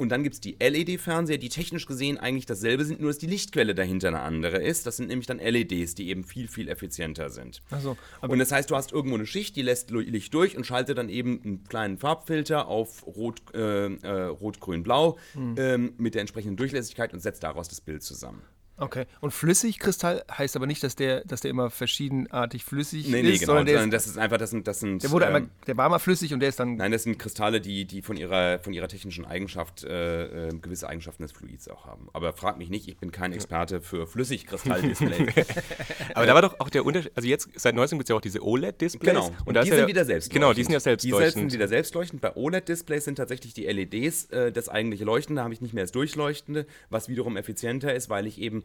Und 0.00 0.08
dann 0.08 0.22
gibt 0.22 0.34
es 0.34 0.40
die 0.40 0.56
LED-Fernseher, 0.58 1.36
die 1.36 1.50
technisch 1.50 1.84
gesehen 1.84 2.16
eigentlich 2.16 2.46
dasselbe 2.46 2.86
sind, 2.86 3.00
nur 3.00 3.10
dass 3.10 3.18
die 3.18 3.26
Lichtquelle 3.26 3.74
dahinter 3.74 4.08
eine 4.08 4.20
andere 4.20 4.56
ist. 4.56 4.86
Das 4.86 4.96
sind 4.96 5.08
nämlich 5.08 5.26
dann 5.26 5.38
LEDs, 5.38 5.94
die 5.94 6.08
eben 6.08 6.24
viel, 6.24 6.48
viel 6.48 6.70
effizienter 6.70 7.28
sind. 7.28 7.60
Ach 7.70 7.82
so, 7.82 7.98
aber 8.22 8.32
Und 8.32 8.38
das 8.38 8.50
heißt, 8.50 8.70
du 8.70 8.76
hast 8.76 8.92
irgendwo 8.92 9.16
eine 9.16 9.26
Schicht, 9.26 9.56
die 9.56 9.62
lässt 9.62 9.90
Licht 9.90 10.32
durch 10.32 10.56
und 10.56 10.64
schaltet 10.64 10.96
dann 10.96 11.10
eben 11.10 11.42
einen 11.44 11.64
kleinen 11.64 11.98
Farbfilter 11.98 12.66
auf 12.66 13.06
Rot, 13.06 13.42
äh, 13.52 13.92
äh, 13.94 14.22
Rot 14.28 14.58
Grün, 14.60 14.82
Blau 14.82 15.18
Hm. 15.34 15.54
ähm, 15.58 15.92
mit 15.98 16.14
der 16.14 16.22
entsprechenden 16.22 16.56
Durchlässigkeit 16.56 17.12
und 17.12 17.20
setzt 17.20 17.42
daraus 17.42 17.68
das 17.68 17.82
Bild 17.82 18.02
zusammen. 18.02 18.40
Okay. 18.80 19.04
Und 19.20 19.30
Flüssigkristall 19.32 20.24
heißt 20.36 20.56
aber 20.56 20.66
nicht, 20.66 20.82
dass 20.82 20.96
der, 20.96 21.22
dass 21.24 21.42
der 21.42 21.50
immer 21.50 21.70
verschiedenartig 21.70 22.64
flüssig 22.64 23.06
Nee, 23.08 23.20
ist, 23.20 23.24
nee, 23.24 23.32
genau. 23.34 23.46
sondern 23.46 23.66
der, 23.66 23.74
Sondern 23.76 23.90
das 23.90 24.06
ist 24.06 24.18
einfach, 24.18 24.38
das 24.38 24.50
sind, 24.50 24.66
das 24.66 24.80
sind 24.80 25.02
der 25.02 25.10
wurde 25.10 25.26
ähm, 25.26 25.34
einmal, 25.36 25.50
der 25.66 25.76
war 25.76 25.88
mal 25.88 25.98
flüssig 25.98 26.32
und 26.32 26.40
der 26.40 26.48
ist 26.48 26.58
dann. 26.58 26.76
Nein, 26.76 26.90
das 26.90 27.02
sind 27.04 27.18
Kristalle, 27.18 27.60
die, 27.60 27.84
die 27.84 28.02
von, 28.02 28.16
ihrer, 28.16 28.58
von 28.58 28.72
ihrer 28.72 28.88
technischen 28.88 29.24
Eigenschaft 29.26 29.84
äh, 29.84 30.48
äh, 30.48 30.54
gewisse 30.60 30.88
Eigenschaften 30.88 31.22
des 31.22 31.32
Fluids 31.32 31.68
auch 31.68 31.86
haben. 31.86 32.08
Aber 32.14 32.32
frag 32.32 32.58
mich 32.58 32.70
nicht, 32.70 32.88
ich 32.88 32.96
bin 32.96 33.12
kein 33.12 33.32
Experte 33.32 33.80
für 33.80 34.06
Flüssigkristall-Display. 34.06 35.44
Aber 36.14 36.26
da 36.26 36.34
war 36.34 36.42
doch 36.42 36.58
auch 36.60 36.70
der 36.70 36.84
Unterschied, 36.84 37.12
also 37.14 37.28
jetzt 37.28 37.48
seit 37.56 37.74
neuestem 37.74 37.98
gibt 37.98 38.06
es 38.06 38.10
ja 38.10 38.16
auch 38.16 38.20
diese 38.20 38.42
OLED-Displays. 38.42 39.14
genau. 39.14 39.30
Und 39.44 39.54
da 39.54 39.62
die 39.62 39.68
ist 39.68 39.72
ja 39.72 39.76
sind 39.76 39.78
der- 39.80 39.88
wieder 39.88 40.04
selbst 40.04 40.30
Genau, 40.30 40.52
die 40.52 40.62
sind 40.62 40.72
ja 40.72 40.80
selbst 40.80 41.04
Die 41.04 41.10
sind 41.12 41.52
wieder 41.52 41.68
selbstleuchtend. 41.68 42.20
Bei 42.22 42.34
OLED-Displays 42.34 43.04
sind 43.04 43.16
tatsächlich 43.16 43.54
die 43.54 43.66
LEDs 43.66 44.26
äh, 44.26 44.52
das 44.52 44.68
eigentliche 44.68 45.04
Leuchten. 45.04 45.36
Da 45.36 45.44
habe 45.44 45.54
ich 45.54 45.60
nicht 45.60 45.74
mehr 45.74 45.84
das 45.84 45.92
Durchleuchtende, 45.92 46.66
was 46.88 47.08
wiederum 47.08 47.36
effizienter 47.36 47.94
ist, 47.94 48.08
weil 48.10 48.26
ich 48.26 48.38
eben 48.40 48.62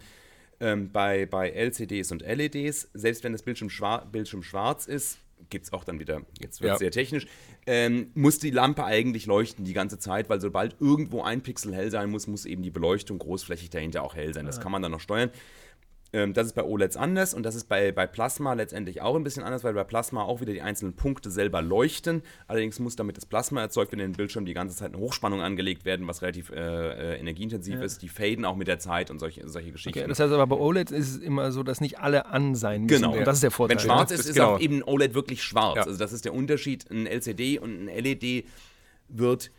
ähm, 0.60 0.92
bei, 0.92 1.26
bei 1.26 1.50
LCDs 1.50 2.12
und 2.12 2.22
LEDs, 2.22 2.90
selbst 2.94 3.24
wenn 3.24 3.32
das 3.32 3.44
Bildschirm, 3.44 3.70
schwar 3.70 4.06
Bildschirm 4.06 4.44
schwarz 4.44 4.86
ist, 4.88 5.20
gibt 5.50 5.66
es 5.66 5.74
auch 5.74 5.84
dann 5.84 6.00
wieder, 6.00 6.22
jetzt 6.40 6.62
wird 6.62 6.74
es 6.74 6.76
Ja. 6.76 6.86
sehr 6.86 6.92
technisch, 6.92 7.28
ähm, 7.68 8.12
muss 8.16 8.40
die 8.40 8.52
Lampe 8.52 8.84
eigentlich 8.84 9.26
leuchten 9.26 9.66
die 9.66 9.74
ganze 9.74 10.00
Zeit, 10.00 10.30
weil 10.30 10.42
sobald 10.42 10.76
irgendwo 10.80 11.22
ein 11.22 11.42
Pixel 11.42 11.74
hell 11.76 11.92
sein 11.92 12.10
muss, 12.10 12.28
muss 12.28 12.46
eben 12.46 12.64
die 12.64 12.72
Beleuchtung 12.72 13.20
großflächig 13.20 13.70
dahinter 13.70 14.04
auch 14.04 14.16
hell 14.16 14.34
sein. 14.34 14.46
Das 14.46 14.60
kann 14.60 14.72
man 14.72 14.82
dann 14.82 14.92
noch 14.92 15.00
steuern. 15.00 15.30
Ähm, 16.16 16.34
das 16.34 16.48
ist 16.48 16.54
bei 16.54 16.64
OLEDs 16.64 16.96
anders 16.96 17.34
und 17.34 17.44
das 17.44 17.56
ist 17.56 17.68
bei, 17.68 17.92
bei 17.92 18.08
Plasma 18.08 18.54
letztendlich 18.54 19.02
auch 19.02 19.18
ein 19.18 19.24
bisschen 19.26 19.44
anders, 19.44 19.66
weil 19.66 19.74
bei 19.74 19.84
Plasma 19.84 20.24
auch 20.24 20.40
wieder 20.40 20.54
die 20.54 20.62
einzelnen 20.62 20.96
Punkte 20.96 21.30
selber 21.30 21.62
leuchten. 21.62 22.22
Allerdings 22.48 22.80
muss 22.80 22.96
damit 22.96 23.18
das 23.18 23.26
Plasma 23.26 23.60
erzeugt 23.60 23.92
werden 23.92 24.00
in 24.00 24.12
den 24.12 24.16
Bildschirm 24.16 24.46
die 24.46 24.54
ganze 24.54 24.78
Zeit 24.78 24.94
eine 24.94 25.02
Hochspannung 25.02 25.42
angelegt 25.42 25.84
werden, 25.84 26.08
was 26.08 26.22
relativ 26.22 26.52
äh, 26.52 26.56
äh, 26.56 27.20
energieintensiv 27.20 27.82
ist. 27.82 28.02
Die 28.02 28.08
faden 28.08 28.46
auch 28.46 28.56
mit 28.56 28.70
der 28.70 28.80
Zeit 28.80 29.12
und 29.12 29.20
solche, 29.20 29.46
solche 29.50 29.74
Geschichten. 29.74 30.00
Okay, 30.00 30.08
das 30.08 30.18
heißt 30.22 30.32
aber 30.32 30.48
bei 30.48 30.56
OLED 30.56 30.92
ist 30.92 31.10
es 31.10 31.18
immer 31.18 31.52
so, 31.52 31.64
dass 31.64 31.82
nicht 31.82 32.00
alle 32.00 32.28
an 32.28 32.56
sein 32.56 32.84
müssen. 32.84 33.02
Genau. 33.02 33.18
Und 33.18 33.28
das 33.28 33.36
ist 33.36 33.44
der 33.44 33.52
Vorteil. 33.52 33.76
Wenn 33.76 33.84
schwarz 33.84 34.10
das 34.12 34.22
ist, 34.22 34.28
ist 34.28 34.36
genau. 34.36 34.54
auch 34.54 34.60
eben 34.62 34.78
ein 34.78 34.84
OLED 34.84 35.16
wirklich 35.16 35.44
schwarz. 35.44 35.76
Ja. 35.76 35.84
Also 35.84 36.00
das 36.00 36.14
ist 36.14 36.24
der 36.24 36.34
Unterschied. 36.34 36.90
Ein 36.90 37.08
LCD 37.08 37.60
und 37.60 37.90
ein 37.90 38.04
LED 38.04 38.46
wird 39.10 39.52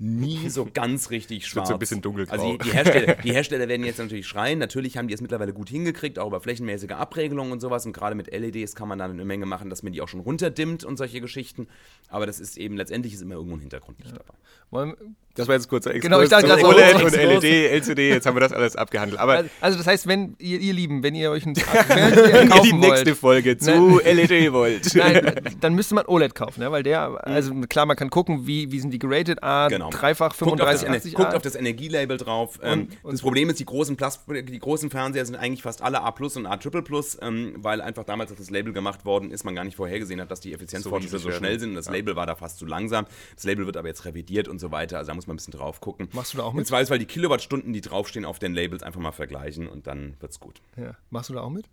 nie 0.00 0.48
so 0.48 0.66
ganz 0.72 1.10
richtig 1.10 1.46
schwarz. 1.46 1.68
so 1.68 1.74
ein 1.74 1.78
bisschen 1.78 2.00
dunkelgrau. 2.00 2.32
Also 2.32 2.52
die, 2.52 2.58
die, 2.58 2.72
Hersteller, 2.72 3.14
die 3.24 3.32
Hersteller 3.32 3.68
werden 3.68 3.84
jetzt 3.84 3.98
natürlich 3.98 4.26
schreien. 4.26 4.58
Natürlich 4.58 4.96
haben 4.96 5.06
die 5.06 5.14
es 5.14 5.20
mittlerweile 5.20 5.52
gut 5.52 5.68
hingekriegt, 5.68 6.18
auch 6.18 6.26
über 6.26 6.40
flächenmäßige 6.40 6.92
Abregelungen 6.92 7.52
und 7.52 7.60
sowas. 7.60 7.86
Und 7.86 7.92
gerade 7.92 8.14
mit 8.14 8.32
LEDs 8.32 8.74
kann 8.74 8.88
man 8.88 8.98
dann 8.98 9.12
eine 9.12 9.24
Menge 9.24 9.46
machen, 9.46 9.70
dass 9.70 9.82
man 9.82 9.92
die 9.92 10.00
auch 10.00 10.08
schon 10.08 10.20
runterdimmt 10.20 10.84
und 10.84 10.96
solche 10.96 11.20
Geschichten. 11.20 11.68
Aber 12.08 12.26
das 12.26 12.40
ist 12.40 12.56
eben, 12.56 12.76
letztendlich 12.76 13.14
ist 13.14 13.22
immer 13.22 13.34
irgendwo 13.34 13.56
ein 13.56 13.60
Hintergrundlicht 13.60 14.12
dabei. 14.12 14.34
Wollen, 14.70 15.16
Das 15.36 15.46
war 15.46 15.54
jetzt 15.54 15.66
ein 15.66 15.70
kurzer 15.70 15.90
Exkurs 15.94 16.02
Genau, 16.10 16.22
ich 16.22 16.28
dachte 16.28 16.46
gerade 16.46 16.60
so, 16.60 16.68
OLED 16.68 17.02
und. 17.04 17.12
LED, 17.14 17.44
LCD, 17.70 18.08
jetzt 18.10 18.26
haben 18.26 18.34
wir 18.36 18.40
das 18.40 18.52
alles 18.52 18.74
abgehandelt. 18.76 19.20
Aber 19.20 19.34
also, 19.36 19.50
also 19.60 19.78
das 19.78 19.86
heißt, 19.86 20.06
wenn 20.08 20.34
ihr, 20.38 20.58
ihr 20.58 20.72
Lieben, 20.72 21.02
wenn 21.02 21.14
ihr 21.14 21.30
euch 21.30 21.46
ein 21.46 21.56
wenn 21.88 22.50
ihr 22.50 22.62
die 22.62 22.72
nächste 22.72 23.06
wollt, 23.22 23.44
Folge 23.44 23.56
zu 23.58 23.70
Nein. 23.70 24.16
LED 24.16 24.52
wollt. 24.52 24.94
Nein, 24.94 25.34
dann 25.60 25.74
müsste 25.74 25.94
man 25.94 26.06
OLED 26.06 26.34
kaufen, 26.34 26.62
ja, 26.62 26.72
weil 26.72 26.82
der, 26.82 27.24
also 27.26 27.54
klar, 27.68 27.86
man 27.86 27.96
kann 27.96 28.10
gucken, 28.10 28.46
wie, 28.46 28.72
wie 28.72 28.80
sind 28.80 28.90
die 28.92 28.98
geratet, 28.98 29.42
A, 29.42 29.68
Genau. 29.68 29.90
dreifach, 29.90 30.36
Guckt 30.36 30.60
auf, 30.60 30.68
das, 30.68 30.80
35, 30.82 30.88
80 30.90 31.14
guckt 31.14 31.34
auf 31.34 31.42
das 31.42 31.54
Energielabel 31.54 32.16
drauf. 32.16 32.58
Ähm, 32.62 32.72
Und- 32.80 33.04
und- 33.04 33.12
das 33.12 33.20
Problem 33.22 33.48
ist, 33.50 33.60
die 33.60 33.64
großen, 33.66 33.96
Plus, 33.96 34.20
die 34.28 34.58
großen 34.58 34.90
Fernseher 34.90 35.24
sind 35.26 35.36
eigentlich 35.36 35.62
fast 35.62 35.80
alle 35.82 36.00
A 36.02 36.10
Plus 36.10 36.36
und 36.36 36.46
A 36.46 36.56
Triple 36.56 36.82
Plus, 36.82 37.16
ähm, 37.22 37.54
weil 37.58 37.80
einfach 37.80 38.04
damals, 38.04 38.30
als 38.30 38.40
das 38.40 38.50
Label 38.50 38.72
gemacht 38.72 39.04
worden 39.04 39.30
ist, 39.30 39.44
man 39.44 39.54
gar 39.54 39.64
nicht 39.64 39.76
vorhergesehen 39.76 40.20
hat, 40.20 40.30
dass 40.30 40.40
die 40.40 40.52
Effizienzfortschritte 40.52 41.18
so, 41.18 41.28
werden. 41.28 41.38
schnell 41.38 41.60
sind. 41.60 41.74
Das 41.76 41.88
Label 41.88 42.16
war 42.16 42.26
da 42.26 42.34
fast 42.34 42.58
zu 42.58 42.66
langsam. 42.66 43.06
Das 43.36 43.44
Label 43.44 43.66
wird 43.66 43.76
aber 43.76 43.88
jetzt 43.88 44.04
revidiert 44.04 44.48
und 44.48 44.58
so 44.58 44.72
weiter. 44.72 44.98
Also 44.98 45.08
da 45.12 45.19
muss 45.20 45.26
man 45.26 45.34
ein 45.34 45.36
bisschen 45.36 45.52
drauf 45.52 45.82
gucken. 45.82 46.08
Machst 46.12 46.32
du 46.32 46.38
da 46.38 46.44
auch 46.44 46.54
mit? 46.54 46.66
Zweifelsfall 46.66 46.98
die 46.98 47.04
Kilowattstunden, 47.04 47.74
die 47.74 47.82
draufstehen 47.82 48.24
auf 48.24 48.38
den 48.38 48.54
Labels, 48.54 48.82
einfach 48.82 49.00
mal 49.00 49.12
vergleichen 49.12 49.68
und 49.68 49.86
dann 49.86 50.16
wird's 50.18 50.40
gut. 50.40 50.62
Ja. 50.76 50.96
Machst 51.10 51.28
du 51.28 51.34
da 51.34 51.42
auch 51.42 51.50
mit? 51.50 51.66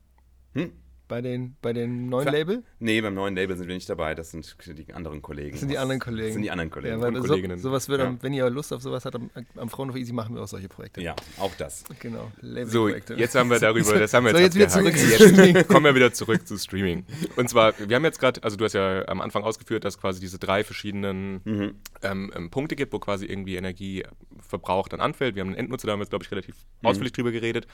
Hm? 0.53 0.73
Bei 1.07 1.21
den, 1.21 1.55
bei 1.61 1.71
den 1.71 2.09
neuen 2.09 2.25
Ver- 2.25 2.31
Label? 2.33 2.63
Nee, 2.79 2.99
beim 2.99 3.13
neuen 3.13 3.33
Label 3.33 3.55
sind 3.55 3.67
wir 3.69 3.75
nicht 3.75 3.89
dabei. 3.89 4.13
Das 4.13 4.31
sind 4.31 4.57
die 4.77 4.93
anderen 4.93 5.21
Kollegen. 5.21 5.51
Das 5.51 5.61
sind 5.61 5.69
die 5.69 5.77
anderen 5.77 6.01
Kollegen. 6.01 6.27
Das 6.27 6.33
sind 6.33 6.41
die 6.41 6.51
anderen 6.51 6.69
Kollegen. 6.69 6.99
Ja, 7.01 7.55
so, 7.57 7.69
sowas 7.69 7.87
wird, 7.87 8.01
Ja. 8.01 8.07
am- 8.07 8.21
wenn 8.21 8.33
ihr 8.33 8.49
Lust 8.49 8.73
auf 8.73 8.81
sowas 8.81 9.05
habt, 9.05 9.15
am, 9.15 9.29
am 9.55 9.69
Fraunhofer 9.69 9.97
Easy 9.99 10.11
machen 10.11 10.35
wir 10.35 10.41
auch 10.43 10.47
solche 10.49 10.67
Projekte. 10.67 11.01
ja, 11.01 11.15
auch 11.39 11.53
das. 11.57 11.85
Genau, 12.01 12.29
So, 12.41 12.47
Labelprojekte. 12.47 13.13
jetzt 13.13 13.35
haben 13.35 13.49
wir 13.49 13.59
darüber, 13.59 13.97
das 13.99 14.13
haben 14.13 14.25
wir 14.25 14.33
So, 14.33 14.37
jetzt, 14.37 14.55
jetzt 14.57 14.75
wieder 14.75 14.91
zurück 14.91 14.97
zu 14.97 15.07
Streaming. 15.29 15.55
Jetzt 15.55 15.67
kommen 15.69 15.85
wir 15.85 15.95
wieder 15.95 16.11
zurück 16.11 16.45
zu 16.45 16.57
Streaming. 16.57 17.05
Und 17.37 17.49
zwar, 17.49 17.73
wir 17.79 17.95
haben 17.95 18.03
jetzt 18.03 18.19
gerade, 18.19 18.43
also 18.43 18.57
du 18.57 18.65
hast 18.65 18.73
ja 18.73 19.07
am 19.07 19.21
Anfang 19.21 19.43
ausgeführt, 19.43 19.85
dass 19.85 19.97
quasi 19.97 20.19
diese 20.19 20.39
drei 20.39 20.63
verschiedenen 20.65 21.41
Mhm. 21.45 21.75
ähm, 22.03 22.31
ähm, 22.35 22.49
Punkte 22.49 22.75
gibt, 22.75 22.91
wo 22.91 22.99
quasi 22.99 23.25
irgendwie 23.27 23.55
Energieverbrauch 23.55 24.87
dann 24.89 24.99
anfällt. 24.99 25.35
Wir 25.35 25.41
haben 25.41 25.49
einen 25.49 25.57
Endnutzer, 25.57 25.87
da 25.87 25.93
haben 25.93 25.99
wir 25.99 26.03
jetzt, 26.03 26.09
glaube 26.09 26.25
ich, 26.25 26.31
relativ 26.31 26.55
Mhm. 26.81 26.87
ausführlich 26.89 27.13
drüber 27.13 27.31
geredet. 27.31 27.65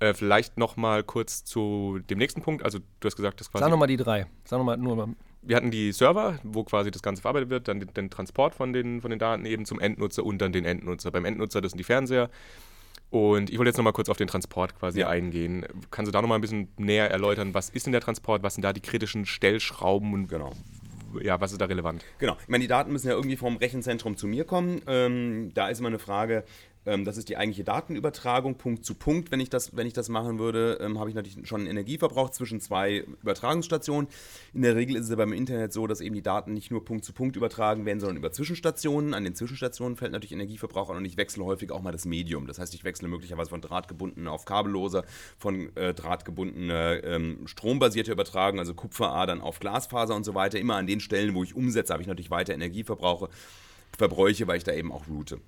Äh, 0.00 0.14
vielleicht 0.14 0.58
noch 0.58 0.76
mal 0.76 1.02
kurz 1.02 1.44
zu 1.44 1.98
dem 2.08 2.18
nächsten 2.18 2.40
Punkt. 2.42 2.64
Also 2.64 2.78
du 2.78 3.06
hast 3.06 3.16
gesagt, 3.16 3.40
dass 3.40 3.50
quasi 3.50 3.64
Sag 3.64 3.70
nochmal 3.70 3.88
die 3.88 3.96
drei. 3.96 4.26
Sag 4.44 4.58
nochmal 4.58 4.76
nur 4.76 4.94
mal. 4.96 5.08
wir 5.42 5.56
hatten 5.56 5.70
die 5.72 5.90
Server, 5.92 6.38
wo 6.44 6.62
quasi 6.64 6.90
das 6.90 7.02
Ganze 7.02 7.22
verarbeitet 7.22 7.50
wird, 7.50 7.66
dann 7.68 7.80
den, 7.80 7.92
den 7.94 8.10
Transport 8.10 8.54
von 8.54 8.72
den, 8.72 9.00
von 9.00 9.10
den 9.10 9.18
Daten 9.18 9.44
eben 9.44 9.64
zum 9.64 9.80
Endnutzer 9.80 10.24
und 10.24 10.38
dann 10.38 10.52
den 10.52 10.64
Endnutzer. 10.64 11.10
Beim 11.10 11.24
Endnutzer, 11.24 11.60
das 11.60 11.72
sind 11.72 11.78
die 11.78 11.84
Fernseher. 11.84 12.30
Und 13.10 13.48
ich 13.50 13.56
wollte 13.58 13.70
jetzt 13.70 13.78
nochmal 13.78 13.94
kurz 13.94 14.08
auf 14.10 14.18
den 14.18 14.28
Transport 14.28 14.78
quasi 14.78 15.00
Ja. 15.00 15.08
eingehen. 15.08 15.64
Kannst 15.90 16.08
du 16.08 16.12
da 16.12 16.20
nochmal 16.20 16.38
ein 16.38 16.42
bisschen 16.42 16.68
näher 16.76 17.10
erläutern, 17.10 17.54
was 17.54 17.70
ist 17.70 17.86
denn 17.86 17.92
der 17.92 18.02
Transport, 18.02 18.42
was 18.42 18.54
sind 18.54 18.62
da 18.62 18.72
die 18.72 18.82
kritischen 18.82 19.24
Stellschrauben 19.26 20.12
und 20.12 20.28
Genau. 20.28 20.52
ja, 21.22 21.40
was 21.40 21.52
ist 21.52 21.60
da 21.60 21.64
relevant? 21.64 22.04
Genau. 22.18 22.36
Ich 22.42 22.48
meine, 22.48 22.60
die 22.62 22.68
Daten 22.68 22.92
müssen 22.92 23.08
ja 23.08 23.14
irgendwie 23.14 23.36
vom 23.36 23.56
Rechenzentrum 23.56 24.16
zu 24.18 24.26
mir 24.26 24.44
kommen. 24.44 24.82
Ähm, 24.86 25.52
da 25.54 25.68
ist 25.68 25.78
immer 25.78 25.88
eine 25.88 25.98
Frage, 25.98 26.44
ähm, 26.88 27.04
das 27.04 27.18
ist 27.18 27.28
die 27.28 27.36
eigentliche 27.36 27.64
Datenübertragung, 27.64 28.56
Punkt 28.56 28.84
zu 28.84 28.94
Punkt. 28.94 29.30
Wenn 29.30 29.40
ich 29.40 29.50
das, 29.50 29.76
wenn 29.76 29.86
ich 29.86 29.92
das 29.92 30.08
machen 30.08 30.38
würde, 30.38 30.78
ähm, 30.80 30.98
habe 30.98 31.10
ich 31.10 31.14
natürlich 31.14 31.46
schon 31.46 31.60
einen 31.60 31.70
Energieverbrauch 31.70 32.30
zwischen 32.30 32.60
zwei 32.60 33.04
Übertragungsstationen. 33.22 34.08
In 34.54 34.62
der 34.62 34.74
Regel 34.74 34.96
ist 34.96 35.04
es 35.04 35.10
aber 35.10 35.24
im 35.24 35.32
Internet 35.32 35.72
so, 35.72 35.86
dass 35.86 36.00
eben 36.00 36.14
die 36.14 36.22
Daten 36.22 36.54
nicht 36.54 36.70
nur 36.70 36.84
Punkt 36.84 37.04
zu 37.04 37.12
Punkt 37.12 37.36
übertragen 37.36 37.84
werden, 37.84 38.00
sondern 38.00 38.16
über 38.16 38.32
Zwischenstationen. 38.32 39.12
An 39.12 39.24
den 39.24 39.34
Zwischenstationen 39.34 39.96
fällt 39.96 40.12
natürlich 40.12 40.32
Energieverbrauch 40.32 40.90
an 40.90 40.96
und 40.96 41.04
ich 41.04 41.16
wechsle 41.16 41.44
häufig 41.44 41.70
auch 41.70 41.82
mal 41.82 41.92
das 41.92 42.06
Medium. 42.06 42.46
Das 42.46 42.58
heißt, 42.58 42.74
ich 42.74 42.84
wechsle 42.84 43.08
möglicherweise 43.08 43.50
von 43.50 43.60
drahtgebundener 43.60 44.32
auf 44.32 44.46
kabelloser, 44.46 45.04
von 45.38 45.74
äh, 45.76 45.92
drahtgebundener 45.92 47.04
ähm, 47.04 47.46
strombasierter 47.46 48.12
Übertragung, 48.12 48.58
also 48.58 48.72
Kupferadern 48.72 49.40
auf 49.42 49.60
Glasfaser 49.60 50.16
und 50.16 50.24
so 50.24 50.34
weiter. 50.34 50.58
Immer 50.58 50.76
an 50.76 50.86
den 50.86 51.00
Stellen, 51.00 51.34
wo 51.34 51.44
ich 51.44 51.54
umsetze, 51.54 51.92
habe 51.92 52.02
ich 52.02 52.08
natürlich 52.08 52.30
weiter 52.30 52.54
Energieverbrauche, 52.54 53.28
Verbräuche, 53.96 54.46
weil 54.46 54.56
ich 54.56 54.64
da 54.64 54.72
eben 54.72 54.92
auch 54.92 55.06
route. 55.08 55.38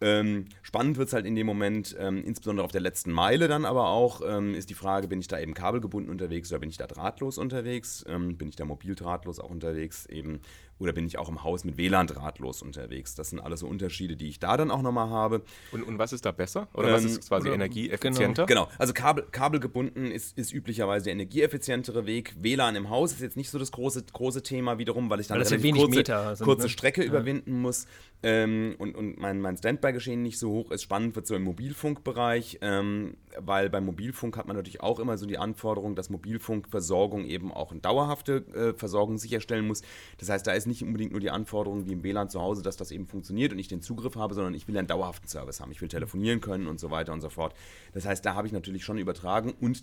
Ähm, 0.00 0.46
spannend 0.62 0.96
wird 0.96 1.08
es 1.08 1.14
halt 1.14 1.26
in 1.26 1.34
dem 1.34 1.46
Moment, 1.46 1.96
ähm, 1.98 2.24
insbesondere 2.24 2.64
auf 2.64 2.72
der 2.72 2.80
letzten 2.80 3.10
Meile 3.10 3.48
dann 3.48 3.64
aber 3.64 3.88
auch, 3.88 4.20
ähm, 4.24 4.54
ist 4.54 4.70
die 4.70 4.74
Frage, 4.74 5.08
bin 5.08 5.20
ich 5.20 5.28
da 5.28 5.40
eben 5.40 5.54
kabelgebunden 5.54 6.10
unterwegs 6.10 6.50
oder 6.52 6.60
bin 6.60 6.70
ich 6.70 6.76
da 6.76 6.86
drahtlos 6.86 7.38
unterwegs? 7.38 8.04
Ähm, 8.08 8.36
bin 8.36 8.48
ich 8.48 8.56
da 8.56 8.64
mobil 8.64 8.94
drahtlos 8.94 9.40
auch 9.40 9.50
unterwegs 9.50 10.06
eben? 10.06 10.40
Oder 10.78 10.92
bin 10.92 11.06
ich 11.06 11.18
auch 11.18 11.28
im 11.28 11.42
Haus 11.42 11.64
mit 11.64 11.76
WLAN 11.76 12.06
drahtlos 12.06 12.62
unterwegs? 12.62 13.14
Das 13.14 13.30
sind 13.30 13.40
alles 13.40 13.60
so 13.60 13.66
Unterschiede, 13.66 14.16
die 14.16 14.28
ich 14.28 14.38
da 14.38 14.56
dann 14.56 14.70
auch 14.70 14.82
nochmal 14.82 15.10
habe. 15.10 15.42
Und, 15.72 15.82
und 15.82 15.98
was 15.98 16.12
ist 16.12 16.24
da 16.24 16.30
besser? 16.32 16.68
Oder 16.74 16.92
was 16.92 17.02
Ähm, 17.02 17.08
ist 17.08 17.28
quasi 17.28 17.48
oder- 17.48 17.54
energieeffizienter? 17.56 18.46
Genau, 18.46 18.68
also 18.78 18.92
Kabel, 18.92 19.24
kabelgebunden 19.30 20.10
ist, 20.10 20.38
ist 20.38 20.52
üblicherweise 20.52 21.04
der 21.04 21.14
energieeffizientere 21.14 22.06
Weg. 22.06 22.36
WLAN 22.40 22.76
im 22.76 22.90
Haus 22.90 23.12
ist 23.12 23.20
jetzt 23.20 23.36
nicht 23.36 23.50
so 23.50 23.58
das 23.58 23.72
große, 23.72 24.04
große 24.12 24.42
Thema 24.42 24.78
wiederum, 24.78 25.10
weil 25.10 25.20
ich 25.20 25.26
dann 25.26 25.38
Weil 25.38 25.44
ja 25.44 25.48
relativ 25.50 25.64
wenig 25.64 25.80
kurze, 25.82 25.96
Meter 25.96 26.36
sind, 26.36 26.44
kurze 26.44 26.62
ne? 26.64 26.68
Strecke 26.68 27.02
überwinden 27.02 27.60
muss 27.60 27.86
ähm, 28.22 28.74
und, 28.78 28.94
und 28.96 29.18
mein, 29.18 29.40
mein 29.40 29.56
Standby-Geschehen 29.56 30.22
nicht 30.22 30.38
so 30.38 30.50
hoch 30.50 30.70
ist. 30.70 30.82
Spannend 30.82 31.16
wird 31.16 31.26
so 31.26 31.34
im 31.34 31.42
Mobilfunkbereich, 31.42 32.58
ähm, 32.62 33.16
weil 33.38 33.70
beim 33.70 33.84
Mobilfunk 33.84 34.36
hat 34.36 34.46
man 34.46 34.56
natürlich 34.56 34.80
auch 34.80 34.98
immer 35.00 35.18
so 35.18 35.26
die 35.26 35.38
Anforderung, 35.38 35.94
dass 35.94 36.10
Mobilfunkversorgung 36.10 37.24
eben 37.24 37.52
auch 37.52 37.70
eine 37.72 37.80
dauerhafte 37.80 38.44
äh, 38.54 38.78
Versorgung 38.78 39.18
sicherstellen 39.18 39.66
muss. 39.66 39.82
Das 40.18 40.28
heißt, 40.28 40.46
da 40.46 40.52
ist 40.52 40.66
nicht 40.68 40.82
unbedingt 40.82 41.10
nur 41.10 41.20
die 41.20 41.30
Anforderung 41.30 41.86
wie 41.86 41.92
im 41.92 42.02
WLAN 42.04 42.30
zu 42.30 42.40
Hause, 42.40 42.62
dass 42.62 42.76
das 42.76 42.92
eben 42.92 43.06
funktioniert 43.06 43.52
und 43.52 43.58
ich 43.58 43.68
den 43.68 43.82
Zugriff 43.82 44.14
habe, 44.16 44.34
sondern 44.34 44.54
ich 44.54 44.68
will 44.68 44.78
einen 44.78 44.86
dauerhaften 44.86 45.28
Service 45.28 45.60
haben. 45.60 45.72
Ich 45.72 45.80
will 45.80 45.88
telefonieren 45.88 46.40
können 46.40 46.66
und 46.66 46.78
so 46.78 46.90
weiter 46.90 47.12
und 47.12 47.20
so 47.20 47.28
fort. 47.28 47.54
Das 47.92 48.06
heißt, 48.06 48.24
da 48.24 48.34
habe 48.34 48.46
ich 48.46 48.52
natürlich 48.52 48.84
schon 48.84 48.98
übertragen 48.98 49.52
und 49.60 49.82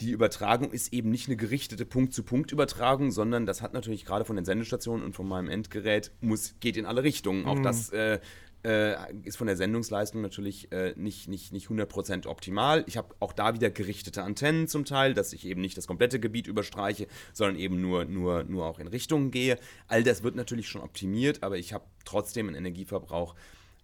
die 0.00 0.10
Übertragung 0.10 0.72
ist 0.72 0.92
eben 0.92 1.10
nicht 1.10 1.28
eine 1.28 1.36
gerichtete 1.36 1.84
Punkt-zu-Punkt-Übertragung, 1.84 3.10
sondern 3.10 3.46
das 3.46 3.62
hat 3.62 3.74
natürlich 3.74 4.04
gerade 4.04 4.24
von 4.24 4.36
den 4.36 4.44
Sendestationen 4.44 5.04
und 5.04 5.14
von 5.14 5.28
meinem 5.28 5.48
Endgerät, 5.48 6.10
muss, 6.20 6.54
geht 6.60 6.76
in 6.76 6.86
alle 6.86 7.02
Richtungen. 7.02 7.46
Auch 7.46 7.60
das 7.60 7.90
äh, 7.90 8.18
äh, 8.64 8.94
ist 9.24 9.36
von 9.36 9.46
der 9.46 9.56
Sendungsleistung 9.56 10.20
natürlich 10.20 10.70
äh, 10.72 10.94
nicht, 10.96 11.28
nicht, 11.28 11.52
nicht 11.52 11.68
100% 11.68 12.26
optimal. 12.26 12.84
Ich 12.86 12.96
habe 12.96 13.14
auch 13.20 13.32
da 13.32 13.54
wieder 13.54 13.70
gerichtete 13.70 14.22
Antennen 14.22 14.68
zum 14.68 14.84
Teil, 14.84 15.14
dass 15.14 15.32
ich 15.32 15.46
eben 15.46 15.60
nicht 15.60 15.76
das 15.76 15.86
komplette 15.86 16.20
Gebiet 16.20 16.46
überstreiche, 16.46 17.06
sondern 17.32 17.56
eben 17.56 17.80
nur, 17.80 18.04
nur, 18.04 18.44
nur 18.44 18.66
auch 18.66 18.78
in 18.78 18.88
Richtungen 18.88 19.30
gehe. 19.30 19.58
All 19.88 20.02
das 20.02 20.22
wird 20.22 20.36
natürlich 20.36 20.68
schon 20.68 20.82
optimiert, 20.82 21.42
aber 21.42 21.58
ich 21.58 21.72
habe 21.72 21.84
trotzdem 22.04 22.48
einen 22.48 22.56
Energieverbrauch, 22.56 23.34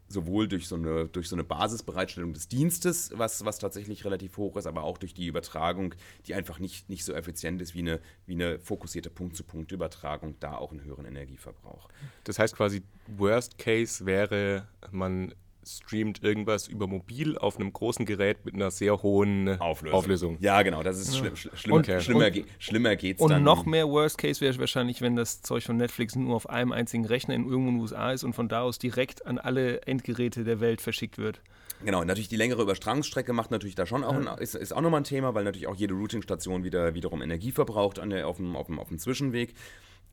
sowohl 0.09 0.49
durch 0.49 0.69
so 0.69 0.77
eine, 0.77 1.07
durch 1.07 1.29
so 1.29 1.37
eine 1.37 1.45
Basisbereitstellung 1.45 2.33
des 2.33 2.49
Dienstes, 2.49 3.11
was, 3.15 3.45
was 3.45 3.59
tatsächlich 3.59 4.05
relativ 4.05 4.37
hoch 4.37 4.57
ist, 4.57 4.67
aber 4.67 4.83
auch 4.83 4.99
durch 4.99 5.15
die 5.15 5.27
Übertragung, 5.27 5.95
die 6.27 6.35
einfach 6.35 6.59
nicht, 6.59 6.89
nicht 6.89 7.05
so 7.05 7.13
effizient 7.13 7.61
ist 7.61 7.75
wie 7.75 7.81
eine, 7.81 8.01
wie 8.27 8.35
eine 8.35 8.59
fokussierte 8.59 9.11
Punkt-zu-Punkt-Übertragung, 9.11 10.37
da 10.41 10.57
auch 10.57 10.73
einen 10.73 10.85
höheren 10.85 11.05
Energieverbrauch. 11.05 11.89
Das 12.25 12.39
heißt 12.39 12.57
quasi, 12.57 12.83
Worst 13.07 13.59
Case 13.59 14.07
wäre, 14.07 14.67
man 14.91 15.35
streamt 15.77 16.23
irgendwas 16.23 16.67
über 16.69 16.87
mobil 16.87 17.37
auf 17.37 17.57
einem 17.57 17.73
großen 17.73 18.07
Gerät 18.07 18.45
mit 18.45 18.55
einer 18.55 18.71
sehr 18.71 19.03
hohen 19.03 19.61
Auflösung. 19.61 19.99
Auflösung. 19.99 20.37
Ja, 20.41 20.63
genau, 20.63 20.83
das 20.83 20.99
ist 20.99 21.17
schlimm. 21.17 21.37
Schli 21.37 21.51
schlimmer, 21.55 21.77
Und- 21.77 22.03
schlimmer, 22.03 22.27
und- 22.27 22.33
ge 22.33 22.45
schlimmer 22.59 22.97
geht's 22.97 23.21
Und 23.23 23.31
dann. 23.31 23.43
noch 23.43 23.67
mehr 23.67 23.89
Worst 23.89 24.19
Case 24.19 24.41
wäre 24.41 24.59
wahrscheinlich, 24.59 25.01
wenn 25.01 25.17
das 25.17 25.43
Zeug 25.43 25.65
von 25.65 25.77
Netflix 25.77 26.17
nur 26.17 26.35
auf 26.35 26.49
einem 26.49 26.73
einzigen 26.73 27.05
Rechner 27.05 27.35
in 27.35 27.45
irgendwo 27.49 27.69
in 27.69 27.75
den 27.77 27.81
USA 27.83 28.13
ist 28.13 28.25
und 28.25 28.33
von 28.35 28.49
da 28.49 28.63
aus 28.63 28.79
direkt 28.79 29.27
an 29.27 29.39
alle 29.39 29.83
Endgeräte 29.83 30.45
der 30.45 30.61
Welt 30.61 30.81
verschickt 30.81 31.19
wird. 31.19 31.41
Genau, 31.85 32.01
und 32.01 32.09
natürlich 32.09 32.29
die 32.29 32.37
längere 32.37 32.63
Übertragungsstrecke 32.63 33.33
macht 33.33 33.51
natürlich 33.53 33.77
da 33.77 33.87
schon 33.87 34.03
auch 34.03 34.15
ein, 34.15 34.27
ist, 34.39 34.57
ist 34.57 34.73
auch 34.73 34.81
nochmal 34.81 35.01
ein 35.03 35.05
Thema, 35.05 35.35
weil 35.35 35.45
natürlich 35.45 35.69
auch 35.69 35.77
jede 35.77 35.95
Routing-Station 35.95 36.65
wieder 36.65 36.95
wiederum 36.95 37.23
Energie 37.23 37.53
verbraucht 37.53 38.01
an 38.01 38.11
der, 38.11 38.27
auf, 38.27 38.39
dem, 38.39 38.57
auf, 38.57 38.67
dem, 38.67 38.81
auf 38.81 38.89
dem 38.89 38.99
Zwischenweg. 38.99 39.55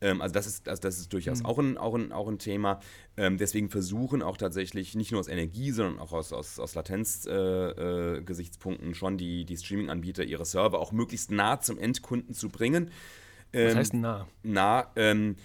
Ähm, 0.00 0.20
also 0.20 0.32
das 0.32 0.46
ist, 0.46 0.68
also 0.68 0.80
das 0.80 0.98
ist 0.98 1.12
durchaus 1.12 1.44
auch, 1.44 1.58
ein, 1.58 1.78
auch, 1.78 1.94
ein, 1.94 2.12
auch 2.12 2.28
ein 2.28 2.38
Thema. 2.38 2.80
Ähm, 3.16 3.38
deswegen 3.38 3.70
versuchen 3.70 4.22
auch 4.22 4.36
tatsächlich 4.36 4.94
nicht 4.94 5.12
nur 5.12 5.20
aus 5.20 5.28
Energie, 5.28 5.70
sondern 5.70 5.98
auch 5.98 6.12
aus, 6.12 6.32
aus, 6.32 6.58
aus 6.58 6.74
Latenz-Gesichtspunkten 6.74 8.18
äh, 8.18 8.22
Gesichtspunkten 8.22 8.94
schon 8.94 9.18
die, 9.18 9.44
die 9.44 9.56
Streaming-Anbieter 9.56 10.24
ihre 10.24 10.44
Server 10.44 10.78
auch 10.78 10.92
möglichst 10.92 11.30
nah 11.30 11.60
zum 11.60 11.78
Endkunden 11.78 12.34
zu 12.34 12.48
bringen. 12.48 12.90
Was 13.52 13.72
Ähm, 13.72 13.76
heißt 13.78 13.92
denn 13.94 14.00
nah? 14.00 14.26
nah, 14.42 14.90
ähm, 14.96 15.36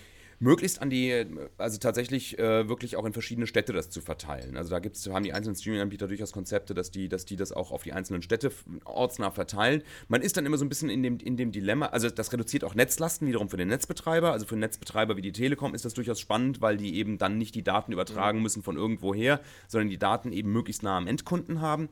möglichst 0.41 0.81
an 0.81 0.89
die, 0.89 1.25
also 1.57 1.77
tatsächlich 1.77 2.37
äh, 2.39 2.67
wirklich 2.67 2.97
auch 2.97 3.05
in 3.05 3.13
verschiedene 3.13 3.45
Städte 3.45 3.73
das 3.73 3.91
zu 3.91 4.01
verteilen. 4.01 4.57
Also 4.57 4.71
da 4.71 4.79
gibt's, 4.79 5.07
haben 5.07 5.23
die 5.23 5.33
einzelnen 5.33 5.55
Streaming-Anbieter 5.55 6.07
durchaus 6.07 6.31
Konzepte, 6.31 6.73
dass 6.73 6.89
die, 6.89 7.07
dass 7.07 7.25
die 7.25 7.35
das 7.35 7.51
auch 7.51 7.71
auf 7.71 7.83
die 7.83 7.93
einzelnen 7.93 8.23
Städte 8.23 8.51
ortsnah 8.83 9.29
verteilen. 9.31 9.83
Man 10.07 10.21
ist 10.21 10.35
dann 10.37 10.45
immer 10.45 10.57
so 10.57 10.65
ein 10.65 10.69
bisschen 10.69 10.89
in 10.89 11.03
dem, 11.03 11.19
in 11.19 11.37
dem 11.37 11.51
Dilemma, 11.51 11.87
also 11.87 12.09
das 12.09 12.33
reduziert 12.33 12.63
auch 12.63 12.73
Netzlasten 12.73 13.27
wiederum 13.27 13.49
für 13.49 13.57
den 13.57 13.67
Netzbetreiber. 13.67 14.31
Also 14.31 14.47
für 14.47 14.55
einen 14.55 14.61
Netzbetreiber 14.61 15.15
wie 15.15 15.21
die 15.21 15.31
Telekom 15.31 15.75
ist 15.75 15.85
das 15.85 15.93
durchaus 15.93 16.19
spannend, 16.19 16.59
weil 16.59 16.75
die 16.75 16.95
eben 16.95 17.19
dann 17.19 17.37
nicht 17.37 17.53
die 17.53 17.63
Daten 17.63 17.91
übertragen 17.91 18.41
müssen 18.41 18.63
von 18.63 18.77
irgendwoher, 18.77 19.41
sondern 19.67 19.89
die 19.89 19.99
Daten 19.99 20.31
eben 20.33 20.51
möglichst 20.51 20.81
nah 20.81 20.97
am 20.97 21.05
Endkunden 21.05 21.61
haben. 21.61 21.87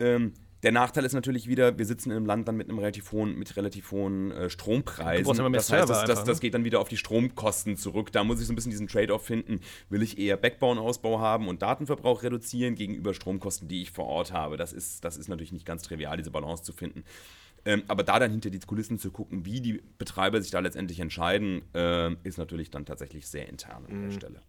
Ähm, 0.00 0.32
der 0.62 0.72
Nachteil 0.72 1.04
ist 1.04 1.12
natürlich 1.12 1.46
wieder, 1.46 1.78
wir 1.78 1.86
sitzen 1.86 2.10
in 2.10 2.16
einem 2.16 2.26
Land 2.26 2.48
dann 2.48 2.56
mit 2.56 2.68
einem 2.68 2.78
relativ 2.78 3.12
hohen, 3.12 3.38
mit 3.38 3.56
relativ 3.56 3.92
hohen 3.92 4.32
äh, 4.32 4.50
Strompreisen. 4.50 5.24
Du 5.24 5.40
immer 5.40 5.50
mehr 5.50 5.58
das 5.58 5.70
heißt, 5.70 5.86
Server 5.86 5.92
das, 5.92 6.00
das, 6.02 6.10
einfach, 6.10 6.24
das 6.26 6.36
ne? 6.38 6.40
geht 6.40 6.54
dann 6.54 6.64
wieder 6.64 6.80
auf 6.80 6.88
die 6.88 6.96
Stromkosten 6.96 7.76
zurück. 7.76 8.10
Da 8.12 8.24
muss 8.24 8.40
ich 8.40 8.46
so 8.46 8.52
ein 8.52 8.56
bisschen 8.56 8.70
diesen 8.72 8.88
Trade-off 8.88 9.24
finden. 9.24 9.60
Will 9.88 10.02
ich 10.02 10.18
eher 10.18 10.36
Backbone-Ausbau 10.36 11.20
haben 11.20 11.48
und 11.48 11.62
Datenverbrauch 11.62 12.22
reduzieren 12.22 12.74
gegenüber 12.74 13.14
Stromkosten, 13.14 13.68
die 13.68 13.82
ich 13.82 13.92
vor 13.92 14.06
Ort 14.06 14.32
habe? 14.32 14.56
Das 14.56 14.72
ist, 14.72 15.04
das 15.04 15.16
ist 15.16 15.28
natürlich 15.28 15.52
nicht 15.52 15.66
ganz 15.66 15.82
trivial, 15.82 16.16
diese 16.16 16.30
Balance 16.30 16.64
zu 16.64 16.72
finden. 16.72 17.04
Ähm, 17.64 17.82
aber 17.88 18.02
da 18.02 18.18
dann 18.18 18.30
hinter 18.30 18.50
die 18.50 18.58
Kulissen 18.60 18.98
zu 18.98 19.10
gucken, 19.10 19.44
wie 19.44 19.60
die 19.60 19.82
Betreiber 19.98 20.40
sich 20.40 20.50
da 20.50 20.60
letztendlich 20.60 21.00
entscheiden, 21.00 21.62
ähm, 21.74 22.16
ist 22.22 22.38
natürlich 22.38 22.70
dann 22.70 22.86
tatsächlich 22.86 23.26
sehr 23.26 23.48
intern 23.48 23.84
an 23.86 23.98
Mhm. 23.98 24.02
der 24.04 24.10
Stelle. 24.12 24.42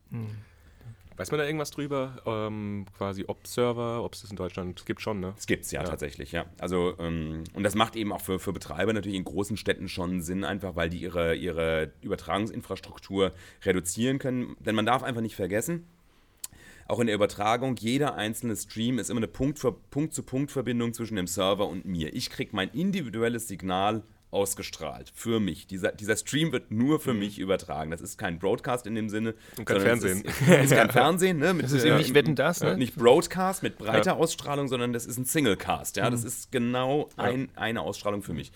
Weiß 1.19 1.31
man 1.31 1.39
da 1.39 1.45
irgendwas 1.45 1.71
drüber? 1.71 2.21
Ähm, 2.25 2.85
quasi 2.97 3.25
ob 3.27 3.45
Server, 3.45 4.05
ob 4.05 4.13
es 4.13 4.21
das 4.21 4.31
in 4.31 4.37
Deutschland 4.37 4.85
gibt 4.85 5.01
schon, 5.01 5.19
ne? 5.19 5.33
Das 5.35 5.47
gibt 5.47 5.65
es 5.65 5.71
ja, 5.71 5.83
tatsächlich, 5.83 6.31
ja. 6.31 6.45
Also, 6.59 6.93
ähm, 6.97 7.43
und 7.53 7.63
das 7.63 7.75
macht 7.75 7.97
eben 7.97 8.13
auch 8.13 8.21
für, 8.21 8.39
für 8.39 8.53
Betreiber 8.53 8.93
natürlich 8.93 9.17
in 9.17 9.25
großen 9.25 9.57
Städten 9.57 9.89
schon 9.89 10.21
Sinn, 10.21 10.45
einfach 10.45 10.77
weil 10.77 10.89
die 10.89 10.99
ihre, 10.99 11.35
ihre 11.35 11.91
Übertragungsinfrastruktur 11.99 13.33
reduzieren 13.65 14.17
können. 14.17 14.55
Denn 14.61 14.75
man 14.75 14.85
darf 14.85 15.03
einfach 15.03 15.19
nicht 15.19 15.35
vergessen, 15.35 15.85
auch 16.87 17.01
in 17.01 17.07
der 17.07 17.15
Übertragung, 17.15 17.75
jeder 17.75 18.15
einzelne 18.15 18.55
Stream 18.55 18.97
ist 18.97 19.09
immer 19.09 19.19
eine 19.19 19.27
Punkt-zu-Punkt-Verbindung 19.27 20.93
zwischen 20.93 21.17
dem 21.17 21.27
Server 21.27 21.67
und 21.67 21.83
mir. 21.83 22.15
Ich 22.15 22.29
kriege 22.29 22.55
mein 22.55 22.69
individuelles 22.69 23.49
Signal 23.49 24.03
ausgestrahlt 24.31 25.11
für 25.13 25.39
mich. 25.39 25.67
Dieser, 25.67 25.91
dieser 25.91 26.15
Stream 26.15 26.51
wird 26.51 26.71
nur 26.71 26.99
für 26.99 27.13
mich 27.13 27.39
übertragen. 27.39 27.91
Das 27.91 28.01
ist 28.01 28.17
kein 28.17 28.39
Broadcast 28.39 28.85
in 28.85 28.95
dem 28.95 29.09
Sinne. 29.09 29.33
Und 29.57 29.65
kein 29.65 29.77
sondern 29.77 29.97
es 29.97 30.03
Fernsehen. 30.03 30.21
Ist, 30.21 30.41
ist 30.41 30.71
kein 30.71 30.89
Fernsehen, 30.91 31.37
ne? 31.39 31.53
Mit, 31.53 31.65
Das 31.65 31.71
ist 31.71 31.83
eben 31.83 31.97
nicht 31.97 32.13
Wetten, 32.13 32.35
das, 32.35 32.61
ne? 32.61 32.77
Nicht 32.77 32.95
Broadcast 32.95 33.63
mit 33.63 33.77
breiter 33.77 34.17
Ausstrahlung, 34.17 34.67
sondern 34.67 34.93
das 34.93 35.05
ist 35.05 35.17
ein 35.17 35.25
Singlecast. 35.25 35.97
Ja? 35.97 36.07
Mhm. 36.07 36.11
Das 36.11 36.23
ist 36.23 36.51
genau 36.51 37.09
ein, 37.17 37.49
eine 37.55 37.81
Ausstrahlung 37.81 38.21
für 38.21 38.33
mich. 38.33 38.51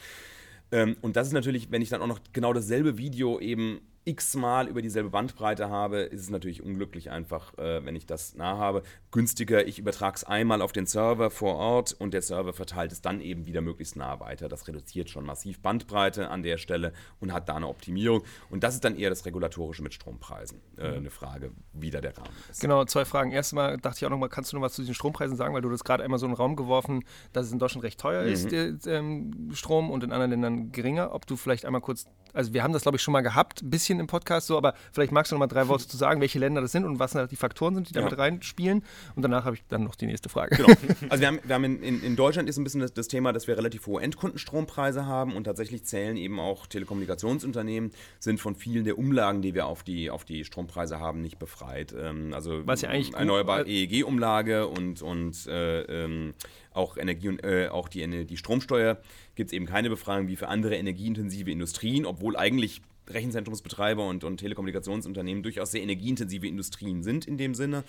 Ähm, 0.71 0.95
und 1.01 1.15
das 1.15 1.27
ist 1.27 1.33
natürlich, 1.33 1.71
wenn 1.71 1.81
ich 1.81 1.89
dann 1.89 2.01
auch 2.01 2.07
noch 2.07 2.19
genau 2.33 2.53
dasselbe 2.53 2.97
Video 2.97 3.39
eben 3.39 3.81
x-mal 4.05 4.67
über 4.67 4.81
dieselbe 4.81 5.09
Bandbreite 5.09 5.69
habe, 5.69 5.99
ist 5.99 6.21
es 6.21 6.29
natürlich 6.29 6.61
unglücklich 6.61 7.11
einfach, 7.11 7.57
äh, 7.57 7.85
wenn 7.85 7.95
ich 7.95 8.05
das 8.05 8.35
nah 8.35 8.57
habe. 8.57 8.83
Günstiger, 9.11 9.65
ich 9.67 9.79
übertrage 9.79 10.15
es 10.15 10.23
einmal 10.23 10.61
auf 10.61 10.71
den 10.71 10.85
Server 10.85 11.29
vor 11.29 11.55
Ort 11.55 11.93
und 11.93 12.13
der 12.13 12.21
Server 12.21 12.53
verteilt 12.53 12.91
es 12.91 13.01
dann 13.01 13.21
eben 13.21 13.45
wieder 13.45 13.61
möglichst 13.61 13.95
nah 13.95 14.19
weiter. 14.19 14.49
Das 14.49 14.67
reduziert 14.67 15.09
schon 15.09 15.25
massiv 15.25 15.59
Bandbreite 15.61 16.29
an 16.29 16.43
der 16.43 16.57
Stelle 16.57 16.93
und 17.19 17.33
hat 17.33 17.49
da 17.49 17.55
eine 17.55 17.67
Optimierung. 17.67 18.23
Und 18.49 18.63
das 18.63 18.75
ist 18.75 18.83
dann 18.83 18.97
eher 18.97 19.09
das 19.09 19.25
Regulatorische 19.25 19.83
mit 19.83 19.93
Strompreisen. 19.93 20.59
Äh, 20.77 20.95
eine 20.95 21.09
Frage, 21.09 21.51
wie 21.73 21.89
da 21.89 22.01
der 22.01 22.17
Rahmen 22.17 22.29
ist. 22.49 22.61
Genau, 22.61 22.83
zwei 22.85 23.05
Fragen. 23.05 23.31
Erstmal 23.31 23.77
dachte 23.77 23.97
ich 23.99 24.05
auch 24.05 24.09
noch 24.09 24.17
mal, 24.17 24.29
kannst 24.29 24.51
du 24.51 24.57
noch 24.57 24.63
was 24.63 24.73
zu 24.73 24.81
diesen 24.81 24.95
Strompreisen 24.95 25.37
sagen, 25.37 25.53
weil 25.53 25.61
du 25.61 25.69
das 25.69 25.83
gerade 25.83 26.03
einmal 26.03 26.19
so 26.19 26.25
in 26.25 26.31
den 26.31 26.37
Raum 26.37 26.55
geworfen, 26.55 27.03
dass 27.31 27.45
es 27.45 27.51
in 27.51 27.59
Deutschland 27.59 27.83
recht 27.83 27.99
teuer 27.99 28.23
ist, 28.23 28.51
der 28.51 28.73
ähm, 28.87 29.51
Strom 29.53 29.91
und 29.91 30.03
in 30.03 30.11
anderen 30.11 30.31
Ländern 30.31 30.71
geringer. 30.71 31.13
Ob 31.13 31.25
du 31.25 31.35
vielleicht 31.35 31.65
einmal 31.65 31.81
kurz, 31.81 32.05
also 32.33 32.53
wir 32.53 32.63
haben 32.63 32.73
das 32.73 32.81
glaube 32.81 32.97
ich 32.97 33.01
schon 33.01 33.11
mal 33.11 33.21
gehabt, 33.21 33.61
ein 33.61 33.69
bisschen 33.69 33.99
im 33.99 34.07
Podcast 34.07 34.47
so, 34.47 34.57
aber 34.57 34.73
vielleicht 34.91 35.11
magst 35.11 35.31
du 35.31 35.35
noch 35.35 35.39
mal 35.39 35.47
drei 35.47 35.67
Worte 35.67 35.87
zu 35.87 35.97
sagen, 35.97 36.19
welche 36.21 36.39
Länder 36.39 36.61
das 36.61 36.71
sind 36.71 36.83
und 36.85 36.99
was 36.99 37.11
da 37.13 37.27
die 37.27 37.35
Faktoren 37.35 37.75
sind, 37.75 37.89
die 37.89 37.95
Ja. 37.95 38.01
damit 38.01 38.17
reinspielen. 38.17 38.83
Und 39.15 39.21
danach 39.21 39.45
habe 39.45 39.55
ich 39.55 39.63
dann 39.69 39.83
noch 39.83 39.95
die 39.95 40.07
nächste 40.07 40.29
Frage. 40.29 40.55
Genau. 40.55 40.69
Also 41.09 41.21
wir 41.21 41.27
haben, 41.27 41.39
wir 41.43 41.55
haben 41.55 41.63
in, 41.63 41.83
in, 41.83 42.03
in 42.03 42.15
Deutschland 42.15 42.49
ist 42.49 42.57
ein 42.57 42.63
bisschen 42.63 42.81
das, 42.81 42.93
das 42.93 43.07
Thema, 43.07 43.33
dass 43.33 43.47
wir 43.47 43.55
relativ 43.57 43.85
hohe 43.87 44.01
Endkundenstrompreise 44.01 45.05
haben 45.05 45.35
und 45.35 45.43
tatsächlich 45.43 45.83
zählen 45.85 46.17
eben 46.17 46.39
auch 46.39 46.65
Telekommunikationsunternehmen, 46.67 47.91
sind 48.19 48.39
von 48.39 48.55
vielen 48.55 48.83
der 48.85 48.97
Umlagen, 48.97 49.41
die 49.41 49.53
wir 49.53 49.65
auf 49.67 49.83
die, 49.83 50.09
auf 50.09 50.25
die 50.25 50.43
Strompreise 50.45 50.99
haben, 50.99 51.21
nicht 51.21 51.39
befreit. 51.39 51.93
Ähm, 51.97 52.33
also 52.33 52.65
Was 52.65 52.81
ja 52.81 52.89
eigentlich 52.89 53.13
erneuerbare 53.13 53.65
EEG-Umlage 53.67 54.67
und, 54.67 55.01
und 55.01 55.45
äh, 55.47 55.81
ähm, 55.81 56.33
auch 56.73 56.97
Energie 56.97 57.29
und 57.29 57.43
äh, 57.43 57.67
auch 57.69 57.89
die, 57.89 58.25
die 58.25 58.37
Stromsteuer 58.37 58.97
gibt 59.35 59.49
es 59.49 59.53
eben 59.53 59.65
keine 59.65 59.89
Befreiung 59.89 60.27
wie 60.27 60.35
für 60.35 60.47
andere 60.47 60.75
energieintensive 60.75 61.51
Industrien, 61.51 62.05
obwohl 62.05 62.35
eigentlich 62.35 62.81
Rechenzentrumsbetreiber 63.09 64.07
und, 64.07 64.23
und 64.23 64.37
Telekommunikationsunternehmen 64.37 65.43
durchaus 65.43 65.71
sehr 65.71 65.81
energieintensive 65.81 66.47
Industrien 66.47 67.03
sind 67.03 67.25
in 67.25 67.37
dem 67.37 67.53
Sinne. 67.55 67.83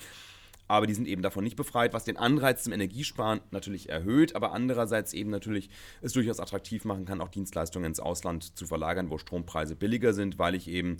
Aber 0.67 0.87
die 0.87 0.95
sind 0.95 1.07
eben 1.07 1.21
davon 1.21 1.43
nicht 1.43 1.55
befreit, 1.55 1.93
was 1.93 2.05
den 2.05 2.17
Anreiz 2.17 2.63
zum 2.63 2.73
Energiesparen 2.73 3.39
natürlich 3.51 3.89
erhöht, 3.89 4.35
aber 4.35 4.51
andererseits 4.51 5.13
eben 5.13 5.29
natürlich 5.29 5.69
es 6.01 6.13
durchaus 6.13 6.39
attraktiv 6.39 6.85
machen 6.85 7.05
kann, 7.05 7.21
auch 7.21 7.29
Dienstleistungen 7.29 7.85
ins 7.85 7.99
Ausland 7.99 8.57
zu 8.57 8.65
verlagern, 8.65 9.11
wo 9.11 9.17
Strompreise 9.19 9.75
billiger 9.75 10.13
sind, 10.13 10.39
weil 10.39 10.55
ich 10.55 10.67
eben 10.67 10.97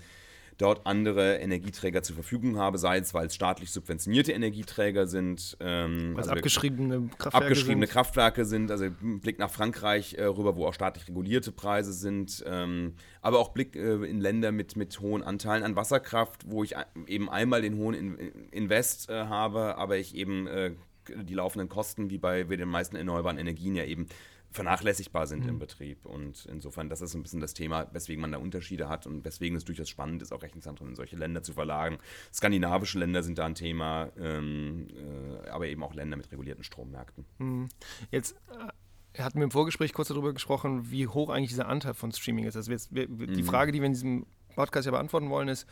dort 0.57 0.85
andere 0.85 1.37
Energieträger 1.37 2.01
zur 2.01 2.15
Verfügung 2.15 2.57
habe, 2.57 2.77
sei 2.77 2.97
es, 2.97 3.13
weil 3.13 3.27
es 3.27 3.35
staatlich 3.35 3.71
subventionierte 3.71 4.31
Energieträger 4.31 5.07
sind. 5.07 5.57
Ähm, 5.59 6.13
also 6.17 6.31
abgeschriebene 6.31 7.09
Kraftwerke 7.17 7.45
abgeschriebene 7.45 7.85
sind. 7.87 7.93
Kraftwerke 7.93 8.45
sind, 8.45 8.71
also 8.71 8.85
Blick 9.01 9.37
nach 9.39 9.49
Frankreich 9.49 10.13
äh, 10.13 10.23
rüber, 10.23 10.55
wo 10.55 10.65
auch 10.65 10.73
staatlich 10.73 11.07
regulierte 11.07 11.51
Preise 11.51 11.93
sind, 11.93 12.43
ähm, 12.47 12.93
aber 13.21 13.39
auch 13.39 13.49
Blick 13.49 13.75
äh, 13.75 13.95
in 14.05 14.21
Länder 14.21 14.51
mit, 14.51 14.75
mit 14.75 14.99
hohen 14.99 15.23
Anteilen 15.23 15.63
an 15.63 15.75
Wasserkraft, 15.75 16.43
wo 16.49 16.63
ich 16.63 16.75
eben 17.07 17.29
einmal 17.29 17.61
den 17.61 17.75
hohen 17.77 17.93
in 17.93 18.15
Invest 18.51 19.09
äh, 19.09 19.25
habe, 19.25 19.77
aber 19.77 19.97
ich 19.97 20.15
eben 20.15 20.47
äh, 20.47 20.71
die 21.07 21.33
laufenden 21.33 21.69
Kosten, 21.69 22.09
wie 22.09 22.17
bei 22.17 22.43
den 22.43 22.69
meisten 22.69 22.95
erneuerbaren 22.95 23.37
Energien 23.37 23.75
ja 23.75 23.83
eben 23.83 24.07
vernachlässigbar 24.55 25.27
sind 25.27 25.45
im 25.45 25.59
Betrieb. 25.59 26.05
Und 26.05 26.45
insofern, 26.45 26.89
das 26.89 27.01
ist 27.01 27.13
ein 27.13 27.23
bisschen 27.23 27.41
das 27.41 27.53
Thema, 27.53 27.87
weswegen 27.93 28.21
man 28.21 28.31
da 28.31 28.37
Unterschiede 28.37 28.89
hat 28.89 29.05
und 29.05 29.23
weswegen 29.23 29.57
es 29.57 29.65
durchaus 29.65 29.89
spannend 29.89 30.21
ist, 30.21 30.31
auch 30.31 30.41
Rechenzentren 30.41 30.89
in 30.89 30.95
solche 30.95 31.15
Länder 31.15 31.43
zu 31.43 31.53
verlagern. 31.53 31.99
Skandinavische 32.33 32.97
Länder 32.97 33.21
sind 33.21 33.37
da 33.37 33.45
ein 33.45 33.55
Thema, 33.55 34.09
ähm, 34.17 34.87
äh, 35.45 35.49
aber 35.49 35.67
eben 35.67 35.83
auch 35.83 35.93
Länder 35.93 36.17
mit 36.17 36.31
regulierten 36.31 36.63
Strommärkten. 36.63 37.25
Jetzt 38.11 38.35
äh, 39.13 39.21
hatten 39.21 39.39
wir 39.39 39.43
im 39.43 39.51
Vorgespräch 39.51 39.93
kurz 39.93 40.07
darüber 40.07 40.33
gesprochen, 40.33 40.89
wie 40.91 41.07
hoch 41.07 41.29
eigentlich 41.29 41.49
dieser 41.49 41.67
Anteil 41.67 41.93
von 41.93 42.11
Streaming 42.11 42.45
ist. 42.45 42.55
Also 42.55 42.71
jetzt, 42.71 42.93
wir, 42.93 43.07
die 43.07 43.43
Frage, 43.43 43.71
die 43.71 43.79
wir 43.81 43.87
in 43.87 43.93
diesem 43.93 44.25
Podcast 44.55 44.85
ja 44.85 44.91
beantworten 44.91 45.29
wollen, 45.29 45.47
ist, 45.47 45.67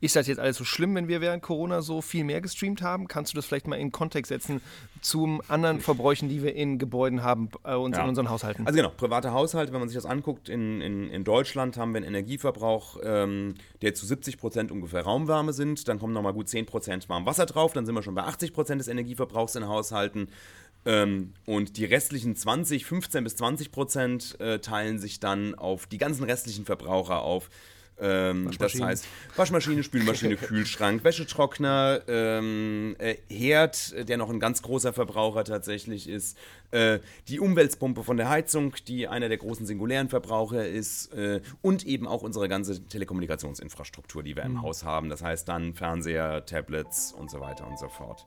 ist 0.00 0.16
das 0.16 0.26
jetzt 0.26 0.38
alles 0.38 0.56
so 0.58 0.64
schlimm, 0.64 0.94
wenn 0.94 1.08
wir 1.08 1.20
während 1.22 1.42
Corona 1.42 1.80
so 1.80 2.02
viel 2.02 2.24
mehr 2.24 2.40
gestreamt 2.42 2.82
haben? 2.82 3.08
Kannst 3.08 3.32
du 3.32 3.36
das 3.36 3.46
vielleicht 3.46 3.66
mal 3.66 3.76
in 3.76 3.90
Kontext 3.90 4.28
setzen 4.28 4.60
zum 5.00 5.40
anderen 5.48 5.80
Verbräuchen, 5.80 6.28
die 6.28 6.42
wir 6.42 6.54
in 6.54 6.78
Gebäuden 6.78 7.22
haben 7.22 7.48
äh, 7.64 7.74
und 7.74 7.94
Ja. 7.96 8.02
in 8.02 8.10
unseren 8.10 8.28
Haushalten? 8.28 8.66
Also 8.66 8.76
genau, 8.76 8.90
private 8.90 9.32
Haushalte, 9.32 9.72
wenn 9.72 9.80
man 9.80 9.88
sich 9.88 9.96
das 9.96 10.04
anguckt, 10.06 10.48
in, 10.48 10.80
in, 10.82 11.08
in 11.10 11.24
Deutschland 11.24 11.76
haben 11.78 11.92
wir 11.92 11.98
einen 11.98 12.08
Energieverbrauch, 12.08 12.98
ähm, 13.02 13.54
der 13.82 13.94
zu 13.94 14.04
70 14.04 14.36
Prozent 14.38 14.70
ungefähr 14.70 15.02
Raumwärme 15.02 15.52
sind. 15.54 15.88
Dann 15.88 15.98
kommen 15.98 16.12
nochmal 16.12 16.34
gut 16.34 16.48
10 16.48 16.66
Prozent 16.66 17.08
Warmwasser 17.08 17.46
drauf. 17.46 17.72
Dann 17.72 17.86
sind 17.86 17.94
wir 17.94 18.02
schon 18.02 18.14
bei 18.14 18.24
80 18.24 18.52
Prozent 18.52 18.80
des 18.80 18.88
Energieverbrauchs 18.88 19.54
in 19.54 19.66
Haushalten. 19.66 20.28
Ähm, 20.86 21.32
und 21.46 21.78
die 21.78 21.86
restlichen 21.86 22.36
20, 22.36 22.84
15 22.84 23.24
bis 23.24 23.36
20 23.36 23.72
Prozent 23.72 24.38
äh, 24.40 24.58
teilen 24.58 24.98
sich 24.98 25.18
dann 25.18 25.54
auf 25.54 25.86
die 25.86 25.96
ganzen 25.98 26.24
restlichen 26.24 26.66
Verbraucher 26.66 27.22
auf. 27.22 27.48
Ähm, 28.00 28.50
das 28.58 28.80
heißt, 28.80 29.06
Waschmaschine, 29.36 29.82
Spülmaschine, 29.82 30.36
Kühlschrank, 30.36 31.04
Wäschetrockner, 31.04 32.00
ähm, 32.08 32.96
äh, 32.98 33.16
Herd, 33.28 34.08
der 34.08 34.16
noch 34.16 34.30
ein 34.30 34.40
ganz 34.40 34.62
großer 34.62 34.92
Verbraucher 34.92 35.44
tatsächlich 35.44 36.08
ist, 36.08 36.36
äh, 36.72 36.98
die 37.28 37.38
Umweltpumpe 37.38 38.02
von 38.02 38.16
der 38.16 38.28
Heizung, 38.28 38.74
die 38.88 39.06
einer 39.06 39.28
der 39.28 39.38
großen 39.38 39.64
singulären 39.64 40.08
Verbraucher 40.08 40.66
ist, 40.66 41.12
äh, 41.14 41.40
und 41.62 41.86
eben 41.86 42.08
auch 42.08 42.22
unsere 42.22 42.48
ganze 42.48 42.86
Telekommunikationsinfrastruktur, 42.88 44.22
die 44.22 44.34
wir 44.34 44.42
im 44.42 44.62
Haus 44.62 44.84
haben. 44.84 45.08
Das 45.08 45.22
heißt 45.22 45.48
dann 45.48 45.74
Fernseher, 45.74 46.44
Tablets 46.46 47.12
und 47.12 47.30
so 47.30 47.40
weiter 47.40 47.66
und 47.66 47.78
so 47.78 47.88
fort. 47.88 48.26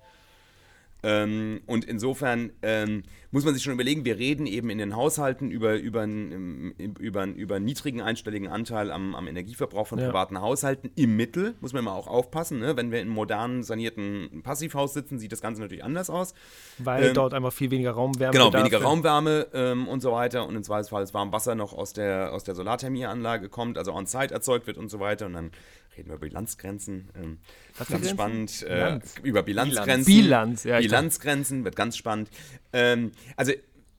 Ähm, 1.07 1.61
und 1.67 1.85
insofern 1.85 2.51
ähm, 2.61 3.03
muss 3.31 3.45
man 3.45 3.53
sich 3.53 3.63
schon 3.63 3.73
überlegen, 3.73 4.03
wir 4.03 4.17
reden 4.17 4.45
eben 4.45 4.69
in 4.69 4.77
den 4.77 4.93
Haushalten 4.93 5.51
über, 5.51 5.75
über, 5.75 6.01
einen, 6.01 6.71
über, 6.99 7.23
über 7.25 7.55
einen 7.55 7.65
niedrigen 7.65 8.01
einstelligen 8.01 8.49
Anteil 8.49 8.91
am, 8.91 9.15
am 9.15 9.25
Energieverbrauch 9.25 9.87
von 9.87 9.99
ja. 9.99 10.07
privaten 10.07 10.41
Haushalten. 10.41 10.91
Im 10.95 11.15
Mittel 11.15 11.55
muss 11.61 11.71
man 11.71 11.83
immer 11.83 11.93
auch 11.93 12.07
aufpassen. 12.07 12.59
Ne? 12.59 12.75
Wenn 12.75 12.91
wir 12.91 12.99
in 12.99 13.07
einem 13.07 13.15
modernen, 13.15 13.63
sanierten 13.63 14.41
Passivhaus 14.43 14.93
sitzen, 14.93 15.17
sieht 15.17 15.31
das 15.31 15.39
Ganze 15.39 15.61
natürlich 15.61 15.85
anders 15.85 16.09
aus. 16.09 16.33
Weil 16.77 17.05
ähm, 17.05 17.13
dort 17.13 17.33
einfach 17.33 17.53
viel 17.53 17.71
weniger 17.71 17.91
Raumwärme 17.91 18.33
Genau, 18.33 18.51
weniger 18.51 18.81
Raumwärme 18.81 19.47
ähm, 19.53 19.87
und 19.87 20.01
so 20.01 20.11
weiter. 20.11 20.45
Und 20.45 20.57
im 20.57 20.63
Zweifelsfall 20.63 21.01
das 21.01 21.13
warme 21.13 21.31
Wasser 21.31 21.55
noch 21.55 21.71
aus 21.71 21.93
der, 21.93 22.33
aus 22.33 22.43
der 22.43 22.53
Solarthermieanlage 22.53 23.47
kommt, 23.47 23.77
also 23.77 23.93
on-site 23.93 24.33
erzeugt 24.33 24.67
wird 24.67 24.77
und 24.77 24.89
so 24.89 24.99
weiter. 24.99 25.25
Und 25.25 25.33
dann 25.33 25.51
reden 25.97 26.09
wir 26.09 26.15
über 26.15 26.27
Bilanzgrenzen. 26.27 27.09
Ähm, 27.15 27.37
ganz 27.77 27.89
Grenzen? 27.89 28.09
spannend. 28.09 28.63
Äh, 28.63 28.99
über 29.23 29.43
Bilanzgrenzen. 29.43 30.05
Bilanz, 30.05 30.63
ja. 30.63 30.79
Bilanzgrenzen 30.79 31.63
wird 31.63 31.75
ganz 31.75 31.97
spannend. 31.97 32.29
Ähm, 32.73 33.11
also 33.35 33.53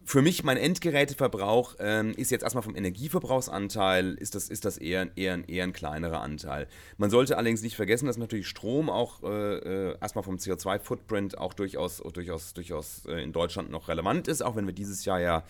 für 0.09 0.23
mich, 0.23 0.43
mein 0.43 0.57
Endgeräteverbrauch 0.57 1.77
ähm, 1.81 2.15
ist 2.17 2.31
jetzt 2.31 2.43
erstmal 2.43 2.63
vom 2.63 2.75
Energieverbrauchsanteil, 2.75 4.15
ist 4.15 4.35
das, 4.35 4.49
ist 4.49 4.65
das 4.65 4.79
eher, 4.79 5.09
eher, 5.17 5.47
eher 5.47 5.65
ein 5.65 5.75
kleinerer 5.75 6.23
Anteil. 6.23 6.67
Man 6.97 7.11
sollte 7.11 7.37
allerdings 7.37 7.61
nicht 7.61 7.77
vergessen, 7.77 8.07
dass 8.07 8.17
natürlich 8.17 8.49
Strom 8.49 8.89
auch 8.89 9.23
äh, 9.23 9.59
äh 9.59 9.97
erstmal 10.01 10.25
vom 10.25 10.37
CO2-Footprint 10.37 11.37
auch 11.37 11.53
durchaus, 11.53 11.99
durchaus, 11.99 12.55
durchaus 12.55 13.05
äh, 13.05 13.23
in 13.23 13.33
Deutschland 13.33 13.71
noch 13.71 13.89
relevant 13.89 14.29
ist, 14.29 14.41
auch 14.41 14.57
wenn 14.57 14.67
wir 14.67 14.73
dieses 14.73 15.05
Jahr 15.05 15.21
ja 15.21 15.45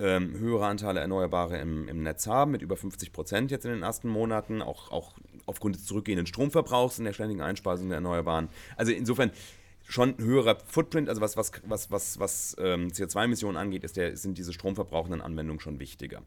ähm, 0.00 0.36
höhere 0.38 0.66
Anteile 0.66 1.00
Erneuerbare 1.00 1.58
im, 1.58 1.88
im 1.88 2.02
Netz 2.02 2.26
haben, 2.26 2.50
mit 2.50 2.62
über 2.62 2.76
50 2.76 3.12
Prozent 3.12 3.50
jetzt 3.50 3.64
in 3.64 3.72
den 3.72 3.82
ersten 3.82 4.08
Monaten, 4.08 4.62
auch, 4.62 4.90
auch 4.90 5.14
aufgrund 5.46 5.76
des 5.76 5.84
zurückgehenden 5.84 6.26
Stromverbrauchs 6.26 6.98
in 6.98 7.04
der 7.04 7.12
ständigen 7.12 7.40
Einspeisung 7.40 7.88
der 7.88 7.96
Erneuerbaren. 7.96 8.48
Also 8.76 8.92
insofern 8.92 9.30
schon 9.86 10.10
ein 10.10 10.24
höherer 10.24 10.58
Footprint, 10.66 11.08
also 11.08 11.20
was, 11.20 11.36
was, 11.36 11.52
was, 11.64 11.90
was, 11.90 12.18
was 12.18 12.56
ähm, 12.58 12.88
CO2-Emissionen 12.88 13.56
angeht, 13.56 13.84
ist 13.84 13.96
der, 13.96 14.16
sind 14.16 14.38
diese 14.38 14.52
stromverbrauchenden 14.52 15.20
Anwendungen 15.20 15.60
schon 15.60 15.78
wichtiger. 15.78 16.22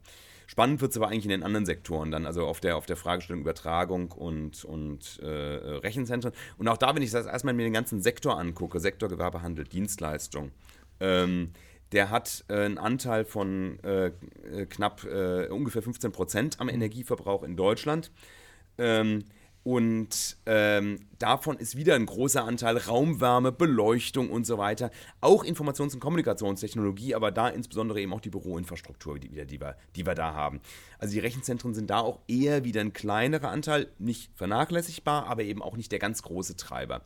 Spannend 0.46 0.80
wird 0.80 0.92
es 0.92 0.96
aber 0.96 1.08
eigentlich 1.08 1.24
in 1.24 1.30
den 1.30 1.42
anderen 1.42 1.66
Sektoren 1.66 2.10
dann, 2.10 2.24
also 2.24 2.46
auf 2.46 2.60
der, 2.60 2.76
auf 2.76 2.86
der 2.86 2.96
Fragestellung 2.96 3.42
Übertragung 3.42 4.12
und, 4.12 4.64
und 4.64 5.18
äh, 5.22 5.26
Rechenzentren. 5.26 6.32
Und 6.56 6.68
auch 6.68 6.78
da, 6.78 6.94
wenn 6.94 7.02
ich 7.02 7.10
das 7.10 7.26
erstmal 7.26 7.52
mir 7.52 7.64
den 7.64 7.72
ganzen 7.74 8.00
Sektor 8.00 8.38
angucke, 8.38 8.80
Sektor 8.80 9.10
Gewerbehandel, 9.10 9.64
Dienstleistung, 9.64 10.52
ähm, 11.00 11.50
der 11.92 12.10
hat 12.10 12.44
äh, 12.48 12.64
einen 12.64 12.78
Anteil 12.78 13.24
von 13.24 13.78
äh, 13.82 14.06
äh 14.06 14.66
knapp 14.66 15.04
äh, 15.04 15.48
ungefähr 15.48 15.82
15 15.82 16.12
Prozent 16.12 16.60
am 16.60 16.68
Energieverbrauch 16.68 17.42
in 17.42 17.56
Deutschland. 17.56 18.10
Ähm, 18.76 19.24
und 19.64 20.38
ähm, 20.46 20.98
davon 21.18 21.58
ist 21.58 21.76
wieder 21.76 21.94
ein 21.94 22.06
großer 22.06 22.42
Anteil 22.42 22.78
Raumwärme, 22.78 23.52
Beleuchtung 23.52 24.30
und 24.30 24.46
so 24.46 24.56
weiter. 24.56 24.90
Auch 25.20 25.44
Informations- 25.44 25.92
und 25.92 26.00
Kommunikationstechnologie, 26.00 27.14
aber 27.14 27.30
da 27.32 27.48
insbesondere 27.48 28.00
eben 28.00 28.14
auch 28.14 28.22
die 28.22 28.30
Büroinfrastruktur, 28.30 29.18
die, 29.18 29.28
die, 29.28 29.60
wir, 29.60 29.76
die 29.94 30.06
wir 30.06 30.14
da 30.14 30.32
haben. 30.32 30.60
Also 30.98 31.12
die 31.12 31.20
Rechenzentren 31.20 31.74
sind 31.74 31.90
da 31.90 31.98
auch 31.98 32.20
eher 32.28 32.64
wieder 32.64 32.80
ein 32.80 32.94
kleinerer 32.94 33.50
Anteil, 33.50 33.88
nicht 33.98 34.30
vernachlässigbar, 34.36 35.26
aber 35.26 35.42
eben 35.42 35.60
auch 35.60 35.76
nicht 35.76 35.92
der 35.92 35.98
ganz 35.98 36.22
große 36.22 36.56
Treiber. 36.56 37.02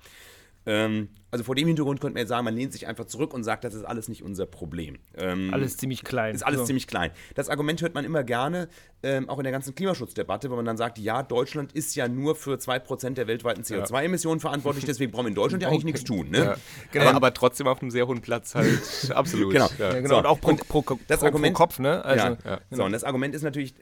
Ähm, 0.64 1.09
also 1.31 1.44
vor 1.44 1.55
dem 1.55 1.66
Hintergrund 1.66 2.01
könnte 2.01 2.14
man 2.14 2.20
jetzt 2.20 2.29
sagen, 2.29 2.44
man 2.44 2.55
lehnt 2.55 2.72
sich 2.72 2.87
einfach 2.87 3.07
zurück 3.07 3.33
und 3.33 3.42
sagt, 3.42 3.64
das 3.64 3.75
ist 3.75 3.85
alles 3.85 4.09
nicht 4.09 4.22
unser 4.22 4.46
Problem. 4.46 4.98
Ähm, 5.16 5.48
alles 5.53 5.77
ziemlich 5.77 6.05
klein. 6.05 6.35
Ist 6.35 6.42
alles 6.42 6.61
so. 6.61 6.66
ziemlich 6.66 6.87
klein. 6.87 7.11
Das 7.35 7.48
Argument 7.48 7.81
hört 7.81 7.94
man 7.94 8.05
immer 8.05 8.22
gerne, 8.22 8.68
ähm, 9.03 9.29
auch 9.29 9.38
in 9.38 9.44
der 9.44 9.53
ganzen 9.53 9.75
Klimaschutzdebatte, 9.75 10.51
wo 10.51 10.57
man 10.57 10.66
dann 10.66 10.77
sagt, 10.77 10.98
ja, 10.98 11.22
Deutschland 11.22 11.72
ist 11.72 11.96
ja 11.96 12.07
nur 12.07 12.37
für 12.37 12.57
2% 12.59 13.14
der 13.14 13.27
weltweiten 13.27 13.62
CO2-Emissionen 13.62 14.38
ja. 14.38 14.42
verantwortlich, 14.42 14.85
deswegen 14.85 15.11
brauchen 15.11 15.25
wir 15.25 15.31
in 15.31 15.35
Deutschland 15.35 15.62
ja 15.62 15.70
eigentlich 15.70 15.85
nichts 15.85 16.05
tun. 16.05 16.29
Ne? 16.31 16.38
Ja. 16.38 16.57
Genau, 16.92 17.11
ähm, 17.11 17.16
aber 17.16 17.33
trotzdem 17.33 17.66
auf 17.66 17.81
einem 17.81 17.90
sehr 17.90 18.07
hohen 18.07 18.20
Platz 18.20 18.55
halt, 18.55 19.11
absolut. 19.14 19.53
Genau, 19.53 19.68
ja. 19.79 19.92
genau. 19.94 20.09
So, 20.09 20.18
und 20.18 20.27
auch 20.27 20.40
pro, 20.40 20.55
pro, 20.55 20.83
pro, 20.83 20.98
das 21.09 21.22
Argument, 21.22 21.55
pro 21.55 21.64
Kopf. 21.64 21.79
Ne? 21.79 22.05
Also, 22.05 22.27
ja. 22.27 22.35
Genau. 22.35 22.59
So, 22.70 22.85
und 22.85 22.92
das 22.92 23.05
Argument 23.05 23.35
ist 23.35 23.42
natürlich, 23.42 23.75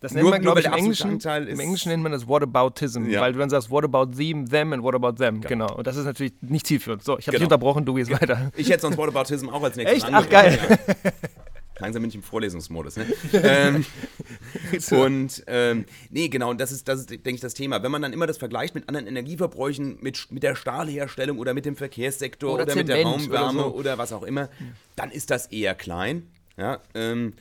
das 0.00 0.12
nennt 0.12 0.22
nur, 0.22 0.30
man, 0.30 0.42
glaube 0.42 0.60
ich, 0.60 0.66
im 0.66 0.72
Englischen, 0.74 1.18
im 1.20 1.60
Englischen 1.60 1.88
nennt 1.88 2.02
man 2.04 2.12
das 2.12 2.28
Whataboutism, 2.28 3.06
ja. 3.06 3.20
weil 3.20 3.32
du 3.32 3.40
dann 3.40 3.50
sagst, 3.50 3.68
what 3.68 3.82
about 3.82 4.12
them, 4.16 4.48
them 4.48 4.72
and 4.72 4.82
what 4.82 4.94
about 4.94 5.14
them. 5.14 5.40
Genau. 5.40 5.66
genau. 5.66 5.76
Und 5.76 5.86
das 5.86 5.96
ist 5.96 6.04
natürlich 6.04 6.34
nicht 6.40 6.66
zielführend. 6.68 7.02
So, 7.02 7.18
ich 7.18 7.26
habe 7.26 7.36
genau. 7.36 7.48
dich 7.48 7.52
unterbrochen, 7.52 7.84
du 7.84 7.94
gehst 7.94 8.10
weiter. 8.10 8.52
Ich 8.56 8.70
hätte 8.70 8.82
sonst 8.82 8.96
Whataboutism 8.96 9.48
auch 9.48 9.62
als 9.62 9.76
nächstes 9.76 10.04
Echt? 10.04 10.12
Ach, 10.12 10.28
geil. 10.28 10.58
Langsam 11.80 12.02
bin 12.02 12.08
ich 12.08 12.14
im 12.16 12.22
Vorlesungsmodus. 12.22 12.96
Ne? 12.96 13.06
ähm, 13.34 13.84
und 14.90 15.44
ähm, 15.46 15.84
nee, 16.10 16.28
genau, 16.28 16.52
das 16.54 16.72
ist, 16.72 16.88
das 16.88 17.00
ist, 17.00 17.10
denke 17.10 17.30
ich, 17.30 17.40
das 17.40 17.54
Thema. 17.54 17.82
Wenn 17.82 17.92
man 17.92 18.02
dann 18.02 18.12
immer 18.12 18.26
das 18.26 18.38
vergleicht 18.38 18.74
mit 18.74 18.88
anderen 18.88 19.06
Energieverbräuchen, 19.06 19.98
mit, 20.00 20.30
mit 20.30 20.42
der 20.42 20.56
Stahlherstellung 20.56 21.38
oder 21.38 21.54
mit 21.54 21.64
dem 21.64 21.76
Verkehrssektor 21.76 22.54
oder, 22.54 22.64
oder 22.64 22.74
mit 22.74 22.88
der 22.88 23.02
Raumwärme 23.02 23.60
oder, 23.60 23.70
so. 23.70 23.74
oder, 23.74 23.98
was 23.98 24.12
auch 24.12 24.24
immer, 24.24 24.48
dann 24.96 25.10
ist 25.10 25.30
das 25.30 25.46
eher 25.46 25.74
klein. 25.74 26.28
Ja, 26.56 26.80
ähm, 26.94 27.34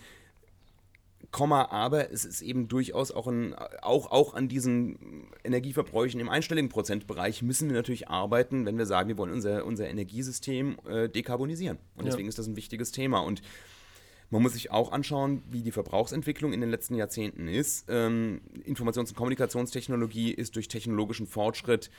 Komma, 1.31 1.65
aber 1.71 2.11
es 2.11 2.25
ist 2.25 2.41
eben 2.41 2.67
durchaus 2.67 3.11
auch, 3.11 3.27
ein, 3.27 3.53
auch, 3.81 4.09
auch 4.11 4.33
an 4.33 4.47
diesen 4.47 5.27
Energieverbräuchen 5.43 6.19
im 6.19 6.29
einstelligen 6.29 6.69
Prozentbereich 6.69 7.41
müssen 7.41 7.67
wir 7.69 7.75
natürlich 7.75 8.07
arbeiten, 8.07 8.65
wenn 8.65 8.77
wir 8.77 8.85
sagen, 8.85 9.09
wir 9.09 9.17
wollen 9.17 9.33
unser, 9.33 9.65
unser 9.65 9.89
Energiesystem 9.89 10.77
äh, 10.87 11.09
dekarbonisieren. 11.09 11.77
Und 11.95 12.05
ja. 12.05 12.11
deswegen 12.11 12.29
ist 12.29 12.39
das 12.39 12.47
ein 12.47 12.55
wichtiges 12.55 12.91
Thema. 12.91 13.19
Und 13.19 13.41
man 14.29 14.41
muss 14.41 14.53
sich 14.53 14.71
auch 14.71 14.91
anschauen, 14.91 15.41
wie 15.49 15.61
die 15.61 15.71
Verbrauchsentwicklung 15.71 16.53
in 16.53 16.61
den 16.61 16.69
letzten 16.69 16.95
Jahrzehnten 16.95 17.47
ist. 17.47 17.85
Ähm, 17.87 18.41
Informations- 18.65 19.09
und 19.09 19.15
Kommunikationstechnologie 19.15 20.31
ist 20.31 20.55
durch 20.55 20.67
technologischen 20.67 21.27
Fortschritt 21.27 21.89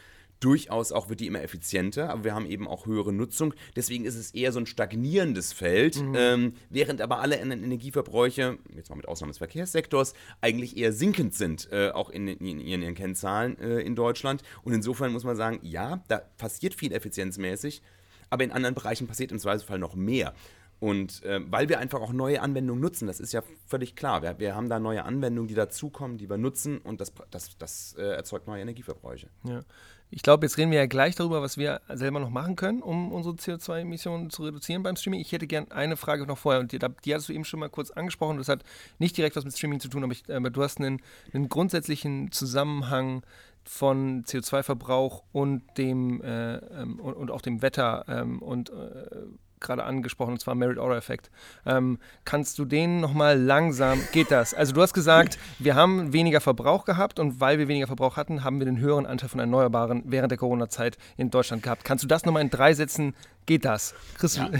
durchaus 0.40 0.92
auch 0.92 1.08
wird 1.08 1.20
die 1.20 1.26
immer 1.26 1.42
effizienter, 1.42 2.10
aber 2.10 2.24
wir 2.24 2.34
haben 2.34 2.46
eben 2.46 2.68
auch 2.68 2.86
höhere 2.86 3.12
Nutzung. 3.12 3.54
Deswegen 3.76 4.04
ist 4.04 4.14
es 4.14 4.32
eher 4.32 4.52
so 4.52 4.60
ein 4.60 4.66
stagnierendes 4.66 5.52
Feld, 5.52 6.00
mhm. 6.00 6.14
ähm, 6.16 6.52
während 6.70 7.00
aber 7.00 7.20
alle 7.20 7.36
Energieverbräuche, 7.36 8.58
jetzt 8.74 8.90
mal 8.90 8.96
mit 8.96 9.08
Ausnahme 9.08 9.30
des 9.30 9.38
Verkehrssektors, 9.38 10.14
eigentlich 10.40 10.76
eher 10.76 10.92
sinkend 10.92 11.34
sind, 11.34 11.68
äh, 11.72 11.90
auch 11.90 12.10
in, 12.10 12.28
in, 12.28 12.60
in, 12.60 12.82
ihren 12.82 12.94
Kennzahlen 12.94 13.58
äh, 13.58 13.80
in 13.80 13.94
Deutschland. 13.94 14.42
Und 14.62 14.72
insofern 14.72 15.12
muss 15.12 15.24
man 15.24 15.36
sagen, 15.36 15.58
ja, 15.62 16.02
da 16.08 16.22
passiert 16.36 16.74
viel 16.74 16.92
effizienzmäßig, 16.92 17.82
aber 18.30 18.44
in 18.44 18.52
anderen 18.52 18.74
Bereichen 18.74 19.06
passiert 19.06 19.32
im 19.32 19.38
Zweifelsfall 19.38 19.78
noch 19.78 19.94
mehr. 19.94 20.34
Und 20.80 21.24
äh, 21.24 21.40
weil 21.50 21.68
wir 21.68 21.80
einfach 21.80 22.00
auch 22.00 22.12
neue 22.12 22.40
Anwendungen 22.40 22.80
nutzen, 22.80 23.08
das 23.08 23.18
ist 23.18 23.32
ja 23.32 23.42
völlig 23.66 23.96
klar. 23.96 24.22
Wir, 24.22 24.38
wir 24.38 24.54
haben 24.54 24.68
da 24.68 24.78
neue 24.78 25.04
Anwendungen, 25.04 25.48
die 25.48 25.54
dazukommen, 25.54 26.18
die 26.18 26.30
wir 26.30 26.38
nutzen 26.38 26.78
und 26.78 27.00
das, 27.00 27.12
das, 27.30 27.58
das 27.58 27.96
äh, 27.98 28.02
erzeugt 28.02 28.46
neue 28.46 28.62
Energieverbräuche. 28.62 29.28
Ja. 29.44 29.62
Ich 30.10 30.22
glaube, 30.22 30.46
jetzt 30.46 30.56
reden 30.56 30.70
wir 30.70 30.78
ja 30.78 30.86
gleich 30.86 31.16
darüber, 31.16 31.42
was 31.42 31.58
wir 31.58 31.80
selber 31.92 32.18
noch 32.18 32.30
machen 32.30 32.56
können, 32.56 32.80
um 32.80 33.12
unsere 33.12 33.34
CO2-Emissionen 33.34 34.30
zu 34.30 34.44
reduzieren 34.44 34.82
beim 34.82 34.96
Streaming. 34.96 35.20
Ich 35.20 35.32
hätte 35.32 35.46
gerne 35.46 35.70
eine 35.70 35.96
Frage 35.96 36.26
noch 36.26 36.38
vorher 36.38 36.60
und 36.60 36.72
die, 36.72 36.78
die 37.04 37.14
hast 37.14 37.28
du 37.28 37.32
eben 37.32 37.44
schon 37.44 37.60
mal 37.60 37.68
kurz 37.68 37.90
angesprochen. 37.90 38.38
Das 38.38 38.48
hat 38.48 38.64
nicht 38.98 39.16
direkt 39.16 39.36
was 39.36 39.44
mit 39.44 39.56
Streaming 39.56 39.80
zu 39.80 39.88
tun, 39.88 40.04
aber, 40.04 40.12
ich, 40.12 40.24
aber 40.34 40.50
du 40.50 40.62
hast 40.62 40.78
einen, 40.78 41.02
einen 41.34 41.48
grundsätzlichen 41.48 42.32
Zusammenhang 42.32 43.22
von 43.64 44.24
CO2-Verbrauch 44.24 45.24
und 45.32 45.62
dem 45.76 46.22
äh, 46.22 46.56
ähm, 46.56 46.98
und, 47.00 47.14
und, 47.14 47.30
auch 47.30 47.42
dem 47.42 47.60
Wetter 47.60 48.06
ähm, 48.08 48.40
und 48.40 48.70
äh, 48.70 49.26
gerade 49.60 49.84
angesprochen, 49.84 50.32
und 50.32 50.40
zwar 50.40 50.54
Merit-Order-Effekt. 50.54 51.30
Ähm, 51.66 51.98
kannst 52.24 52.58
du 52.58 52.64
den 52.64 53.00
nochmal 53.00 53.38
langsam, 53.40 54.00
geht 54.12 54.30
das? 54.30 54.54
Also 54.54 54.72
du 54.72 54.82
hast 54.82 54.94
gesagt, 54.94 55.38
wir 55.58 55.74
haben 55.74 56.12
weniger 56.12 56.40
Verbrauch 56.40 56.84
gehabt 56.84 57.18
und 57.18 57.40
weil 57.40 57.58
wir 57.58 57.68
weniger 57.68 57.86
Verbrauch 57.86 58.16
hatten, 58.16 58.44
haben 58.44 58.58
wir 58.58 58.66
den 58.66 58.78
höheren 58.78 59.06
Anteil 59.06 59.28
von 59.28 59.40
Erneuerbaren 59.40 60.02
während 60.06 60.30
der 60.30 60.38
Corona-Zeit 60.38 60.98
in 61.16 61.30
Deutschland 61.30 61.62
gehabt. 61.62 61.84
Kannst 61.84 62.04
du 62.04 62.08
das 62.08 62.24
nochmal 62.24 62.42
in 62.42 62.50
drei 62.50 62.74
Sätzen 62.74 63.14
geht 63.48 63.64
das. 63.64 63.94
Chris 64.18 64.36
ja. 64.36 64.50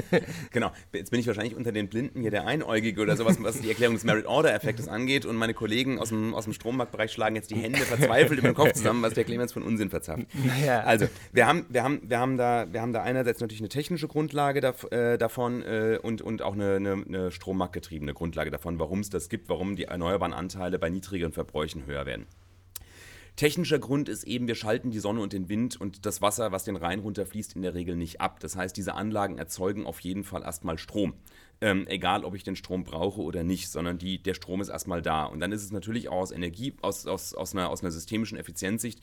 genau. 0.50 0.72
Jetzt 0.92 1.10
bin 1.10 1.20
ich 1.20 1.26
wahrscheinlich 1.28 1.54
unter 1.54 1.70
den 1.70 1.88
Blinden 1.88 2.22
hier 2.22 2.32
der 2.32 2.46
Einäugige 2.46 3.00
oder 3.02 3.16
sowas, 3.16 3.36
was 3.40 3.60
die 3.60 3.68
Erklärung 3.68 3.94
des 3.94 4.04
Merit-Order-Effektes 4.04 4.88
angeht. 4.88 5.26
Und 5.26 5.36
meine 5.36 5.54
Kollegen 5.54 6.00
aus 6.00 6.08
dem, 6.08 6.34
aus 6.34 6.44
dem 6.44 6.54
Strommarktbereich 6.54 7.12
schlagen 7.12 7.36
jetzt 7.36 7.50
die 7.50 7.56
Hände 7.56 7.78
verzweifelt 7.78 8.40
über 8.40 8.48
den 8.48 8.54
Kopf 8.54 8.72
zusammen, 8.72 9.02
was 9.02 9.14
der 9.14 9.24
Clemens 9.24 9.52
von 9.52 9.62
Unsinn 9.62 9.90
verzapft. 9.90 10.26
Naja. 10.44 10.80
Also, 10.80 11.06
wir 11.32 11.46
haben, 11.46 11.66
wir, 11.68 11.84
haben, 11.84 12.00
wir, 12.02 12.18
haben 12.18 12.36
da, 12.38 12.66
wir 12.72 12.80
haben 12.80 12.92
da 12.92 13.02
einerseits 13.02 13.40
natürlich 13.40 13.60
eine 13.60 13.68
technische 13.68 14.08
Grundlage 14.08 14.60
da, 14.60 14.74
äh, 14.90 15.18
davon 15.18 15.62
äh, 15.62 15.98
und, 16.02 16.22
und 16.22 16.40
auch 16.40 16.54
eine, 16.54 16.76
eine, 16.76 16.92
eine 16.92 17.30
strommarktgetriebene 17.30 18.14
Grundlage 18.14 18.50
davon, 18.50 18.78
warum 18.78 19.00
es 19.00 19.10
das 19.10 19.28
gibt, 19.28 19.50
warum 19.50 19.76
die 19.76 19.84
erneuerbaren 19.84 20.32
Anteile 20.32 20.78
bei 20.78 20.88
niedrigeren 20.88 21.32
Verbräuchen 21.32 21.84
höher 21.84 22.06
werden. 22.06 22.26
Technischer 23.38 23.78
Grund 23.78 24.08
ist 24.08 24.24
eben, 24.24 24.48
wir 24.48 24.56
schalten 24.56 24.90
die 24.90 24.98
Sonne 24.98 25.20
und 25.20 25.32
den 25.32 25.48
Wind 25.48 25.80
und 25.80 26.04
das 26.06 26.20
Wasser, 26.20 26.50
was 26.50 26.64
den 26.64 26.74
Rhein 26.74 26.98
runterfließt, 26.98 27.54
in 27.54 27.62
der 27.62 27.72
Regel 27.72 27.94
nicht 27.94 28.20
ab. 28.20 28.40
Das 28.40 28.56
heißt, 28.56 28.76
diese 28.76 28.94
Anlagen 28.94 29.38
erzeugen 29.38 29.86
auf 29.86 30.00
jeden 30.00 30.24
Fall 30.24 30.42
erstmal 30.42 30.76
Strom. 30.76 31.14
Ähm, 31.60 31.86
egal, 31.86 32.24
ob 32.24 32.34
ich 32.34 32.42
den 32.42 32.56
Strom 32.56 32.82
brauche 32.82 33.20
oder 33.20 33.44
nicht, 33.44 33.68
sondern 33.68 33.96
die, 33.96 34.20
der 34.20 34.34
Strom 34.34 34.60
ist 34.60 34.70
erstmal 34.70 35.02
da. 35.02 35.24
Und 35.24 35.38
dann 35.38 35.52
ist 35.52 35.62
es 35.62 35.70
natürlich 35.70 36.08
auch 36.08 36.16
aus 36.16 36.32
Energie, 36.32 36.74
aus, 36.82 37.06
aus, 37.06 37.32
aus, 37.32 37.54
einer, 37.54 37.70
aus 37.70 37.82
einer 37.82 37.92
systemischen 37.92 38.36
Effizienzsicht 38.38 39.00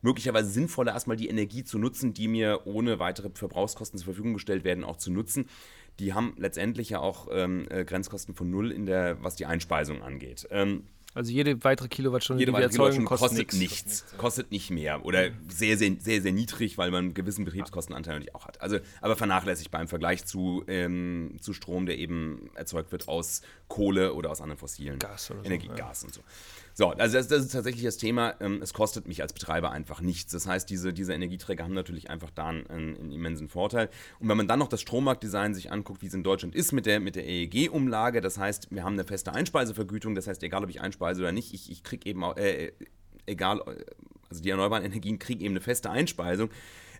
möglicherweise 0.00 0.50
sinnvoller, 0.50 0.92
erstmal 0.92 1.16
die 1.16 1.28
Energie 1.28 1.64
zu 1.64 1.80
nutzen, 1.80 2.14
die 2.14 2.28
mir 2.28 2.60
ohne 2.66 3.00
weitere 3.00 3.30
Verbrauchskosten 3.34 3.98
zur 3.98 4.04
Verfügung 4.04 4.34
gestellt 4.34 4.62
werden, 4.62 4.84
auch 4.84 4.96
zu 4.96 5.10
nutzen. 5.10 5.46
Die 5.98 6.14
haben 6.14 6.34
letztendlich 6.36 6.90
ja 6.90 7.00
auch 7.00 7.26
ähm, 7.32 7.66
äh, 7.68 7.84
Grenzkosten 7.84 8.36
von 8.36 8.48
null 8.48 8.70
in 8.70 8.86
der, 8.86 9.20
was 9.24 9.34
die 9.34 9.46
Einspeisung 9.46 10.02
angeht. 10.02 10.46
Ähm, 10.50 10.84
Also 11.14 11.30
jede 11.30 11.62
weitere 11.62 11.88
Kilowattstunde, 11.88 12.40
jede 12.40 12.52
die 12.52 12.58
wir 12.58 12.62
erzeugen, 12.62 13.04
kostet, 13.04 13.30
kostet 13.30 13.52
nichts. 13.60 14.04
Kostet 14.16 14.50
nicht 14.50 14.70
mehr. 14.70 15.04
Oder 15.04 15.30
sehr, 15.48 15.76
sehr, 15.76 15.96
sehr, 15.98 16.22
sehr 16.22 16.32
niedrig, 16.32 16.78
weil 16.78 16.90
man 16.90 17.04
einen 17.04 17.14
gewissen 17.14 17.44
Betriebskostenanteil 17.44 18.14
natürlich 18.14 18.34
auch 18.34 18.46
hat. 18.46 18.60
Also, 18.62 18.78
aber 19.02 19.16
vernachlässigbar 19.16 19.82
im 19.82 19.88
Vergleich 19.88 20.24
zu, 20.24 20.64
ähm, 20.68 21.36
zu 21.40 21.52
Strom, 21.52 21.84
der 21.84 21.98
eben 21.98 22.50
erzeugt 22.54 22.92
wird 22.92 23.08
aus 23.08 23.42
Kohle 23.68 24.14
oder 24.14 24.30
aus 24.30 24.40
anderen 24.40 24.58
fossilen 24.58 24.98
Gas 24.98 25.30
oder 25.30 25.40
so, 25.40 25.46
Energie, 25.46 25.68
ja. 25.68 25.74
Gas 25.74 26.04
und 26.04 26.14
so. 26.14 26.22
So, 26.74 26.88
also 26.88 27.16
das, 27.16 27.28
das 27.28 27.44
ist 27.44 27.52
tatsächlich 27.52 27.84
das 27.84 27.96
Thema. 27.96 28.34
Ähm, 28.40 28.60
es 28.62 28.72
kostet 28.72 29.06
mich 29.06 29.22
als 29.22 29.32
Betreiber 29.32 29.70
einfach 29.70 30.00
nichts. 30.00 30.32
Das 30.32 30.46
heißt, 30.46 30.68
diese, 30.70 30.92
diese 30.92 31.12
Energieträger 31.12 31.64
haben 31.64 31.74
natürlich 31.74 32.10
einfach 32.10 32.30
da 32.30 32.48
einen, 32.48 32.66
einen 32.68 33.12
immensen 33.12 33.48
Vorteil. 33.48 33.90
Und 34.18 34.28
wenn 34.28 34.36
man 34.36 34.48
dann 34.48 34.58
noch 34.58 34.68
das 34.68 34.80
Strommarktdesign 34.80 35.54
sich 35.54 35.70
anguckt, 35.70 36.02
wie 36.02 36.06
es 36.06 36.14
in 36.14 36.24
Deutschland 36.24 36.54
ist 36.54 36.72
mit 36.72 36.86
der, 36.86 37.00
mit 37.00 37.16
der 37.16 37.26
EEG-Umlage, 37.26 38.20
das 38.20 38.38
heißt, 38.38 38.68
wir 38.70 38.84
haben 38.84 38.94
eine 38.94 39.04
feste 39.04 39.32
Einspeisevergütung, 39.32 40.14
das 40.14 40.26
heißt, 40.26 40.42
egal 40.42 40.64
ob 40.64 40.70
ich 40.70 40.80
einspeise 40.80 41.20
oder 41.20 41.32
nicht, 41.32 41.52
ich, 41.52 41.70
ich 41.70 41.82
kriege 41.82 42.08
eben 42.08 42.24
auch, 42.24 42.36
äh, 42.36 42.72
egal, 43.26 43.60
äh, 43.60 43.84
also 44.30 44.42
die 44.42 44.50
erneuerbaren 44.50 44.84
Energien 44.84 45.18
kriegen 45.18 45.40
eben 45.42 45.52
eine 45.52 45.60
feste 45.60 45.90
Einspeisung, 45.90 46.50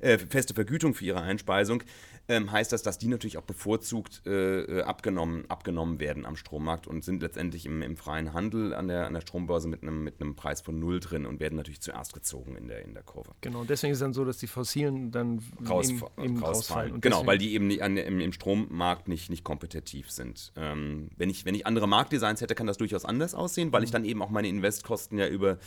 äh, 0.00 0.18
feste 0.18 0.52
Vergütung 0.52 0.94
für 0.94 1.04
ihre 1.04 1.22
Einspeisung, 1.22 1.82
ähm, 2.28 2.52
heißt 2.52 2.72
das, 2.72 2.82
dass 2.82 2.98
die 2.98 3.08
natürlich 3.08 3.38
auch 3.38 3.42
bevorzugt 3.42 4.26
äh, 4.26 4.82
abgenommen, 4.82 5.44
abgenommen 5.48 6.00
werden 6.00 6.24
am 6.24 6.36
Strommarkt 6.36 6.86
und 6.86 7.04
sind 7.04 7.22
letztendlich 7.22 7.66
im, 7.66 7.82
im 7.82 7.96
freien 7.96 8.32
Handel 8.32 8.74
an 8.74 8.88
der, 8.88 9.06
an 9.06 9.14
der 9.14 9.20
Strombörse 9.20 9.68
mit 9.68 9.82
einem, 9.82 10.04
mit 10.04 10.20
einem 10.20 10.36
Preis 10.36 10.60
von 10.60 10.78
null 10.78 11.00
drin 11.00 11.26
und 11.26 11.40
werden 11.40 11.56
natürlich 11.56 11.80
zuerst 11.80 12.14
gezogen 12.14 12.56
in 12.56 12.68
der, 12.68 12.84
in 12.84 12.94
der 12.94 13.02
Kurve. 13.02 13.30
Genau, 13.40 13.64
deswegen 13.64 13.92
ist 13.92 13.98
es 13.98 14.02
dann 14.02 14.12
so, 14.12 14.24
dass 14.24 14.38
die 14.38 14.46
fossilen 14.46 15.10
dann 15.10 15.42
Raus, 15.68 15.88
eben, 15.88 15.98
eben 15.98 16.38
rausfallen. 16.38 16.42
rausfallen. 16.42 16.92
Und 16.92 17.02
Genau, 17.02 17.26
weil 17.26 17.38
die 17.38 17.54
eben 17.54 17.66
nicht 17.66 17.82
an, 17.82 17.96
im, 17.96 18.20
im 18.20 18.32
Strommarkt 18.32 19.08
nicht, 19.08 19.30
nicht 19.30 19.44
kompetitiv 19.44 20.10
sind. 20.10 20.52
Ähm, 20.56 21.10
wenn, 21.16 21.30
ich, 21.30 21.44
wenn 21.44 21.54
ich 21.54 21.66
andere 21.66 21.88
Marktdesigns 21.88 22.40
hätte, 22.40 22.54
kann 22.54 22.66
das 22.66 22.78
durchaus 22.78 23.04
anders 23.04 23.34
aussehen, 23.34 23.72
weil 23.72 23.84
ich 23.84 23.90
dann 23.90 24.04
eben 24.04 24.22
auch 24.22 24.30
meine 24.30 24.48
Investkosten 24.48 25.18
ja 25.18 25.26
über, 25.26 25.58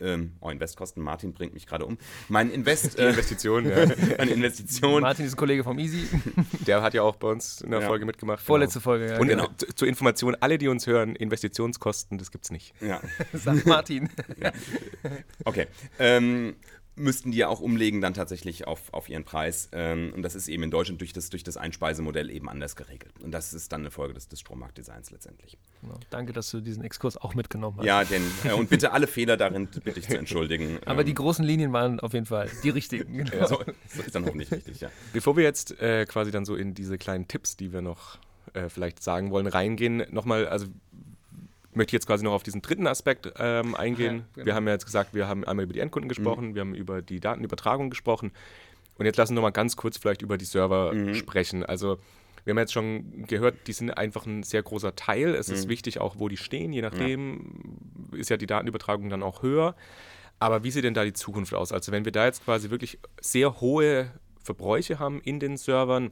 ähm, 0.00 0.32
oh, 0.40 0.50
Investkosten, 0.50 1.02
Martin 1.02 1.32
bringt 1.32 1.54
mich 1.54 1.66
gerade 1.66 1.84
um, 1.86 1.98
mein 2.28 2.50
Invest, 2.50 2.98
Die 2.98 3.02
äh, 3.02 3.10
Investition, 3.10 3.68
ja. 3.68 3.86
meine 4.18 4.30
Investition, 4.32 5.02
Martin 5.02 5.24
ist 5.26 5.34
ein 5.34 5.36
Kollege 5.36 5.64
vom 5.64 5.78
Easy. 5.78 6.06
der 6.66 6.82
hat 6.82 6.94
ja 6.94 7.02
auch 7.02 7.16
bei 7.16 7.28
uns 7.28 7.60
in 7.60 7.70
der 7.70 7.80
Ja. 7.80 7.86
Folge 7.86 8.04
mitgemacht. 8.04 8.40
Vorletzte 8.42 8.78
genau. 8.78 8.84
Folge, 8.84 9.06
ja. 9.12 9.18
Und 9.18 9.28
genau. 9.28 9.44
äh, 9.46 9.56
zu- 9.56 9.74
zur 9.74 9.88
Information, 9.88 10.36
alle, 10.40 10.58
die 10.58 10.68
uns 10.68 10.86
hören, 10.86 11.16
Investitionskosten, 11.16 12.18
das 12.18 12.30
gibt's 12.30 12.50
nicht. 12.50 12.74
ja, 12.80 13.00
Sagt 13.32 13.66
Martin. 13.66 14.08
Okay. 15.44 15.66
Ähm, 15.98 16.56
müssten 16.96 17.32
die 17.32 17.38
ja 17.38 17.48
auch 17.48 17.60
umlegen 17.60 18.00
dann 18.00 18.14
tatsächlich 18.14 18.66
auf, 18.66 18.92
auf 18.92 19.08
ihren 19.08 19.24
Preis. 19.24 19.68
Ähm, 19.72 20.12
und 20.14 20.22
das 20.22 20.34
ist 20.34 20.48
eben 20.48 20.62
in 20.62 20.70
Deutschland 20.70 21.00
durch 21.00 21.12
das, 21.12 21.30
durch 21.30 21.42
das 21.42 21.56
Einspeisemodell 21.56 22.30
eben 22.30 22.48
anders 22.48 22.76
geregelt. 22.76 23.12
Und 23.22 23.32
das 23.32 23.52
ist 23.52 23.72
dann 23.72 23.80
eine 23.80 23.90
Folge 23.90 24.14
des, 24.14 24.28
des 24.28 24.40
Strommarktdesigns 24.40 25.10
letztendlich. 25.10 25.58
Genau. 25.82 25.94
Danke, 26.10 26.32
dass 26.32 26.50
du 26.50 26.60
diesen 26.60 26.84
Exkurs 26.84 27.16
auch 27.16 27.34
mitgenommen 27.34 27.78
hast. 27.78 27.86
Ja, 27.86 28.04
denn, 28.04 28.22
äh, 28.44 28.52
und 28.52 28.70
bitte 28.70 28.92
alle 28.92 29.06
Fehler 29.06 29.36
darin 29.36 29.66
bitte 29.66 29.98
ich 29.98 30.08
zu 30.08 30.18
entschuldigen. 30.18 30.78
Aber 30.86 31.00
Ähm, 31.00 31.06
die 31.06 31.14
großen 31.14 31.44
Linien 31.44 31.72
waren 31.72 32.00
auf 32.00 32.12
jeden 32.12 32.26
Fall 32.26 32.50
die 32.62 32.70
richtigen. 32.70 33.24
Genau. 33.34 33.46
so, 33.46 33.64
so 33.88 34.02
ist 34.02 34.14
dann 34.14 34.26
hoffentlich 34.26 34.50
richtig, 34.50 34.80
ja. 34.80 34.90
Bevor 35.12 35.36
wir 35.36 35.44
jetzt 35.44 35.80
äh, 35.80 36.04
quasi 36.04 36.30
dann 36.30 36.44
so 36.44 36.56
in 36.56 36.74
diese 36.74 36.98
kleinen 36.98 37.26
Tipps, 37.26 37.56
die 37.56 37.72
wir 37.72 37.80
noch 37.80 38.18
äh, 38.52 38.68
vielleicht 38.68 39.02
sagen 39.02 39.30
wollen, 39.30 39.46
reingehen, 39.46 40.04
nochmal, 40.10 40.46
also 40.46 40.66
möchte 41.76 41.90
ich 41.90 41.92
jetzt 41.94 42.06
quasi 42.06 42.24
noch 42.24 42.32
auf 42.32 42.42
diesen 42.42 42.62
dritten 42.62 42.86
Aspekt 42.86 43.32
ähm, 43.38 43.74
eingehen. 43.74 44.16
Ja, 44.16 44.24
genau. 44.34 44.46
Wir 44.46 44.54
haben 44.54 44.66
ja 44.66 44.72
jetzt 44.72 44.86
gesagt, 44.86 45.14
wir 45.14 45.28
haben 45.28 45.44
einmal 45.44 45.64
über 45.64 45.72
die 45.72 45.80
Endkunden 45.80 46.08
gesprochen, 46.08 46.54
wir 46.54 46.60
haben 46.60 46.74
über 46.74 47.02
die 47.02 47.20
Datenübertragung 47.20 47.90
gesprochen. 47.90 48.32
Und 48.96 49.06
jetzt 49.06 49.16
lassen 49.16 49.32
wir 49.32 49.36
noch 49.36 49.42
mal 49.42 49.50
ganz 49.50 49.76
kurz 49.76 49.98
vielleicht 49.98 50.22
über 50.22 50.38
die 50.38 50.44
Server 50.44 50.92
sprechen. 51.14 51.64
Also 51.64 51.98
wir 52.44 52.52
haben 52.52 52.58
jetzt 52.58 52.72
schon 52.72 53.26
gehört, 53.26 53.66
die 53.66 53.72
sind 53.72 53.90
einfach 53.90 54.26
ein 54.26 54.42
sehr 54.42 54.62
großer 54.62 54.94
Teil. 54.94 55.34
Es 55.34 55.48
ist 55.48 55.68
wichtig 55.68 55.98
auch, 56.00 56.16
wo 56.18 56.28
die 56.28 56.36
stehen. 56.36 56.72
Je 56.72 56.82
nachdem 56.82 58.10
ist 58.12 58.30
ja 58.30 58.36
die 58.36 58.46
Datenübertragung 58.46 59.08
dann 59.08 59.22
auch 59.22 59.42
höher. 59.42 59.74
Aber 60.38 60.62
wie 60.62 60.70
sieht 60.70 60.84
denn 60.84 60.94
da 60.94 61.04
die 61.04 61.14
Zukunft 61.14 61.54
aus? 61.54 61.72
Also 61.72 61.90
wenn 61.90 62.04
wir 62.04 62.12
da 62.12 62.26
jetzt 62.26 62.44
quasi 62.44 62.70
wirklich 62.70 62.98
sehr 63.20 63.60
hohe 63.60 64.10
Verbräuche 64.42 64.98
haben 64.98 65.20
in 65.22 65.40
den 65.40 65.56
Servern, 65.56 66.10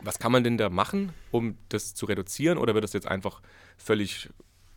was 0.00 0.18
kann 0.18 0.30
man 0.30 0.44
denn 0.44 0.56
da 0.56 0.68
machen, 0.70 1.12
um 1.32 1.56
das 1.68 1.94
zu 1.94 2.06
reduzieren? 2.06 2.58
Oder 2.58 2.74
wird 2.74 2.84
das 2.84 2.92
jetzt 2.92 3.08
einfach 3.08 3.42
völlig 3.76 4.30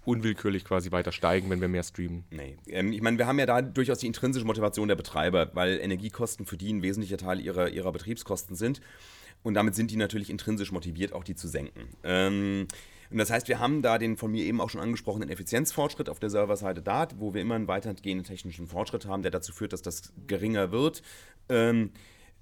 unwillkürlich 0.09 0.65
quasi 0.65 0.91
weiter 0.91 1.11
steigen, 1.11 1.49
wenn 1.49 1.61
wir 1.61 1.67
mehr 1.67 1.83
streamen? 1.83 2.23
Nee. 2.31 2.57
Ähm, 2.67 2.91
ich 2.91 3.01
meine, 3.01 3.17
wir 3.17 3.27
haben 3.27 3.39
ja 3.39 3.45
da 3.45 3.61
durchaus 3.61 3.99
die 3.99 4.07
intrinsische 4.07 4.45
Motivation 4.45 4.87
der 4.87 4.95
Betreiber, 4.95 5.51
weil 5.53 5.79
Energiekosten 5.79 6.45
für 6.45 6.57
die 6.57 6.73
ein 6.73 6.81
wesentlicher 6.81 7.17
Teil 7.17 7.39
ihrer, 7.39 7.69
ihrer 7.69 7.91
Betriebskosten 7.91 8.55
sind. 8.55 8.81
Und 9.43 9.53
damit 9.53 9.75
sind 9.75 9.91
die 9.91 9.95
natürlich 9.95 10.29
intrinsisch 10.29 10.71
motiviert, 10.71 11.13
auch 11.13 11.23
die 11.23 11.35
zu 11.35 11.47
senken. 11.47 11.87
Ähm, 12.03 12.67
und 13.11 13.17
das 13.17 13.31
heißt, 13.31 13.47
wir 13.47 13.59
haben 13.59 13.81
da 13.81 13.97
den 13.97 14.17
von 14.17 14.31
mir 14.31 14.43
eben 14.43 14.61
auch 14.61 14.69
schon 14.69 14.81
angesprochenen 14.81 15.29
Effizienzfortschritt 15.29 16.09
auf 16.09 16.19
der 16.19 16.29
Serverseite 16.29 16.81
da, 16.81 17.07
wo 17.17 17.33
wir 17.33 17.41
immer 17.41 17.55
einen 17.55 17.67
weitergehenden 17.67 18.25
technischen 18.25 18.67
Fortschritt 18.67 19.05
haben, 19.05 19.21
der 19.23 19.31
dazu 19.31 19.51
führt, 19.53 19.73
dass 19.73 19.81
das 19.81 20.13
geringer 20.27 20.71
wird. 20.71 21.01
Ähm, 21.47 21.91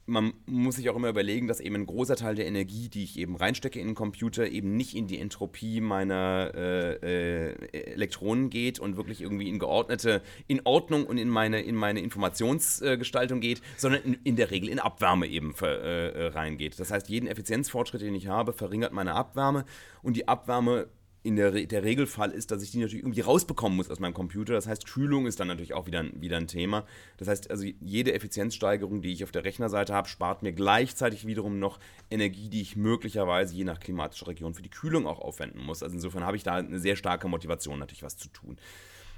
man 0.08 0.34
muss 0.46 0.78
sich 0.78 0.90
auch 0.90 0.96
immer 0.96 1.10
überlegen, 1.10 1.48
dass 1.48 1.60
eben 1.60 1.76
ein 1.76 1.86
großer 1.86 2.16
Teil 2.16 2.36
der 2.36 2.48
Energie, 2.48 2.88
die 2.88 3.04
ich 3.04 3.20
eben 3.20 3.36
reinstecke 3.36 3.78
in 3.80 3.88
den 3.88 3.96
Computer, 3.96 4.48
eben 4.48 4.78
nicht 4.78 4.96
in 4.96 5.08
die 5.08 5.20
Entropie 5.20 5.82
meiner 5.82 6.52
äh, 6.56 7.50
äh, 7.50 7.94
Elektronen 7.94 8.50
geht 8.50 8.80
und 8.80 8.96
wirklich 8.96 9.22
irgendwie 9.22 9.50
in 9.50 9.60
geordnete, 9.60 10.22
in 10.48 10.62
Ordnung 10.64 11.06
und 11.06 11.18
in 11.18 11.28
meine, 11.28 11.62
in 11.62 11.76
meine 11.76 12.00
Informationsgestaltung 12.00 13.42
geht, 13.42 13.62
sondern 13.76 14.02
in, 14.04 14.14
in 14.24 14.36
der 14.38 14.50
Regel 14.50 14.70
in 14.70 14.80
Abwärme 14.80 15.28
eben 15.28 15.54
äh, 15.62 15.66
äh, 16.08 16.28
reingeht. 16.28 16.80
Das 16.80 16.90
heißt, 16.90 17.10
jeden 17.10 17.28
Effizienzfortschritt, 17.28 18.02
den 18.02 18.16
ich 18.16 18.28
habe, 18.28 18.54
verringert 18.54 18.94
meine 18.94 19.14
Abwärme 19.14 19.66
und 20.04 20.16
die 20.16 20.30
Abwärme 20.30 20.88
in 21.28 21.36
der, 21.36 21.52
der 21.52 21.84
Regelfall 21.84 22.32
ist, 22.32 22.52
dass 22.52 22.64
ich 22.64 22.72
die 22.72 22.78
natürlich 22.80 23.04
irgendwie 23.04 23.20
rausbekommen 23.20 23.76
muss 23.76 23.92
aus 23.92 24.00
meinem 24.00 24.14
Computer. 24.14 24.54
Das 24.54 24.66
heißt, 24.66 24.88
Kühlung 24.88 25.28
ist 25.28 25.40
dann 25.42 25.50
natürlich 25.50 25.74
auch 25.74 25.86
wieder, 25.86 26.00
ein- 26.00 26.14
wieder 26.22 26.38
ein 26.38 26.48
Thema. 26.48 26.86
Das 27.18 27.28
heißt, 27.28 27.52
also 27.52 27.66
jede 27.82 28.14
Effizienzsteigerung, 28.14 29.02
die 29.02 29.12
ich 29.12 29.26
auf 29.26 29.32
der 29.32 29.44
Rechnerseite 29.44 29.94
habe, 29.94 30.08
spart 30.08 30.42
mir 30.42 30.54
gleichzeitig 30.54 31.28
wiederum 31.28 31.60
noch 31.60 31.80
Energie, 32.10 32.48
die 32.48 32.62
ich 32.62 32.78
möglicherweise 32.78 33.54
je 33.54 33.66
nach 33.66 33.82
klimatischer 33.82 34.28
Region 34.28 34.54
für 34.54 34.62
die 34.62 34.70
Kühlung 34.70 35.06
auch 35.06 35.20
aufwenden 35.20 35.62
muss. 35.66 35.84
Also 35.84 35.96
insofern 35.96 36.24
habe 36.24 36.38
ich 36.38 36.44
da 36.44 36.56
eine 36.56 36.80
sehr 36.80 36.96
starke 36.96 37.28
Motivation, 37.28 37.78
natürlich 37.78 38.04
was 38.04 38.16
zu 38.18 38.30
tun. 38.30 38.58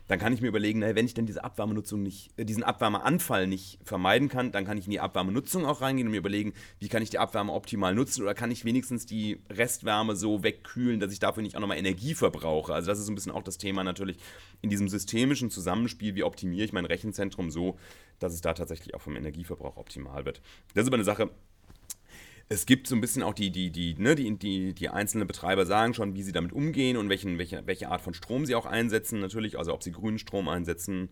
Dann 0.10 0.18
kann 0.18 0.34
ich 0.34 0.42
mir 0.42 0.48
überlegen, 0.48 0.80
naja, 0.80 0.96
wenn 0.96 1.06
ich 1.06 1.14
denn 1.14 1.28
diese 1.28 1.44
Abwärmenutzung 1.44 2.02
nicht, 2.02 2.32
äh, 2.36 2.44
diesen 2.44 2.64
Abwärmeanfall 2.64 3.46
nicht 3.46 3.78
vermeiden 3.84 4.28
kann, 4.28 4.52
dann 4.52 4.66
kann 4.66 4.76
ich 4.76 4.86
in 4.86 4.92
die 4.92 5.00
Abwärmenutzung 5.00 5.68
auch 5.68 5.82
reingehen 5.82 6.08
und 6.08 6.12
mir 6.12 6.18
überlegen, 6.18 6.54
wie 6.80 6.88
kann 6.88 7.04
ich 7.04 7.12
die 7.12 7.20
Abwärme 7.20 7.54
optimal 7.54 7.94
nutzen 7.94 8.24
oder 8.24 8.34
kann 8.34 8.50
ich 8.50 8.66
wenigstens 8.66 9.06
die 9.06 9.40
Restwärme 9.52 10.16
so 10.16 10.42
wegkühlen, 10.42 11.00
dass 11.00 11.14
ich 11.14 11.20
dafür 11.20 11.44
nicht 11.44 11.56
auch 11.56 11.60
nochmal 11.60 11.78
Energie 11.78 12.16
verbrauche. 12.16 12.74
Also 12.74 12.88
das 12.88 12.98
ist 12.98 13.06
so 13.06 13.12
ein 13.12 13.16
bisschen 13.16 13.32
auch 13.32 13.44
das 13.44 13.60
Thema 13.60 13.84
natürlich 13.84 14.18
in 14.62 14.72
diesem 14.72 14.90
systemischen 14.90 15.52
Zusammenspiel, 15.52 16.16
wie 16.16 16.24
optimiere 16.24 16.66
ich 16.66 16.74
mein 16.74 16.86
Rechenzentrum 16.86 17.52
so, 17.52 17.78
dass 18.18 18.34
es 18.34 18.42
da 18.42 18.54
tatsächlich 18.56 18.96
auch 18.96 19.02
vom 19.02 19.16
Energieverbrauch 19.16 19.78
optimal 19.78 20.26
wird. 20.26 20.42
Das 20.74 20.84
ist 20.84 20.88
aber 20.88 20.98
eine 20.98 21.04
Sache, 21.04 21.30
es 22.50 22.66
gibt 22.66 22.88
so 22.88 22.96
ein 22.96 23.02
bisschen 23.02 23.22
auch 23.22 23.34
die, 23.36 23.52
die, 23.52 23.70
die, 23.70 23.94
ne, 23.98 24.16
die, 24.16 24.36
die, 24.38 24.74
die 24.74 24.90
einzelnen 24.90 25.28
Betreiber 25.28 25.66
sagen 25.68 25.94
schon, 25.94 26.16
wie 26.16 26.24
sie 26.24 26.32
damit 26.32 26.52
umgehen 26.52 26.98
und 26.98 27.08
welchen, 27.08 27.38
welche, 27.38 27.66
welche 27.68 27.90
Art 27.90 28.02
von 28.02 28.16
Strom 28.16 28.46
sie 28.48 28.56
auch 28.56 28.66
einsetzen, 28.66 29.20
natürlich, 29.20 29.58
also 29.58 29.74
ob 29.74 29.84
sie 29.84 29.92
grünen 29.92 30.18
Strom 30.18 30.48
einsetzen. 30.50 31.10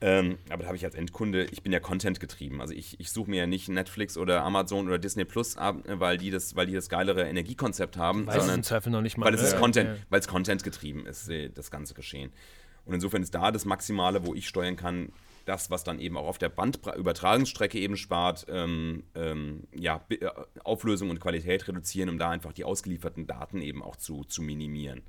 Ähm, 0.00 0.38
aber 0.50 0.62
da 0.62 0.66
habe 0.68 0.76
ich 0.76 0.84
als 0.84 0.94
Endkunde, 0.94 1.46
ich 1.46 1.62
bin 1.62 1.72
ja 1.72 1.80
Content 1.80 2.20
getrieben. 2.20 2.60
Also 2.60 2.72
ich, 2.74 3.00
ich 3.00 3.10
suche 3.10 3.30
mir 3.30 3.38
ja 3.38 3.46
nicht 3.46 3.68
Netflix 3.68 4.16
oder 4.16 4.44
Amazon 4.44 4.86
oder 4.86 4.98
Disney 4.98 5.24
Plus 5.24 5.56
ab, 5.56 5.78
weil 5.86 6.18
die 6.18 6.30
das, 6.30 6.54
weil 6.54 6.66
die 6.66 6.74
das 6.74 6.88
geilere 6.88 7.24
Energiekonzept 7.26 7.96
haben, 7.96 8.26
Weiß 8.26 8.36
es 8.36 8.40
sondern 8.42 8.60
im 8.60 8.62
Zweifel 8.62 8.90
noch 8.92 9.00
nicht 9.02 9.16
mal. 9.16 9.26
weil 9.26 9.34
es 9.34 9.42
ist 9.42 9.54
Ja, 9.54 9.58
Content, 9.58 9.88
ja. 9.88 9.96
weil 10.10 10.20
es 10.20 10.28
Content 10.28 10.62
getrieben 10.62 11.06
ist, 11.06 11.28
das 11.54 11.70
ganze 11.70 11.94
Geschehen. 11.94 12.30
Und 12.84 12.94
insofern 12.94 13.22
ist 13.22 13.34
da 13.34 13.50
das 13.50 13.64
Maximale, 13.64 14.24
wo 14.24 14.34
ich 14.34 14.46
steuern 14.46 14.76
kann, 14.76 15.12
das, 15.48 15.70
was 15.70 15.84
dann 15.84 15.98
eben 15.98 16.16
auch 16.16 16.26
auf 16.26 16.38
der 16.38 16.50
Bandübertragungsstrecke 16.50 17.78
eben 17.78 17.96
spart, 17.96 18.46
ähm, 18.48 19.04
ähm, 19.14 19.64
ja, 19.74 20.04
äh, 20.10 20.28
Auflösung 20.62 21.10
und 21.10 21.20
Qualität 21.20 21.66
reduzieren, 21.66 22.10
um 22.10 22.18
da 22.18 22.30
einfach 22.30 22.52
die 22.52 22.64
ausgelieferten 22.64 23.26
Daten 23.26 23.62
eben 23.62 23.82
auch 23.82 23.96
zu, 23.96 24.24
zu 24.24 24.42
minimieren. 24.42 25.02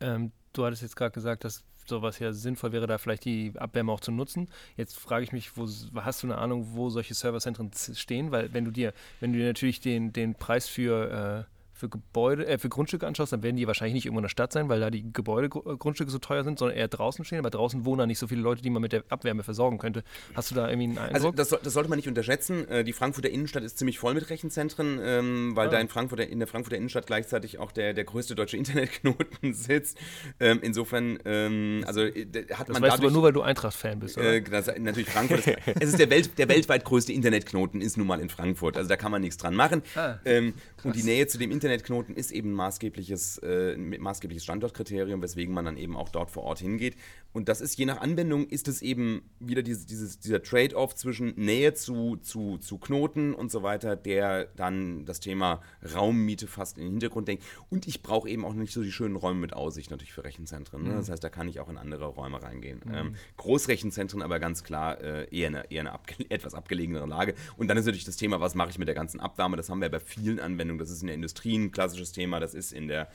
Ähm, 0.00 0.32
du 0.52 0.64
hattest 0.64 0.82
jetzt 0.82 0.96
gerade 0.96 1.12
gesagt, 1.12 1.44
dass 1.44 1.64
sowas 1.88 2.18
ja 2.18 2.32
sinnvoll 2.32 2.72
wäre, 2.72 2.86
da 2.86 2.98
vielleicht 2.98 3.24
die 3.24 3.52
Abwärme 3.56 3.92
auch 3.92 4.00
zu 4.00 4.12
nutzen. 4.12 4.48
Jetzt 4.76 4.98
frage 4.98 5.24
ich 5.24 5.32
mich, 5.32 5.56
wo, 5.56 5.66
hast 5.96 6.22
du 6.22 6.26
eine 6.26 6.38
Ahnung, 6.38 6.68
wo 6.72 6.90
solche 6.90 7.14
Serverzentren 7.14 7.70
stehen? 7.72 8.32
Weil 8.32 8.52
wenn 8.52 8.64
du 8.64 8.70
dir, 8.70 8.92
wenn 9.20 9.32
du 9.32 9.38
dir 9.38 9.46
natürlich 9.46 9.80
den, 9.80 10.12
den 10.12 10.34
Preis 10.34 10.68
für, 10.68 11.46
äh, 11.48 11.55
für 11.76 11.88
Gebäude, 11.88 12.46
äh, 12.46 12.58
für 12.58 12.68
Grundstücke 12.68 13.06
anschaust, 13.06 13.32
dann 13.32 13.42
werden 13.42 13.56
die 13.56 13.66
wahrscheinlich 13.66 13.94
nicht 13.94 14.06
irgendwo 14.06 14.20
in 14.20 14.24
der 14.24 14.28
Stadt 14.30 14.52
sein, 14.52 14.68
weil 14.68 14.80
da 14.80 14.90
die 14.90 15.12
Gebäude, 15.12 15.46
äh, 15.46 15.76
Grundstücke 15.76 16.10
so 16.10 16.18
teuer 16.18 16.42
sind, 16.42 16.58
sondern 16.58 16.76
eher 16.76 16.88
draußen 16.88 17.24
stehen. 17.24 17.38
Aber 17.38 17.50
draußen 17.50 17.84
wohnen 17.84 17.98
da 17.98 18.06
nicht 18.06 18.18
so 18.18 18.26
viele 18.26 18.40
Leute, 18.40 18.62
die 18.62 18.70
man 18.70 18.80
mit 18.82 18.92
der 18.92 19.04
Abwärme 19.10 19.42
versorgen 19.42 19.78
könnte. 19.78 20.02
Hast 20.34 20.50
du 20.50 20.54
da 20.54 20.68
irgendwie 20.68 20.84
einen 20.88 20.98
Also 20.98 21.14
Eindruck? 21.14 21.36
das, 21.36 21.50
soll- 21.50 21.60
das 21.62 21.72
sollte 21.74 21.88
man 21.90 21.96
nicht 21.98 22.08
unterschätzen. 22.08 22.66
Äh, 22.68 22.82
Die 22.84 22.92
Frankfurter 22.92 23.28
Innenstadt 23.30 23.62
ist 23.62 23.78
ziemlich 23.78 23.98
voll 23.98 24.14
mit 24.14 24.30
Rechenzentren, 24.30 24.98
ähm, 25.02 25.52
weil 25.54 25.68
Ah. 25.68 25.72
da 25.72 25.78
in, 25.80 25.88
Frankfurt, 25.88 26.20
in 26.20 26.38
der 26.38 26.48
Frankfurter 26.48 26.76
Innenstadt 26.78 27.06
gleichzeitig 27.06 27.58
auch 27.58 27.72
der, 27.72 27.92
der 27.94 28.04
größte 28.04 28.34
deutsche 28.34 28.56
Internetknoten 28.96 29.52
sitzt. 29.52 29.98
Ähm, 30.40 30.60
insofern, 30.62 31.18
ähm, 31.24 31.84
also 31.86 32.00
äh, 32.02 32.24
hat 32.54 32.68
das 32.68 32.78
man 32.78 32.82
weißt 32.82 32.82
du 32.82 32.86
aber 32.86 32.96
dadurch... 32.96 33.12
nur, 33.12 33.22
weil 33.22 33.32
du 33.32 33.42
Eintracht-Fan 33.42 33.98
bist? 34.00 34.16
Äh, 34.16 34.42
das, 34.42 34.70
natürlich 34.78 35.10
Frankfurt. 35.10 35.46
Ist, 35.46 35.56
es 35.80 35.88
ist 35.90 35.98
der, 35.98 36.10
Welt, 36.10 36.38
der 36.38 36.48
weltweit 36.48 36.84
größte 36.84 37.12
Internetknoten 37.12 37.80
ist 37.80 37.96
nun 37.98 38.06
mal 38.06 38.20
in 38.20 38.28
Frankfurt. 38.30 38.76
Also 38.76 38.88
da 38.88 38.96
kann 38.96 39.10
man 39.12 39.20
nichts 39.20 39.36
dran 39.36 39.54
machen. 39.54 39.82
Ah, 39.94 40.14
ähm, 40.24 40.54
und 40.84 40.94
die 40.96 41.02
Nähe 41.02 41.26
zu 41.26 41.36
dem 41.38 41.50
Internetknoten 41.66 42.14
ist 42.14 42.30
eben 42.30 42.50
ein 42.50 42.54
maßgebliches, 42.54 43.38
äh, 43.38 43.76
maßgebliches 43.76 44.44
Standortkriterium, 44.44 45.20
weswegen 45.22 45.52
man 45.52 45.64
dann 45.64 45.76
eben 45.76 45.96
auch 45.96 46.08
dort 46.08 46.30
vor 46.30 46.44
Ort 46.44 46.60
hingeht. 46.60 46.96
Und 47.32 47.48
das 47.48 47.60
ist 47.60 47.76
je 47.76 47.84
nach 47.84 48.00
Anwendung, 48.00 48.46
ist 48.46 48.68
es 48.68 48.80
eben 48.80 49.22
wieder 49.40 49.62
dieses, 49.62 49.84
dieses, 49.84 50.18
dieser 50.18 50.42
Trade-off 50.42 50.94
zwischen 50.94 51.34
Nähe 51.36 51.74
zu, 51.74 52.16
zu, 52.16 52.56
zu 52.58 52.78
Knoten 52.78 53.34
und 53.34 53.50
so 53.50 53.62
weiter, 53.62 53.96
der 53.96 54.46
dann 54.56 55.04
das 55.04 55.20
Thema 55.20 55.60
Raummiete 55.94 56.46
fast 56.46 56.78
in 56.78 56.84
den 56.84 56.92
Hintergrund 56.92 57.28
denkt. 57.28 57.44
Und 57.68 57.86
ich 57.86 58.02
brauche 58.02 58.28
eben 58.28 58.44
auch 58.44 58.54
nicht 58.54 58.72
so 58.72 58.82
die 58.82 58.92
schönen 58.92 59.16
Räume 59.16 59.40
mit 59.40 59.52
Aussicht 59.52 59.90
natürlich 59.90 60.12
für 60.12 60.24
Rechenzentren. 60.24 60.84
Ne? 60.84 60.94
Das 60.94 61.10
heißt, 61.10 61.22
da 61.22 61.28
kann 61.28 61.48
ich 61.48 61.60
auch 61.60 61.68
in 61.68 61.76
andere 61.76 62.06
Räume 62.06 62.42
reingehen. 62.42 62.80
Ähm, 62.92 63.16
Großrechenzentren 63.36 64.22
aber 64.22 64.38
ganz 64.38 64.64
klar 64.64 65.00
äh, 65.00 65.26
eher 65.30 65.48
eine, 65.48 65.70
eher 65.70 65.80
eine 65.80 65.92
abge 65.92 66.14
etwas 66.30 66.54
abgelegenere 66.54 67.06
Lage. 67.06 67.34
Und 67.56 67.68
dann 67.68 67.76
ist 67.76 67.84
natürlich 67.84 68.04
das 68.04 68.16
Thema, 68.16 68.40
was 68.40 68.54
mache 68.54 68.70
ich 68.70 68.78
mit 68.78 68.88
der 68.88 68.94
ganzen 68.94 69.20
Abwärme? 69.20 69.56
Das 69.56 69.68
haben 69.68 69.80
wir 69.80 69.90
bei 69.90 70.00
vielen 70.00 70.40
Anwendungen. 70.40 70.78
Das 70.78 70.90
ist 70.90 71.02
in 71.02 71.08
der 71.08 71.14
Industrie 71.14 71.55
ein 71.56 71.72
klassisches 71.72 72.12
Thema. 72.12 72.40
Das 72.40 72.54
ist 72.54 72.72
in 72.72 72.88
der 72.88 73.08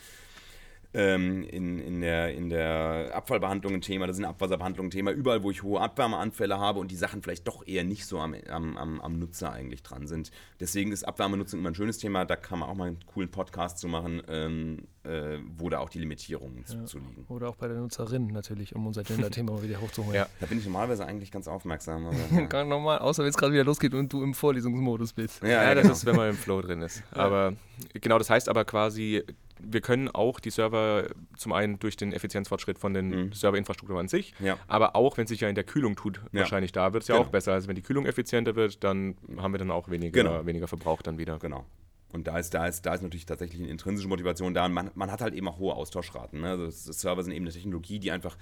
ähm, 0.93 1.43
in, 1.43 1.79
in, 1.79 2.01
der, 2.01 2.33
in 2.33 2.49
der 2.49 3.11
Abfallbehandlung 3.13 3.75
ein 3.75 3.81
Thema, 3.81 4.07
das 4.07 4.15
ist 4.15 4.19
in 4.19 4.23
der 4.23 4.31
Abwasserbehandlung 4.31 4.87
ein 4.87 4.91
Thema, 4.91 5.11
überall, 5.11 5.43
wo 5.43 5.51
ich 5.51 5.63
hohe 5.63 5.79
Abwärmeanfälle 5.79 6.59
habe 6.59 6.79
und 6.79 6.91
die 6.91 6.95
Sachen 6.95 7.21
vielleicht 7.21 7.47
doch 7.47 7.65
eher 7.65 7.83
nicht 7.83 8.05
so 8.05 8.19
am, 8.19 8.35
am, 8.49 8.77
am, 8.77 9.01
am 9.01 9.19
Nutzer 9.19 9.51
eigentlich 9.53 9.83
dran 9.83 10.07
sind. 10.07 10.31
Deswegen 10.59 10.91
ist 10.91 11.03
Abwärmenutzung 11.03 11.59
immer 11.59 11.69
ein 11.69 11.75
schönes 11.75 11.97
Thema, 11.97 12.25
da 12.25 12.35
kann 12.35 12.59
man 12.59 12.69
auch 12.69 12.75
mal 12.75 12.89
einen 12.89 13.05
coolen 13.05 13.31
Podcast 13.31 13.77
zu 13.77 13.87
machen, 13.87 14.21
ähm, 14.27 14.87
äh, 15.03 15.37
wo 15.57 15.69
da 15.69 15.79
auch 15.79 15.89
die 15.89 15.99
Limitierungen 15.99 16.65
zu, 16.65 16.83
zu 16.83 16.99
liegen. 16.99 17.25
Oder 17.29 17.49
auch 17.49 17.55
bei 17.55 17.67
der 17.67 17.77
Nutzerin 17.77 18.27
natürlich, 18.27 18.75
um 18.75 18.85
unser 18.85 19.03
Gender-Thema 19.03 19.53
mal 19.53 19.63
wieder 19.63 19.79
hochzuholen. 19.79 20.15
Ja. 20.15 20.27
Da 20.39 20.45
bin 20.45 20.57
ich 20.57 20.65
normalerweise 20.65 21.05
eigentlich 21.05 21.31
ganz 21.31 21.47
aufmerksam. 21.47 22.05
Aber, 22.05 22.17
ja. 22.33 22.45
Ganz 22.45 22.69
normal, 22.69 22.99
außer 22.99 23.23
wenn 23.23 23.29
es 23.29 23.37
gerade 23.37 23.53
wieder 23.53 23.63
losgeht 23.63 23.93
und 23.93 24.11
du 24.11 24.23
im 24.23 24.33
Vorlesungsmodus 24.33 25.13
bist. 25.13 25.41
Ja, 25.41 25.73
das 25.73 25.83
genau. 25.83 25.93
ist, 25.93 26.05
wenn 26.05 26.15
man 26.15 26.29
im 26.31 26.35
Flow 26.35 26.61
drin 26.61 26.81
ist. 26.81 27.01
Aber 27.11 27.53
genau, 27.93 28.17
das 28.17 28.29
heißt 28.29 28.49
aber 28.49 28.65
quasi, 28.65 29.23
wir 29.64 29.82
können 29.82 30.09
auch 30.09 30.39
die 30.39 30.49
Server 30.49 31.05
zum 31.38 31.53
einen 31.53 31.80
durch 31.80 31.95
den 31.97 32.14
Effizienzfortschritt 32.14 32.78
von 32.80 32.93
den 32.93 33.09
Mhm. 33.09 33.34
Serverinfrastrukturen 33.34 34.01
an 34.01 34.07
sich, 34.07 34.34
Ja. 34.39 34.57
aber 34.68 34.95
auch 34.95 35.18
wenn 35.18 35.28
sich 35.28 35.41
ja 35.41 35.49
in 35.49 35.55
der 35.55 35.64
Kühlung 35.64 35.95
tut, 35.95 36.22
Ja. 36.32 36.41
wahrscheinlich 36.41 36.72
da 36.72 36.93
wird 36.93 37.03
es 37.03 37.07
ja 37.07 37.16
Genau. 37.16 37.28
auch 37.28 37.32
besser. 37.32 37.53
Also 37.53 37.68
wenn 37.68 37.76
die 37.76 37.82
Kühlung 37.82 38.05
effizienter 38.05 38.55
wird, 38.55 38.84
dann 38.84 39.16
haben 39.38 39.53
wir 39.53 39.59
dann 39.59 39.72
auch 39.72 39.89
weniger, 39.89 40.24
Genau. 40.24 40.45
weniger 40.45 40.68
Verbrauch 40.68 41.01
dann 41.01 41.18
wieder. 41.18 41.38
Genau. 41.39 41.66
Und 42.14 42.28
da 42.28 42.38
ist, 42.38 42.53
da, 42.53 42.66
ist, 42.68 42.86
da 42.86 42.93
ist 42.93 43.01
natürlich 43.03 43.26
tatsächlich 43.26 43.62
eine 43.62 43.70
intrinsische 43.70 44.09
Motivation 44.09 44.53
da. 44.53 44.66
Und 44.66 44.74
man, 44.74 44.91
man 44.95 45.09
hat 45.12 45.22
halt 45.22 45.34
eben 45.34 45.47
auch 45.47 45.59
hohe 45.59 45.74
Austauschraten. 45.76 46.41
Ne? 46.41 46.49
Also 46.49 46.70
Server 46.91 47.24
sind 47.24 47.32
eben 47.34 47.45
eine 47.45 47.53
Technologie, 47.53 47.99
die 47.99 48.12
einfach, 48.12 48.36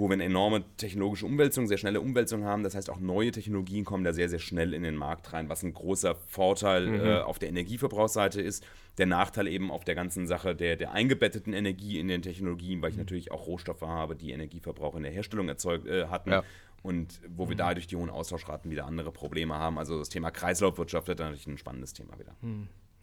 wo 0.00 0.08
wir 0.08 0.14
eine 0.14 0.24
enorme 0.24 0.64
technologische 0.78 1.26
Umwälzung, 1.26 1.66
sehr 1.66 1.76
schnelle 1.76 2.00
Umwälzung 2.00 2.44
haben. 2.44 2.62
Das 2.62 2.74
heißt, 2.74 2.88
auch 2.88 3.00
neue 3.00 3.32
Technologien 3.32 3.84
kommen 3.84 4.02
da 4.02 4.14
sehr, 4.14 4.30
sehr 4.30 4.38
schnell 4.38 4.72
in 4.72 4.82
den 4.82 4.96
Markt 4.96 5.32
rein, 5.34 5.50
was 5.50 5.62
ein 5.62 5.74
großer 5.74 6.14
Vorteil 6.14 6.94
äh, 6.94 7.20
auf 7.20 7.38
der 7.38 7.50
Energieverbrauchsseite 7.50 8.40
ist. 8.40 8.66
Der 8.96 9.04
Nachteil 9.04 9.46
eben 9.46 9.70
auf 9.70 9.84
der 9.84 9.94
ganzen 9.94 10.26
Sache 10.26 10.56
der, 10.56 10.76
der 10.76 10.92
eingebetteten 10.92 11.52
Energie 11.52 11.98
in 11.98 12.08
den 12.08 12.22
Technologien, 12.22 12.80
weil 12.80 12.92
ich 12.92 12.96
natürlich 12.96 13.30
auch 13.30 13.46
Rohstoffe 13.46 13.82
habe, 13.82 14.16
die 14.16 14.30
Energieverbrauch 14.32 14.96
in 14.96 15.02
der 15.02 15.12
Herstellung 15.12 15.48
erzeugt 15.48 15.86
äh, 15.86 16.06
hatten. 16.06 16.30
Ja. 16.30 16.44
Und 16.82 17.20
wo 17.28 17.50
wir 17.50 17.56
dadurch 17.56 17.86
die 17.86 17.96
hohen 17.96 18.08
Austauschraten 18.08 18.70
wieder 18.70 18.86
andere 18.86 19.12
Probleme 19.12 19.54
haben. 19.54 19.78
Also 19.78 19.98
das 19.98 20.08
Thema 20.08 20.30
Kreislaufwirtschaft 20.30 21.08
wird 21.08 21.18
natürlich 21.18 21.46
ein 21.46 21.58
spannendes 21.58 21.92
Thema 21.92 22.18
wieder. 22.18 22.34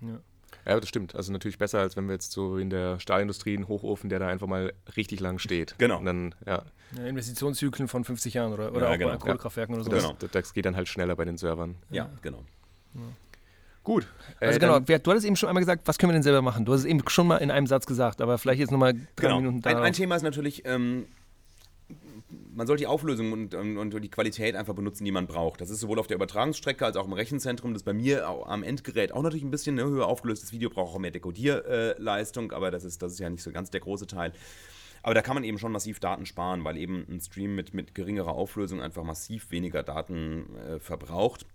Ja, 0.01 0.19
das 0.65 0.87
stimmt. 0.87 1.15
Also 1.15 1.31
natürlich 1.31 1.57
besser, 1.57 1.79
als 1.79 1.95
wenn 1.97 2.05
wir 2.07 2.13
jetzt 2.13 2.31
so 2.31 2.57
in 2.57 2.69
der 2.69 2.99
Stahlindustrie 2.99 3.55
einen 3.55 3.67
Hochofen, 3.67 4.09
der 4.09 4.19
da 4.19 4.27
einfach 4.27 4.47
mal 4.47 4.73
richtig 4.95 5.19
lang 5.19 5.39
steht. 5.39 5.75
Genau. 5.77 5.99
Und 5.99 6.05
dann, 6.05 6.35
ja, 6.45 6.63
Ja, 6.97 7.05
Investitionszyklen 7.05 7.87
von 7.87 8.03
50 8.03 8.33
Jahren 8.33 8.53
oder, 8.53 8.71
oder 8.73 8.87
Ja, 8.87 8.93
auch 8.93 8.97
genau. 8.97 9.11
bei 9.11 9.17
Kohlekraftwerken 9.17 9.75
oder 9.75 9.83
so. 9.83 9.89
das, 9.91 10.03
Genau. 10.03 10.15
das 10.31 10.53
geht 10.53 10.65
dann 10.65 10.75
halt 10.75 10.87
schneller 10.87 11.15
bei 11.15 11.25
den 11.25 11.37
Servern. 11.37 11.75
Ja, 11.89 12.09
genau. 12.21 12.43
Gut. 13.83 14.05
Also 14.41 14.57
Äh, 14.57 14.59
genau, 14.59 14.79
du 14.79 14.93
hattest 15.11 15.25
eben 15.25 15.35
schon 15.37 15.47
einmal 15.47 15.61
gesagt, 15.61 15.83
was 15.87 15.97
können 15.97 16.09
wir 16.09 16.13
denn 16.15 16.23
selber 16.23 16.41
machen? 16.41 16.65
Du 16.65 16.73
hast 16.73 16.81
es 16.81 16.85
eben 16.85 17.01
schon 17.07 17.25
mal 17.27 17.37
in 17.37 17.51
einem 17.51 17.67
Satz 17.67 17.85
gesagt, 17.85 18.19
aber 18.21 18.37
vielleicht 18.37 18.59
jetzt 18.59 18.71
nochmal 18.71 18.93
drei 18.93 18.99
genau. 19.27 19.37
Minuten 19.37 19.57
Ein, 19.57 19.61
darauf. 19.61 19.81
ein 19.83 19.93
Thema 19.93 20.15
ist 20.17 20.23
natürlich, 20.23 20.63
ähm, 20.65 21.05
man 22.57 22.65
soll 22.65 22.77
die 22.77 22.87
Auflösung 22.87 23.33
und, 23.33 23.53
und, 23.53 23.77
und 23.77 24.03
die 24.03 24.09
Qualität 24.09 24.55
einfach 24.55 24.73
benutzen, 24.73 25.05
die 25.05 25.11
man 25.11 25.27
braucht. 25.27 25.61
Das 25.61 25.69
ist 25.69 25.79
sowohl 25.79 25.99
auf 25.99 26.07
der 26.07 26.15
Übertragungsstrecke 26.15 26.83
als 26.83 26.97
auch 26.97 27.05
im 27.05 27.13
Rechenzentrum. 27.13 27.73
Das 27.73 27.83
bei 27.83 27.93
mir 27.93 28.27
am 28.27 28.63
Endgerät 28.63 29.11
auch 29.11 29.21
natürlich 29.21 29.43
ein 29.43 29.51
bisschen 29.51 29.75
ne, 29.75 29.83
höher 29.83 30.07
aufgelöstes 30.07 30.51
Video, 30.51 30.71
braucht 30.71 30.95
auch 30.95 30.99
mehr 30.99 31.11
Dekodierleistung, 31.11 32.51
aber 32.51 32.71
das 32.71 32.83
ist, 32.83 33.03
das 33.03 33.13
ist 33.13 33.19
ja 33.19 33.29
nicht 33.29 33.43
so 33.43 33.51
ganz 33.51 33.69
der 33.69 33.81
große 33.81 34.07
Teil. 34.07 34.33
Aber 35.03 35.13
da 35.13 35.21
kann 35.21 35.35
man 35.35 35.43
eben 35.43 35.59
schon 35.59 35.71
massiv 35.71 35.99
Daten 35.99 36.25
sparen, 36.25 36.63
weil 36.63 36.77
eben 36.77 37.05
ein 37.07 37.21
Stream 37.21 37.55
mit, 37.55 37.75
mit 37.75 37.93
geringerer 37.93 38.33
Auflösung 38.33 38.81
einfach 38.81 39.03
massiv 39.03 39.51
weniger 39.51 39.83
Daten 39.83 40.55
äh, 40.57 40.79
verbraucht. 40.79 41.45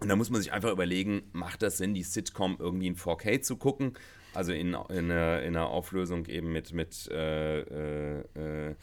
Und 0.00 0.08
da 0.08 0.16
muss 0.16 0.30
man 0.30 0.42
sich 0.42 0.52
einfach 0.52 0.72
überlegen, 0.72 1.22
macht 1.32 1.62
das 1.62 1.78
Sinn, 1.78 1.94
die 1.94 2.02
Sitcom 2.02 2.56
irgendwie 2.58 2.88
in 2.88 2.96
4K 2.96 3.42
zu 3.42 3.56
gucken? 3.56 3.92
Also 4.34 4.52
in, 4.52 4.74
in, 4.88 5.10
einer, 5.10 5.42
in 5.42 5.56
einer 5.56 5.68
Auflösung 5.68 6.26
eben 6.26 6.52
mit, 6.52 6.72
mit 6.72 7.08
äh, 7.12 7.60
äh, 7.60 8.74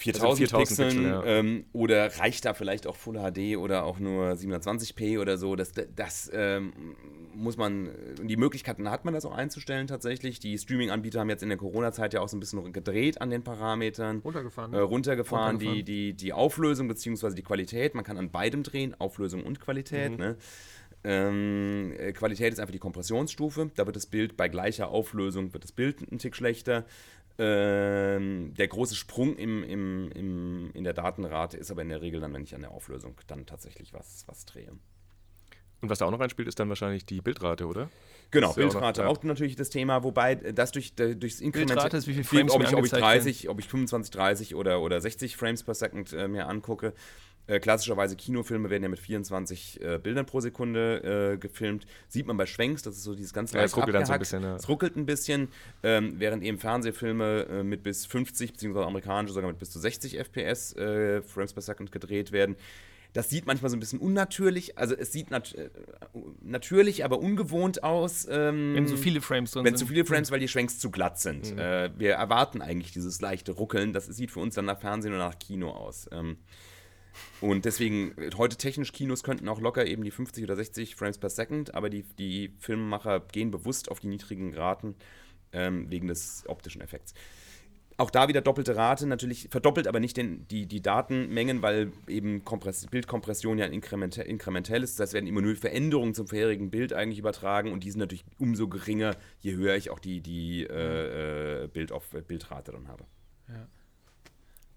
äh, 0.00 0.04
4000, 0.04 0.50
4000 0.50 0.68
Pixeln 0.68 0.88
Pixel, 0.88 1.04
ja. 1.04 1.24
ähm, 1.24 1.64
oder 1.72 2.18
reicht 2.18 2.44
da 2.44 2.54
vielleicht 2.54 2.86
auch 2.86 2.96
Full 2.96 3.16
HD 3.16 3.56
oder 3.56 3.84
auch 3.84 3.98
nur 3.98 4.32
720p 4.32 5.20
oder 5.20 5.38
so. 5.38 5.56
Das, 5.56 5.72
das 5.94 6.30
ähm, 6.32 6.72
muss 7.34 7.56
man, 7.56 7.90
die 8.22 8.36
Möglichkeiten 8.36 8.90
hat 8.90 9.04
man 9.04 9.14
das 9.14 9.24
auch 9.24 9.34
einzustellen 9.34 9.86
tatsächlich. 9.86 10.40
Die 10.40 10.58
Streaming-Anbieter 10.58 11.20
haben 11.20 11.30
jetzt 11.30 11.42
in 11.42 11.48
der 11.48 11.58
Corona-Zeit 11.58 12.14
ja 12.14 12.20
auch 12.20 12.28
so 12.28 12.36
ein 12.36 12.40
bisschen 12.40 12.72
gedreht 12.72 13.20
an 13.20 13.30
den 13.30 13.42
Parametern 13.42 14.18
Runtergefahren. 14.18 14.72
äh, 14.72 14.78
runtergefahren, 14.78 15.56
Runtergefahren. 15.56 15.84
Die, 15.84 16.12
die, 16.12 16.14
die 16.14 16.32
Auflösung 16.32 16.88
bzw. 16.88 17.34
die 17.34 17.42
Qualität. 17.42 17.94
Man 17.94 18.04
kann 18.04 18.16
an 18.16 18.30
beidem 18.30 18.62
drehen, 18.62 18.94
Auflösung 18.98 19.44
und 19.44 19.60
Qualität. 19.60 20.18
Ne? 20.18 20.36
Ähm, 21.02 21.94
äh, 21.98 22.12
Qualität 22.12 22.52
ist 22.52 22.60
einfach 22.60 22.72
die 22.72 22.78
Kompressionsstufe. 22.78 23.70
Da 23.74 23.86
wird 23.86 23.96
das 23.96 24.06
Bild 24.06 24.36
bei 24.36 24.48
gleicher 24.48 24.88
Auflösung 24.88 25.52
wird 25.54 25.64
das 25.64 25.72
Bild 25.72 26.00
ein 26.12 26.18
Tick 26.18 26.36
schlechter. 26.36 26.84
Ähm, 27.38 28.52
der 28.54 28.68
große 28.68 28.94
Sprung 28.94 29.36
im, 29.36 29.62
im, 29.62 30.10
im, 30.12 30.70
in 30.74 30.84
der 30.84 30.92
Datenrate 30.92 31.56
ist 31.56 31.70
aber 31.70 31.82
in 31.82 31.88
der 31.88 32.02
Regel 32.02 32.20
dann, 32.20 32.34
wenn 32.34 32.42
ich 32.42 32.54
an 32.54 32.60
der 32.60 32.70
Auflösung 32.70 33.14
dann 33.26 33.46
tatsächlich 33.46 33.92
was, 33.92 34.24
was 34.26 34.44
drehe. 34.44 34.72
Und 35.82 35.88
was 35.88 35.98
da 35.98 36.04
auch 36.04 36.10
noch 36.10 36.20
reinspielt, 36.20 36.46
ist 36.46 36.60
dann 36.60 36.68
wahrscheinlich 36.68 37.06
die 37.06 37.22
Bildrate, 37.22 37.66
oder? 37.66 37.88
Genau, 38.30 38.48
ja 38.48 38.52
auch 38.52 38.56
noch- 38.56 38.72
Bildrate 38.72 39.08
auch, 39.08 39.22
natürlich 39.22 39.56
das 39.56 39.70
Thema, 39.70 40.04
wobei 40.04 40.32
äh, 40.34 40.52
das 40.52 40.72
durch, 40.72 40.92
äh, 41.00 41.14
durchs 41.16 41.40
Inkrement... 41.40 41.70
Bildrate 41.70 41.96
ist, 41.96 42.06
wie 42.06 42.12
viele 42.12 42.24
Frames 42.24 42.52
ob 42.52 42.58
mir 42.60 42.64
ich, 42.66 42.74
ob 42.74 42.84
ich 42.84 42.92
angezeigt 42.92 43.02
30, 43.02 43.48
ob 43.48 43.58
ich 43.58 43.68
25, 43.68 44.10
30 44.10 44.54
oder, 44.54 44.82
oder 44.82 45.00
60 45.00 45.36
Frames 45.36 45.62
per 45.62 45.74
Second 45.74 46.12
äh, 46.12 46.28
mir 46.28 46.46
angucke. 46.48 46.92
Äh, 47.50 47.58
klassischerweise 47.58 48.14
Kinofilme 48.14 48.70
werden 48.70 48.84
ja 48.84 48.88
mit 48.88 49.00
24 49.00 49.80
äh, 49.82 49.98
Bildern 49.98 50.24
pro 50.24 50.40
Sekunde 50.40 51.32
äh, 51.34 51.36
gefilmt. 51.36 51.84
Sieht 52.08 52.26
man 52.26 52.36
bei 52.36 52.46
Schwenks, 52.46 52.82
das 52.82 52.96
ist 52.96 53.02
so 53.02 53.14
dieses 53.14 53.32
ganz 53.32 53.52
Ja, 53.52 53.62
es 53.62 53.76
ruckelt 53.76 53.94
dann 53.94 54.06
so 54.06 54.12
ein 54.12 54.18
bisschen, 54.20 54.42
ja. 54.42 54.54
Es 54.54 54.68
ruckelt 54.68 54.96
ein 54.96 55.04
bisschen, 55.04 55.48
ähm, 55.82 56.14
während 56.18 56.44
eben 56.44 56.58
Fernsehfilme 56.58 57.46
äh, 57.50 57.62
mit 57.64 57.82
bis 57.82 58.06
50, 58.06 58.52
beziehungsweise 58.52 58.86
amerikanische 58.86 59.34
sogar 59.34 59.50
mit 59.50 59.58
bis 59.58 59.70
zu 59.70 59.80
60 59.80 60.16
FPS 60.18 60.74
Frames 60.74 61.52
per 61.52 61.62
Second 61.62 61.90
gedreht 61.90 62.32
werden. 62.32 62.56
Das 63.12 63.28
sieht 63.28 63.46
manchmal 63.46 63.70
so 63.70 63.76
ein 63.76 63.80
bisschen 63.80 63.98
unnatürlich, 63.98 64.78
also 64.78 64.94
es 64.94 65.10
sieht 65.10 65.30
nat 65.30 65.54
äh, 65.54 65.68
natürlich, 66.42 67.04
aber 67.04 67.18
ungewohnt 67.18 67.82
aus. 67.82 68.26
Ähm, 68.30 68.74
Wenn 68.74 68.86
so 68.86 68.96
viele 68.96 69.20
Frames 69.20 69.50
drin 69.50 69.64
wenn 69.64 69.76
sind. 69.76 69.88
zu 69.88 69.92
viele 69.92 70.04
Frames, 70.04 70.30
weil 70.30 70.38
die 70.38 70.48
Schwenks 70.48 70.78
zu 70.78 70.90
glatt 70.90 71.18
sind. 71.18 71.58
Äh, 71.58 71.90
wir 71.98 72.12
erwarten 72.12 72.62
eigentlich 72.62 72.92
dieses 72.92 73.20
leichte 73.20 73.52
Ruckeln. 73.52 73.92
Das 73.92 74.06
sieht 74.06 74.30
für 74.30 74.38
uns 74.38 74.54
dann 74.54 74.66
nach 74.66 74.78
Fernsehen 74.78 75.12
oder 75.12 75.26
nach 75.26 75.38
Kino 75.38 75.70
aus. 75.70 76.08
Ähm, 76.12 76.36
und 77.40 77.64
deswegen, 77.64 78.14
heute 78.36 78.56
technisch 78.56 78.92
Kinos 78.92 79.22
könnten 79.22 79.48
auch 79.48 79.60
locker 79.60 79.86
eben 79.86 80.04
die 80.04 80.10
50 80.10 80.44
oder 80.44 80.56
60 80.56 80.94
Frames 80.94 81.18
per 81.18 81.30
Second, 81.30 81.74
aber 81.74 81.88
die, 81.88 82.02
die 82.18 82.52
Filmemacher 82.58 83.20
gehen 83.20 83.50
bewusst 83.50 83.90
auf 83.90 84.00
die 84.00 84.08
niedrigen 84.08 84.54
Raten 84.54 84.94
ähm, 85.52 85.90
wegen 85.90 86.08
des 86.08 86.44
optischen 86.46 86.80
Effekts. 86.80 87.14
Auch 87.96 88.10
da 88.10 88.28
wieder 88.28 88.40
doppelte 88.40 88.76
Rate, 88.76 89.06
natürlich 89.06 89.48
verdoppelt 89.50 89.86
aber 89.86 90.00
nicht 90.00 90.16
den, 90.16 90.48
die, 90.48 90.64
die 90.64 90.80
Datenmengen, 90.80 91.60
weil 91.60 91.92
eben 92.08 92.46
Kompress 92.46 92.86
Bildkompression 92.86 93.58
ja 93.58 93.66
inkrementell, 93.66 94.26
inkrementell 94.26 94.82
ist. 94.82 94.98
Das 94.98 95.08
heißt, 95.08 95.12
werden 95.12 95.26
immer 95.26 95.42
nur 95.42 95.54
Veränderungen 95.54 96.14
zum 96.14 96.26
vorherigen 96.26 96.70
Bild 96.70 96.94
eigentlich 96.94 97.18
übertragen 97.18 97.72
und 97.72 97.84
die 97.84 97.90
sind 97.90 98.00
natürlich 98.00 98.24
umso 98.38 98.68
geringer, 98.68 99.16
je 99.40 99.54
höher 99.54 99.76
ich 99.76 99.90
auch 99.90 99.98
die, 99.98 100.22
die 100.22 100.62
äh, 100.62 101.64
äh, 101.64 101.68
Bild 101.68 101.92
auf 101.92 102.08
Bildrate 102.26 102.72
dann 102.72 102.88
habe. 102.88 103.04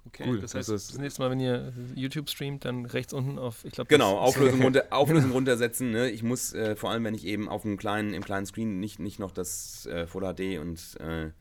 Okay, 0.06 0.26
Cool, 0.28 0.42
das 0.42 0.54
heißt, 0.54 0.70
also 0.70 0.76
es- 0.76 0.88
das 0.88 0.98
nächste 0.98 1.22
Mal, 1.22 1.32
wenn 1.32 1.40
ihr 1.40 1.72
YouTube 1.96 2.30
streamt, 2.30 2.66
dann 2.66 2.86
rechts 2.86 3.14
unten 3.14 3.40
auf, 3.40 3.64
ich 3.64 3.72
glaube, 3.72 3.88
Genau, 3.88 4.18
Auflösung, 4.18 4.62
runter, 4.64 4.86
Auflösung 4.90 5.32
runtersetzen. 5.32 5.92
Ne? 5.92 6.10
Ich 6.10 6.24
muss 6.24 6.54
äh, 6.54 6.76
vor 6.76 6.92
allem, 6.92 7.04
wenn 7.06 7.16
ich 7.16 7.26
eben 7.26 7.48
auf 7.48 7.64
einem 7.66 7.78
kleinen, 7.78 8.14
im 8.14 8.24
kleinen 8.24 8.46
Screen 8.46 8.80
nicht, 8.80 9.00
nicht 9.00 9.20
noch 9.20 9.32
das 9.32 9.86
äh, 9.86 10.06
Full 10.06 10.24
HD 10.24 10.60
und 10.60 10.80
äh, 11.00 11.24
Ja. 11.24 11.32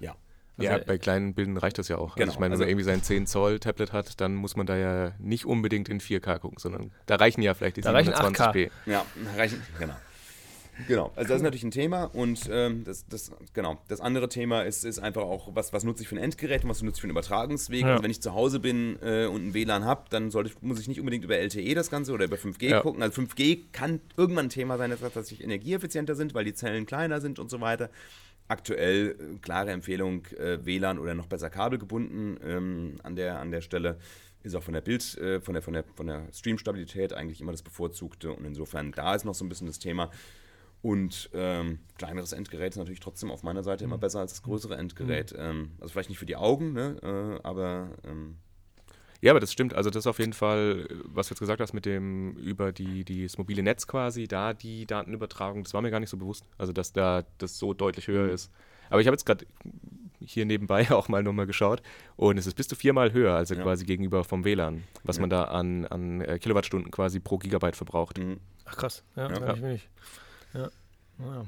ja. 0.00 0.14
ja, 0.58 0.70
Also, 0.72 0.84
bei 0.86 0.96
kleinen 0.98 1.34
Bildern 1.34 1.58
reicht 1.58 1.78
das 1.78 1.88
ja 1.88 1.98
auch. 1.98 2.14
Genau, 2.14 2.24
also 2.26 2.32
ich 2.32 2.38
meine, 2.40 2.52
wenn 2.52 2.52
also- 2.52 2.62
man 2.62 2.68
irgendwie 2.70 2.84
sein 2.84 3.02
10 3.02 3.26
Zoll 3.26 3.60
Tablet 3.60 3.92
hat, 3.92 4.20
dann 4.20 4.34
muss 4.34 4.56
man 4.56 4.66
da 4.66 4.76
ja 4.76 5.12
nicht 5.18 5.44
unbedingt 5.44 5.88
in 5.90 6.00
4K 6.00 6.38
gucken, 6.38 6.58
sondern 6.58 6.92
da 7.06 7.16
reichen 7.16 7.42
ja 7.42 7.52
vielleicht 7.54 7.76
die 7.76 7.80
Da 7.82 7.92
reichen 7.92 8.14
720p. 8.14 8.70
Ja, 8.86 9.04
reichen, 9.36 9.62
genau. 9.78 9.94
Genau, 10.88 11.12
also 11.16 11.28
das 11.28 11.38
ist 11.38 11.42
natürlich 11.42 11.64
ein 11.64 11.70
Thema 11.70 12.04
und 12.04 12.48
ähm, 12.50 12.84
das, 12.84 13.06
das, 13.08 13.32
genau, 13.52 13.78
das 13.88 14.00
andere 14.00 14.28
Thema 14.28 14.62
ist, 14.62 14.84
ist 14.84 14.98
einfach 14.98 15.22
auch, 15.22 15.54
was, 15.54 15.72
was 15.72 15.84
nutze 15.84 16.02
ich 16.02 16.08
für 16.08 16.16
ein 16.16 16.22
Endgerät 16.22 16.64
und 16.64 16.70
was 16.70 16.82
nutze 16.82 16.96
ich 16.96 17.00
für 17.00 17.06
einen 17.06 17.12
Übertragungsweg. 17.12 17.82
Ja. 17.82 17.92
Also 17.92 18.02
wenn 18.02 18.10
ich 18.10 18.20
zu 18.20 18.34
Hause 18.34 18.60
bin 18.60 18.98
äh, 19.02 19.26
und 19.26 19.48
ein 19.48 19.54
WLAN 19.54 19.84
habe, 19.84 20.04
dann 20.10 20.30
sollte 20.30 20.50
ich, 20.50 20.62
muss 20.62 20.80
ich 20.80 20.88
nicht 20.88 21.00
unbedingt 21.00 21.24
über 21.24 21.36
LTE 21.36 21.74
das 21.74 21.90
Ganze 21.90 22.12
oder 22.12 22.24
über 22.24 22.36
5G 22.36 22.68
Ja. 22.68 22.80
gucken. 22.80 23.02
Also 23.02 23.20
5G 23.22 23.64
kann 23.72 24.00
irgendwann 24.16 24.46
ein 24.46 24.50
Thema 24.50 24.78
sein, 24.78 24.90
dass 24.90 25.00
dass 25.12 25.26
sie 25.28 25.42
energieeffizienter 25.42 26.14
sind, 26.14 26.34
weil 26.34 26.44
die 26.44 26.54
Zellen 26.54 26.86
kleiner 26.86 27.20
sind 27.20 27.38
und 27.38 27.50
so 27.50 27.60
weiter. 27.60 27.90
Aktuell 28.48 29.16
äh, 29.18 29.38
klare 29.40 29.70
Empfehlung, 29.70 30.26
äh, 30.38 30.58
WLAN 30.64 30.98
oder 30.98 31.14
noch 31.14 31.26
besser 31.26 31.50
kabelgebunden 31.50 32.38
ähm, 32.44 32.94
an, 33.02 33.14
der, 33.14 33.38
an 33.38 33.50
der 33.50 33.60
Stelle. 33.60 33.98
Ist 34.42 34.54
auch 34.56 34.62
von 34.62 34.72
der 34.74 34.80
Bild, 34.80 35.18
äh, 35.18 35.40
von 35.40 35.52
der, 35.54 35.62
von 35.62 35.74
der, 35.74 35.84
von 35.94 36.06
der 36.06 36.26
Streamstabilität 36.32 37.12
eigentlich 37.12 37.40
immer 37.42 37.52
das 37.52 37.62
bevorzugte. 37.62 38.32
Und 38.32 38.46
insofern, 38.46 38.90
da 38.90 39.14
ist 39.14 39.24
noch 39.24 39.34
so 39.34 39.44
ein 39.44 39.48
bisschen 39.50 39.66
das 39.66 39.78
Thema. 39.78 40.10
Und 40.82 41.28
ähm, 41.34 41.78
kleineres 41.98 42.32
Endgerät 42.32 42.72
ist 42.72 42.78
natürlich 42.78 43.00
trotzdem 43.00 43.30
auf 43.30 43.42
meiner 43.42 43.62
Seite 43.62 43.84
immer 43.84 43.96
Mhm. 43.96 44.00
besser 44.00 44.20
als 44.20 44.32
das 44.32 44.42
größere 44.42 44.76
Endgerät. 44.76 45.34
Ähm, 45.36 45.72
also 45.80 45.92
vielleicht 45.92 46.08
nicht 46.08 46.18
für 46.18 46.26
die 46.26 46.36
Augen, 46.36 46.72
ne? 46.72 46.96
äh, 47.02 47.46
aber 47.46 47.90
ähm, 48.04 48.36
Ja, 49.20 49.32
aber 49.32 49.40
das 49.40 49.52
stimmt. 49.52 49.74
Also 49.74 49.90
das 49.90 50.04
ist 50.04 50.06
auf 50.06 50.18
jeden 50.18 50.32
Fall, 50.32 50.88
was 51.04 51.28
du 51.28 51.32
jetzt 51.34 51.40
gesagt 51.40 51.60
hast 51.60 51.74
mit 51.74 51.84
dem 51.84 52.32
über 52.36 52.72
die, 52.72 53.04
die 53.04 53.24
das 53.24 53.36
mobile 53.36 53.62
Netz 53.62 53.86
quasi, 53.86 54.26
da 54.26 54.54
die 54.54 54.86
Datenübertragung, 54.86 55.64
das 55.64 55.74
war 55.74 55.82
mir 55.82 55.90
gar 55.90 56.00
nicht 56.00 56.08
so 56.08 56.16
bewusst. 56.16 56.44
Also 56.56 56.72
dass 56.72 56.94
da 56.94 57.24
das 57.36 57.58
so 57.58 57.74
deutlich 57.74 58.08
höher 58.08 58.30
ist. 58.32 58.50
Aber 58.88 59.02
ich 59.02 59.06
habe 59.06 59.14
jetzt 59.14 59.26
gerade 59.26 59.44
hier 60.20 60.46
nebenbei 60.46 60.90
auch 60.90 61.08
mal 61.08 61.22
nochmal 61.22 61.46
geschaut 61.46 61.82
und 62.16 62.38
es 62.38 62.46
ist 62.46 62.54
bis 62.54 62.68
zu 62.68 62.74
viermal 62.76 63.12
höher, 63.12 63.34
also 63.34 63.54
Ja. 63.54 63.62
quasi 63.62 63.84
gegenüber 63.84 64.24
vom 64.24 64.44
WLAN, 64.46 64.84
was 65.04 65.16
Ja. 65.16 65.20
man 65.20 65.28
da 65.30 65.44
an, 65.44 65.84
an 65.86 66.22
äh, 66.22 66.38
Kilowattstunden 66.38 66.90
quasi 66.90 67.20
pro 67.20 67.36
Gigabyte 67.36 67.76
verbraucht. 67.76 68.18
Ach 68.64 68.76
krass, 68.76 69.04
ja, 69.16 69.28
Ja. 69.30 69.38
ja. 69.38 69.52
ich 69.54 69.60
will 69.62 69.72
nicht. 69.72 69.88
Ja. 70.54 70.70
Ja. 71.18 71.44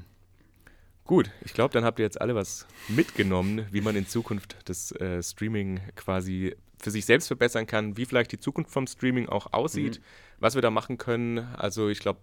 Gut, 1.05 1.29
ich 1.43 1.53
glaube, 1.53 1.73
dann 1.73 1.83
habt 1.83 1.99
ihr 1.99 2.05
jetzt 2.05 2.21
alle 2.21 2.33
was 2.33 2.65
mitgenommen, 2.87 3.65
wie 3.71 3.81
man 3.81 3.95
in 3.95 4.07
Zukunft 4.07 4.55
das 4.65 4.91
äh, 4.93 5.21
Streaming 5.21 5.81
quasi 5.95 6.55
für 6.79 6.91
sich 6.91 7.05
selbst 7.05 7.27
verbessern 7.27 7.67
kann, 7.67 7.97
wie 7.97 8.05
vielleicht 8.05 8.31
die 8.31 8.39
Zukunft 8.39 8.71
vom 8.71 8.87
Streaming 8.87 9.27
auch 9.27 9.51
aussieht, 9.51 10.01
was 10.39 10.55
wir 10.55 10.61
da 10.61 10.69
machen 10.69 10.97
können. 10.97 11.39
Also 11.39 11.89
ich 11.89 11.99
glaube, 11.99 12.19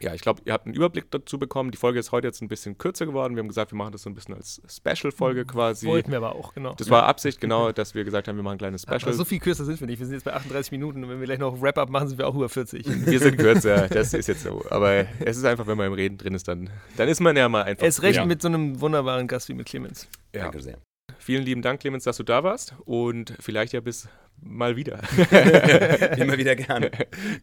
ja, 0.00 0.14
ich 0.14 0.22
glaube, 0.22 0.40
ihr 0.44 0.52
habt 0.52 0.66
einen 0.66 0.74
Überblick 0.74 1.10
dazu 1.10 1.38
bekommen. 1.38 1.70
Die 1.70 1.76
Folge 1.76 1.98
ist 1.98 2.10
heute 2.10 2.26
jetzt 2.26 2.40
ein 2.40 2.48
bisschen 2.48 2.78
kürzer 2.78 3.04
geworden. 3.06 3.36
Wir 3.36 3.40
haben 3.42 3.48
gesagt, 3.48 3.70
wir 3.72 3.76
machen 3.76 3.92
das 3.92 4.02
so 4.02 4.10
ein 4.10 4.14
bisschen 4.14 4.34
als 4.34 4.60
Special-Folge 4.66 5.44
quasi. 5.44 5.86
Wollten 5.86 6.10
wir 6.10 6.18
aber 6.18 6.34
auch, 6.34 6.54
genau. 6.54 6.74
Das 6.74 6.88
war 6.88 7.04
Absicht, 7.04 7.40
genau, 7.40 7.70
dass 7.72 7.94
wir 7.94 8.04
gesagt 8.04 8.26
haben, 8.26 8.36
wir 8.36 8.42
machen 8.42 8.54
ein 8.54 8.58
kleines 8.58 8.86
aber 8.86 8.98
Special. 8.98 9.14
so 9.14 9.24
viel 9.24 9.40
kürzer 9.40 9.64
sind 9.64 9.78
wir 9.80 9.86
nicht. 9.86 9.98
Wir 9.98 10.06
sind 10.06 10.14
jetzt 10.14 10.24
bei 10.24 10.32
38 10.32 10.72
Minuten 10.72 11.04
und 11.04 11.10
wenn 11.10 11.20
wir 11.20 11.26
gleich 11.26 11.38
noch 11.38 11.60
Wrap-Up 11.60 11.90
machen, 11.90 12.08
sind 12.08 12.18
wir 12.18 12.26
auch 12.26 12.34
über 12.34 12.48
40. 12.48 12.84
Wir 13.06 13.18
sind 13.18 13.36
kürzer, 13.38 13.88
das 13.88 14.14
ist 14.14 14.26
jetzt 14.26 14.42
so. 14.42 14.64
Aber 14.70 15.06
es 15.20 15.36
ist 15.36 15.44
einfach, 15.44 15.66
wenn 15.66 15.76
man 15.76 15.88
im 15.88 15.92
Reden 15.92 16.16
drin 16.16 16.34
ist, 16.34 16.48
dann, 16.48 16.70
dann 16.96 17.08
ist 17.08 17.20
man 17.20 17.36
ja 17.36 17.48
mal 17.48 17.64
einfach. 17.64 17.86
Es 17.86 18.02
recht 18.02 18.16
Ja. 18.16 18.24
mit 18.24 18.40
so 18.40 18.48
einem 18.48 18.80
wunderbaren 18.80 19.28
Gast 19.28 19.48
wie 19.48 19.54
mit 19.54 19.66
Clemens. 19.66 20.08
Ja. 20.34 20.42
danke 20.44 20.60
sehr. 20.62 20.78
Vielen 21.18 21.42
lieben 21.44 21.60
Dank, 21.60 21.80
Clemens, 21.80 22.04
dass 22.04 22.16
du 22.16 22.22
da 22.22 22.42
warst 22.42 22.74
und 22.86 23.34
vielleicht 23.40 23.74
ja 23.74 23.80
bis 23.80 24.08
mal 24.40 24.76
wieder. 24.76 25.00
Immer 26.16 26.38
wieder 26.38 26.56
gerne. 26.56 26.90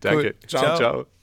Danke. 0.01 0.36
Ciao. 0.47 0.64
ciao. 0.64 0.78
ciao. 0.78 1.16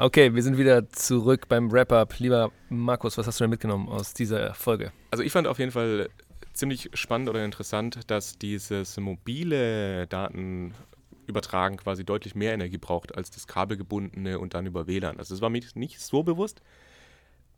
Okay, 0.00 0.34
wir 0.34 0.42
sind 0.42 0.56
wieder 0.56 0.88
zurück 0.88 1.46
beim 1.46 1.70
Wrap-Up. 1.70 2.18
Lieber 2.20 2.50
Markus, 2.70 3.18
was 3.18 3.26
hast 3.26 3.38
du 3.38 3.44
denn 3.44 3.50
mitgenommen 3.50 3.86
aus 3.86 4.14
dieser 4.14 4.54
Folge? 4.54 4.92
Also 5.10 5.22
ich 5.22 5.30
fand 5.30 5.46
auf 5.46 5.58
jeden 5.58 5.72
Fall 5.72 6.08
ziemlich 6.54 6.88
spannend 6.94 7.28
oder 7.28 7.44
interessant, 7.44 8.10
dass 8.10 8.38
dieses 8.38 8.96
mobile 8.96 10.06
Datenübertragen 10.06 11.76
quasi 11.76 12.06
deutlich 12.06 12.34
mehr 12.34 12.54
Energie 12.54 12.78
braucht 12.78 13.14
als 13.14 13.30
das 13.30 13.46
kabelgebundene 13.46 14.38
und 14.38 14.54
dann 14.54 14.64
über 14.64 14.86
WLAN. 14.86 15.18
Also 15.18 15.34
das 15.34 15.42
war 15.42 15.50
mir 15.50 15.60
nicht 15.74 16.00
so 16.00 16.22
bewusst. 16.22 16.62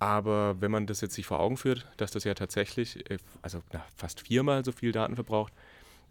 Aber 0.01 0.61
wenn 0.61 0.73
man 0.73 0.89
das 0.89 1.01
jetzt 1.01 1.15
sich 1.15 1.27
vor 1.27 1.39
Augen 1.39 1.57
führt, 1.57 1.87
dass 1.97 2.11
das 2.11 2.25
ja 2.25 2.35
tatsächlich 2.35 3.09
äh, 3.09 3.19
also 3.43 3.63
fast 3.95 4.21
viermal 4.21 4.65
so 4.65 4.73
viel 4.73 4.91
Daten 4.91 5.15
verbraucht, 5.15 5.53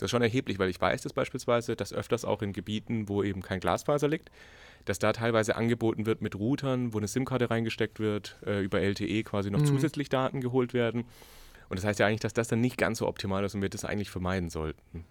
das 0.01 0.07
ist 0.07 0.11
schon 0.11 0.23
erheblich, 0.23 0.57
weil 0.57 0.69
ich 0.69 0.81
weiß 0.81 1.03
das 1.03 1.13
beispielsweise, 1.13 1.75
dass 1.75 1.93
öfters 1.93 2.25
auch 2.25 2.41
in 2.41 2.53
Gebieten, 2.53 3.07
wo 3.07 3.21
eben 3.21 3.41
kein 3.43 3.59
Glasfaser 3.59 4.07
liegt, 4.07 4.31
dass 4.85 4.97
da 4.97 5.13
teilweise 5.13 5.55
angeboten 5.55 6.07
wird 6.07 6.23
mit 6.23 6.35
Routern, 6.35 6.91
wo 6.91 6.97
eine 6.97 7.07
SIM-Karte 7.07 7.51
reingesteckt 7.51 7.99
wird, 7.99 8.37
äh, 8.45 8.61
über 8.63 8.81
LTE 8.81 9.21
quasi 9.23 9.51
noch 9.51 9.59
Mhm. 9.59 9.65
zusätzlich 9.67 10.09
Daten 10.09 10.41
geholt 10.41 10.73
werden. 10.73 11.05
Und 11.69 11.77
das 11.77 11.85
heißt 11.85 11.99
ja 11.99 12.07
eigentlich, 12.07 12.21
dass 12.21 12.33
das 12.33 12.47
dann 12.47 12.61
nicht 12.61 12.77
ganz 12.79 12.97
so 12.97 13.07
optimal 13.07 13.45
ist 13.45 13.53
und 13.53 13.61
wir 13.61 13.69
das 13.69 13.85
eigentlich 13.85 14.09
vermeiden 14.09 14.49
sollten. 14.49 15.05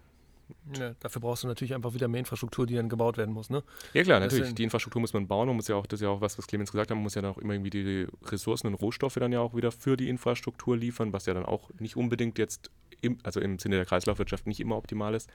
Ja, 0.77 0.93
dafür 0.99 1.21
brauchst 1.21 1.43
du 1.43 1.47
natürlich 1.47 1.73
einfach 1.73 1.93
wieder 1.93 2.07
mehr 2.07 2.19
Infrastruktur, 2.19 2.65
die 2.65 2.75
dann 2.75 2.89
gebaut 2.89 3.17
werden 3.17 3.33
muss. 3.33 3.49
Ne? 3.49 3.63
Ja 3.93 4.03
klar, 4.03 4.19
natürlich. 4.19 4.53
Die 4.53 4.63
Infrastruktur 4.63 5.01
muss 5.01 5.13
man 5.13 5.27
bauen. 5.27 5.47
Man 5.47 5.55
muss 5.55 5.67
ja 5.67 5.75
auch, 5.75 5.85
das 5.85 5.99
ist 5.99 6.03
ja 6.03 6.09
auch 6.09 6.21
was, 6.21 6.37
was 6.37 6.47
Clemens 6.47 6.71
gesagt 6.71 6.91
hat, 6.91 6.95
man 6.95 7.03
muss 7.03 7.15
ja 7.15 7.21
dann 7.21 7.31
auch 7.31 7.37
immer 7.37 7.53
irgendwie 7.53 7.69
die 7.69 8.07
Ressourcen 8.25 8.67
und 8.67 8.75
Rohstoffe 8.75 9.15
dann 9.15 9.31
ja 9.31 9.39
auch 9.39 9.55
wieder 9.55 9.71
für 9.71 9.97
die 9.97 10.09
Infrastruktur 10.09 10.77
liefern, 10.77 11.13
was 11.13 11.25
ja 11.25 11.33
dann 11.33 11.45
auch 11.45 11.69
nicht 11.79 11.95
unbedingt 11.95 12.37
jetzt, 12.37 12.71
im, 13.01 13.17
also 13.23 13.39
im 13.39 13.59
Sinne 13.59 13.77
der 13.77 13.85
Kreislaufwirtschaft 13.85 14.47
nicht 14.47 14.59
immer 14.59 14.77
optimal 14.77 15.15
ist. 15.15 15.29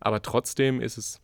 Aber 0.00 0.22
trotzdem 0.22 0.80
ist 0.80 0.98
es 0.98 1.20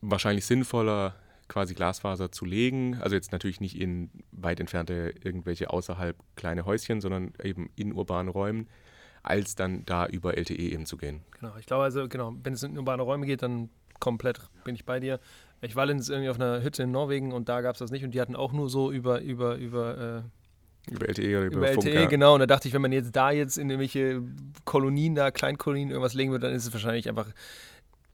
wahrscheinlich 0.00 0.46
sinnvoller, 0.46 1.14
quasi 1.48 1.74
Glasfaser 1.74 2.30
zu 2.30 2.44
legen. 2.44 2.98
Also 3.00 3.16
jetzt 3.16 3.32
natürlich 3.32 3.60
nicht 3.60 3.80
in 3.80 4.10
weit 4.32 4.60
entfernte 4.60 5.14
irgendwelche 5.22 5.70
außerhalb 5.70 6.16
kleine 6.36 6.66
Häuschen, 6.66 7.00
sondern 7.00 7.32
eben 7.42 7.70
in 7.74 7.92
urbanen 7.92 8.30
Räumen, 8.30 8.68
als 9.28 9.54
dann 9.54 9.84
da 9.84 10.06
über 10.06 10.36
LTE 10.36 10.54
eben 10.54 10.86
zu 10.86 10.96
gehen. 10.96 11.20
Genau, 11.38 11.52
ich 11.58 11.66
glaube 11.66 11.84
also, 11.84 12.08
genau, 12.08 12.34
wenn 12.42 12.54
es 12.54 12.62
in 12.62 12.76
urbane 12.76 13.02
Räume 13.02 13.26
geht, 13.26 13.42
dann 13.42 13.68
komplett 14.00 14.40
bin 14.64 14.74
ich 14.74 14.84
bei 14.84 15.00
dir. 15.00 15.20
Ich 15.60 15.76
war 15.76 15.86
letztens 15.86 16.08
irgendwie 16.08 16.30
auf 16.30 16.40
einer 16.40 16.62
Hütte 16.62 16.84
in 16.84 16.92
Norwegen 16.92 17.32
und 17.32 17.48
da 17.48 17.60
gab 17.60 17.74
es 17.74 17.80
das 17.80 17.90
nicht 17.90 18.04
und 18.04 18.12
die 18.12 18.20
hatten 18.20 18.36
auch 18.36 18.52
nur 18.52 18.70
so 18.70 18.90
über, 18.90 19.20
über, 19.20 19.56
über, 19.56 20.24
Über 20.90 21.08
LTE 21.08 21.36
oder 21.36 21.42
äh, 21.42 21.46
über, 21.46 21.56
über 21.56 21.66
Funk. 21.72 21.86
LTE, 21.86 22.00
ja. 22.02 22.06
genau. 22.06 22.34
Und 22.34 22.40
da 22.40 22.46
dachte 22.46 22.68
ich, 22.68 22.74
wenn 22.74 22.82
man 22.82 22.92
jetzt 22.92 23.14
da 23.14 23.30
jetzt 23.30 23.58
in 23.58 23.68
irgendwelche 23.68 24.22
Kolonien 24.64 25.14
da, 25.14 25.30
Kleinkolonien 25.30 25.90
irgendwas 25.90 26.14
legen 26.14 26.30
würde, 26.30 26.46
dann 26.46 26.56
ist 26.56 26.66
es 26.66 26.72
wahrscheinlich 26.72 27.08
einfach 27.08 27.26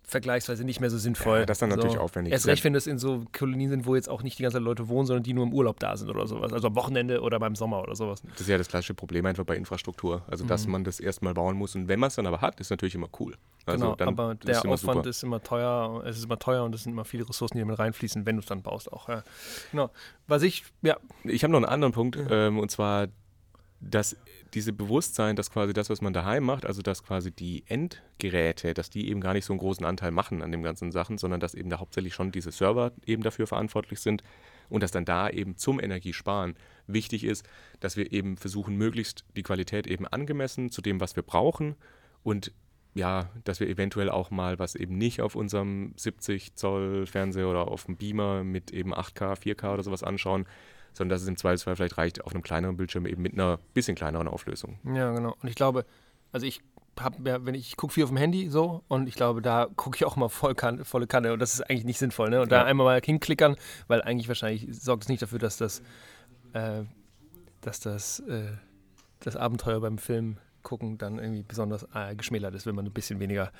vergleichsweise 0.06 0.64
nicht 0.64 0.80
mehr 0.80 0.90
so 0.90 0.98
sinnvoll. 0.98 1.40
Ja, 1.40 1.46
das 1.46 1.56
ist 1.56 1.62
dann 1.62 1.70
natürlich 1.70 1.94
so. 1.94 2.00
aufwendig. 2.00 2.32
Erst 2.32 2.46
recht, 2.46 2.62
wenn 2.64 2.72
das 2.74 2.86
in 2.86 2.98
so 2.98 3.24
Kolonien 3.36 3.70
sind, 3.70 3.86
wo 3.86 3.94
jetzt 3.94 4.08
auch 4.08 4.22
nicht 4.22 4.38
die 4.38 4.42
ganze 4.42 4.56
Zeit 4.58 4.62
Leute 4.64 4.88
wohnen, 4.88 5.06
sondern 5.06 5.22
die 5.22 5.32
nur 5.32 5.44
im 5.44 5.52
Urlaub 5.52 5.80
da 5.80 5.96
sind 5.96 6.10
oder 6.10 6.26
sowas. 6.26 6.52
Also 6.52 6.68
am 6.68 6.74
Wochenende 6.76 7.20
oder 7.22 7.38
beim 7.40 7.56
Sommer 7.56 7.80
oder 7.82 7.96
sowas. 7.96 8.22
Das 8.32 8.42
ist 8.42 8.48
ja 8.48 8.58
das 8.58 8.68
klassische 8.68 8.94
Problem 8.94 9.24
einfach 9.26 9.44
bei 9.44 9.56
Infrastruktur. 9.56 10.22
Also, 10.28 10.44
dass 10.44 10.66
Mhm. 10.66 10.72
man 10.72 10.84
das 10.84 11.00
erstmal 11.00 11.34
bauen 11.34 11.56
muss. 11.56 11.74
Und 11.74 11.88
wenn 11.88 11.98
man 11.98 12.08
es 12.08 12.16
dann 12.16 12.26
aber 12.26 12.40
hat, 12.40 12.60
ist 12.60 12.70
natürlich 12.70 12.94
immer 12.94 13.08
cool. 13.18 13.34
Also, 13.66 13.94
genau, 13.96 14.08
aber 14.10 14.32
ist 14.32 14.44
der 14.46 14.62
immer 14.64 14.74
Aufwand 14.74 14.96
super. 14.98 15.08
ist 15.08 15.22
immer 15.22 15.42
teuer, 15.42 16.02
es 16.06 16.18
ist 16.18 16.24
immer 16.24 16.38
teuer 16.38 16.64
und 16.64 16.74
es 16.74 16.82
sind 16.82 16.92
immer 16.92 17.06
viele 17.06 17.26
Ressourcen, 17.28 17.54
die 17.56 17.60
damit 17.60 17.78
reinfließen, 17.78 18.26
wenn 18.26 18.36
du 18.36 18.40
es 18.40 18.46
dann 18.46 18.62
baust 18.62 18.92
auch. 18.92 19.08
Ja. 19.08 19.22
Genau. 19.70 19.90
Was 20.26 20.42
ich, 20.42 20.64
ja, 20.82 20.96
Ich 21.24 21.42
habe 21.44 21.52
noch 21.52 21.58
einen 21.58 21.64
anderen 21.66 21.92
Punkt. 21.94 22.18
Ähm, 22.30 22.58
und 22.58 22.70
zwar, 22.70 23.06
dass 23.80 24.16
diese 24.54 24.72
Bewusstsein, 24.72 25.36
dass 25.36 25.50
quasi 25.50 25.72
das, 25.72 25.90
was 25.90 26.00
man 26.00 26.12
daheim 26.12 26.44
macht, 26.44 26.64
also 26.64 26.80
dass 26.80 27.02
quasi 27.02 27.30
die 27.32 27.64
Endgeräte, 27.66 28.72
dass 28.72 28.88
die 28.88 29.08
eben 29.08 29.20
gar 29.20 29.34
nicht 29.34 29.44
so 29.44 29.52
einen 29.52 29.60
großen 29.60 29.84
Anteil 29.84 30.10
machen 30.10 30.42
an 30.42 30.52
den 30.52 30.62
ganzen 30.62 30.92
Sachen, 30.92 31.18
sondern 31.18 31.40
dass 31.40 31.54
eben 31.54 31.70
da 31.70 31.80
hauptsächlich 31.80 32.14
schon 32.14 32.30
diese 32.30 32.52
Server 32.52 32.92
eben 33.04 33.22
dafür 33.22 33.46
verantwortlich 33.46 34.00
sind 34.00 34.22
und 34.68 34.82
dass 34.82 34.92
dann 34.92 35.04
da 35.04 35.28
eben 35.28 35.56
zum 35.56 35.80
Energiesparen 35.80 36.54
wichtig 36.86 37.24
ist, 37.24 37.46
dass 37.80 37.96
wir 37.96 38.12
eben 38.12 38.36
versuchen, 38.36 38.76
möglichst 38.76 39.24
die 39.36 39.42
Qualität 39.42 39.86
eben 39.86 40.06
angemessen 40.06 40.70
zu 40.70 40.80
dem, 40.80 41.00
was 41.00 41.16
wir 41.16 41.22
brauchen 41.22 41.74
und 42.22 42.52
ja, 42.94 43.28
dass 43.42 43.58
wir 43.58 43.68
eventuell 43.68 44.08
auch 44.08 44.30
mal 44.30 44.60
was 44.60 44.76
eben 44.76 44.96
nicht 44.96 45.20
auf 45.20 45.34
unserem 45.34 45.94
70 45.96 46.54
Zoll 46.54 47.06
Fernseher 47.06 47.48
oder 47.48 47.68
auf 47.68 47.86
dem 47.86 47.96
Beamer 47.96 48.44
mit 48.44 48.70
eben 48.70 48.94
8K, 48.94 49.34
4K 49.36 49.74
oder 49.74 49.82
sowas 49.82 50.04
anschauen, 50.04 50.46
sondern 50.94 51.10
dass 51.14 51.22
es 51.22 51.28
im 51.28 51.36
Zweifelsfall 51.36 51.76
vielleicht 51.76 51.98
reicht, 51.98 52.24
auf 52.24 52.32
einem 52.32 52.42
kleineren 52.42 52.76
Bildschirm 52.76 53.04
eben 53.06 53.20
mit 53.22 53.34
einer 53.34 53.58
bisschen 53.74 53.94
kleineren 53.94 54.26
Auflösung. 54.28 54.78
ja, 54.84 55.12
genau. 55.12 55.36
Und 55.42 55.48
ich 55.48 55.54
glaube, 55.54 55.84
also 56.32 56.46
ich 56.46 56.60
habe 56.98 57.28
ja, 57.28 57.44
wenn 57.44 57.54
ich, 57.54 57.68
ich 57.68 57.76
gucke 57.76 57.92
viel 57.92 58.04
auf 58.04 58.10
dem 58.10 58.16
Handy 58.16 58.48
so 58.48 58.84
und 58.88 59.08
ich 59.08 59.16
glaube, 59.16 59.42
da 59.42 59.66
gucke 59.76 59.96
ich 59.96 60.04
auch 60.04 60.14
mal 60.16 60.28
voll 60.28 60.54
kan 60.54 60.84
volle 60.84 61.06
Kanne 61.08 61.32
und 61.32 61.40
das 61.40 61.54
ist 61.54 61.62
eigentlich 61.62 61.84
nicht 61.84 61.98
sinnvoll, 61.98 62.30
ne? 62.30 62.40
Und 62.40 62.52
da 62.52 62.58
Ja. 62.58 62.64
einmal 62.64 62.84
mal 62.86 63.00
hinklickern, 63.04 63.56
weil 63.88 64.00
eigentlich 64.02 64.28
wahrscheinlich 64.28 64.68
sorgt 64.70 65.02
es 65.04 65.08
nicht 65.08 65.20
dafür, 65.20 65.40
dass 65.40 65.56
das, 65.56 65.82
äh, 66.52 66.84
dass 67.60 67.80
das, 67.80 68.20
äh, 68.20 68.52
das 69.20 69.34
Abenteuer 69.36 69.80
beim 69.80 69.98
Film 69.98 70.38
gucken 70.64 70.98
dann 70.98 71.18
irgendwie 71.18 71.44
besonders 71.44 71.86
äh, 71.94 72.16
geschmälert 72.16 72.54
ist, 72.54 72.66
wenn 72.66 72.74
man 72.74 72.84
ein 72.84 72.92
bisschen 72.92 73.20
weniger 73.20 73.52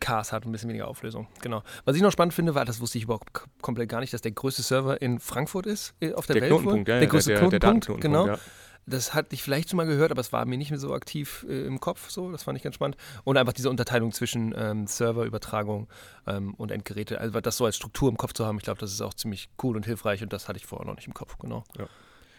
Cars 0.00 0.32
hat 0.32 0.44
und 0.44 0.50
ein 0.50 0.52
bisschen 0.52 0.68
weniger 0.68 0.88
Auflösung. 0.88 1.28
Genau. 1.42 1.62
Was 1.84 1.94
ich 1.94 2.02
noch 2.02 2.10
spannend 2.10 2.34
finde, 2.34 2.54
war, 2.56 2.64
das 2.64 2.80
wusste 2.80 2.98
ich 2.98 3.04
überhaupt 3.04 3.32
komplett 3.62 3.88
gar 3.88 4.00
nicht, 4.00 4.12
dass 4.12 4.22
der 4.22 4.32
größte 4.32 4.62
Server 4.62 5.00
in 5.00 5.20
Frankfurt 5.20 5.66
ist, 5.66 5.94
äh, 6.00 6.12
auf 6.14 6.26
der, 6.26 6.34
Der 6.34 6.42
Welt. 6.42 6.50
Knotenpunkt, 6.50 6.88
ja, 6.88 6.98
der 6.98 7.06
größte 7.08 7.30
der, 7.30 7.48
der 7.48 7.60
Knotenpunkt, 7.60 8.02
genau. 8.02 8.26
Datenknotenpunkt, 8.26 8.86
Das 8.86 9.14
hatte 9.14 9.34
ich 9.34 9.42
vielleicht 9.42 9.70
schon 9.70 9.76
mal 9.78 9.86
gehört, 9.86 10.10
aber 10.10 10.20
es 10.20 10.32
war 10.32 10.44
mir 10.44 10.58
nicht 10.58 10.70
mehr 10.70 10.78
so 10.78 10.92
aktiv 10.94 11.44
äh, 11.48 11.66
im 11.66 11.80
Kopf. 11.80 12.10
So, 12.10 12.30
das 12.30 12.42
fand 12.42 12.56
ich 12.56 12.62
ganz 12.62 12.74
spannend. 12.74 12.96
Und 13.24 13.36
einfach 13.36 13.52
diese 13.52 13.70
Unterteilung 13.70 14.12
zwischen 14.12 14.54
ähm, 14.56 14.86
Serverübertragung 14.86 15.88
ähm, 16.26 16.54
und 16.54 16.70
Endgeräte. 16.70 17.20
Also 17.20 17.40
das 17.40 17.56
so 17.56 17.64
als 17.64 17.76
Struktur 17.76 18.10
im 18.10 18.16
Kopf 18.16 18.32
zu 18.32 18.46
haben, 18.46 18.58
ich 18.58 18.64
glaube, 18.64 18.80
das 18.80 18.92
ist 18.92 19.00
auch 19.00 19.14
ziemlich 19.14 19.48
cool 19.62 19.76
und 19.76 19.86
hilfreich 19.86 20.22
und 20.22 20.32
das 20.32 20.48
hatte 20.48 20.58
ich 20.58 20.66
vorher 20.66 20.86
noch 20.86 20.96
nicht 20.96 21.06
im 21.06 21.14
Kopf. 21.14 21.36
Genau. 21.38 21.64
Ja. 21.78 21.86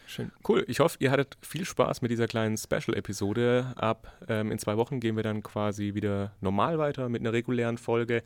Schön. 0.08 0.32
Cool. 0.47 0.64
Ich 0.68 0.80
hoffe, 0.80 0.97
ihr 1.01 1.12
hattet 1.12 1.38
viel 1.41 1.66
Spaß 1.66 2.01
mit 2.01 2.10
dieser 2.12 2.28
kleinen 2.28 2.58
Special-Episode. 2.58 3.74
Ab 3.76 4.12
ähm, 4.30 4.51
in 4.51 4.58
zwei 4.58 4.78
Wochen 4.78 4.99
gehen 5.01 5.16
wir 5.18 5.24
dann 5.24 5.43
quasi 5.43 5.93
wieder 5.93 6.32
normal 6.41 6.80
weiter 6.80 7.10
mit 7.10 7.22
einer 7.22 7.34
regulären 7.34 7.78
Folge. 7.78 8.24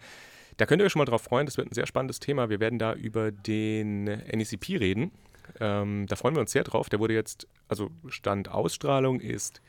Da 0.57 0.65
könnt 0.67 0.81
ihr 0.81 0.85
euch 0.85 0.91
schon 0.91 0.99
mal 0.99 1.05
drauf 1.05 1.23
freuen. 1.23 1.47
Das 1.47 1.57
wird 1.57 1.71
ein 1.71 1.73
sehr 1.73 1.87
spannendes 1.87 2.19
Thema. 2.19 2.49
Wir 2.49 2.59
werden 2.59 2.77
da 2.77 2.93
über 2.93 3.31
den 3.31 4.03
NECP 4.03 4.79
reden. 4.79 5.11
Ähm, 5.59 6.05
da 6.07 6.15
freuen 6.15 6.35
wir 6.35 6.41
uns 6.41 6.51
sehr 6.51 6.63
drauf. 6.63 6.87
Der 6.89 6.99
wurde 6.99 7.15
jetzt, 7.15 7.47
also 7.67 7.89
Stand 8.09 8.47
Ausstrahlung 8.49 9.19
ist 9.19 9.59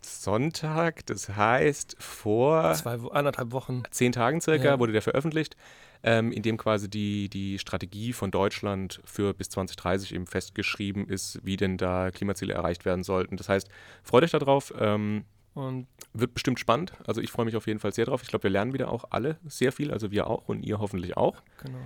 Sonntag, 0.00 1.04
das 1.06 1.28
heißt 1.28 1.96
vor 1.98 2.72
Zwei, 2.74 2.98
anderthalb 3.12 3.52
Wochen. 3.52 3.82
zehn 3.90 4.12
Tagen 4.12 4.40
circa 4.40 4.64
Ja. 4.64 4.78
wurde 4.78 4.92
der 4.92 5.02
veröffentlicht, 5.02 5.56
ähm, 6.02 6.32
in 6.32 6.42
dem 6.42 6.56
quasi 6.56 6.88
die, 6.88 7.28
die 7.28 7.58
Strategie 7.58 8.12
von 8.12 8.30
Deutschland 8.30 9.00
für 9.04 9.34
bis 9.34 9.50
2030 9.50 10.14
eben 10.14 10.26
festgeschrieben 10.26 11.08
ist, 11.08 11.40
wie 11.44 11.56
denn 11.56 11.76
da 11.76 12.10
Klimaziele 12.10 12.54
erreicht 12.54 12.84
werden 12.84 13.04
sollten. 13.04 13.36
Das 13.36 13.48
heißt, 13.48 13.68
freut 14.02 14.24
euch 14.24 14.30
darauf. 14.30 14.72
Ähm, 14.78 15.24
Und 15.54 15.86
wird 16.12 16.34
bestimmt 16.34 16.58
spannend. 16.58 16.92
Also 17.06 17.20
ich 17.20 17.30
freue 17.30 17.44
mich 17.44 17.56
auf 17.56 17.66
jeden 17.66 17.80
Fall 17.80 17.92
sehr 17.92 18.06
drauf. 18.06 18.22
Ich 18.22 18.28
glaube, 18.28 18.44
wir 18.44 18.50
lernen 18.50 18.72
wieder 18.72 18.90
auch 18.90 19.04
alle 19.10 19.38
sehr 19.46 19.72
viel, 19.72 19.90
also 19.90 20.10
wir 20.10 20.26
auch 20.26 20.48
und 20.48 20.62
ihr 20.62 20.78
hoffentlich 20.78 21.16
auch. 21.16 21.42
genau. 21.62 21.80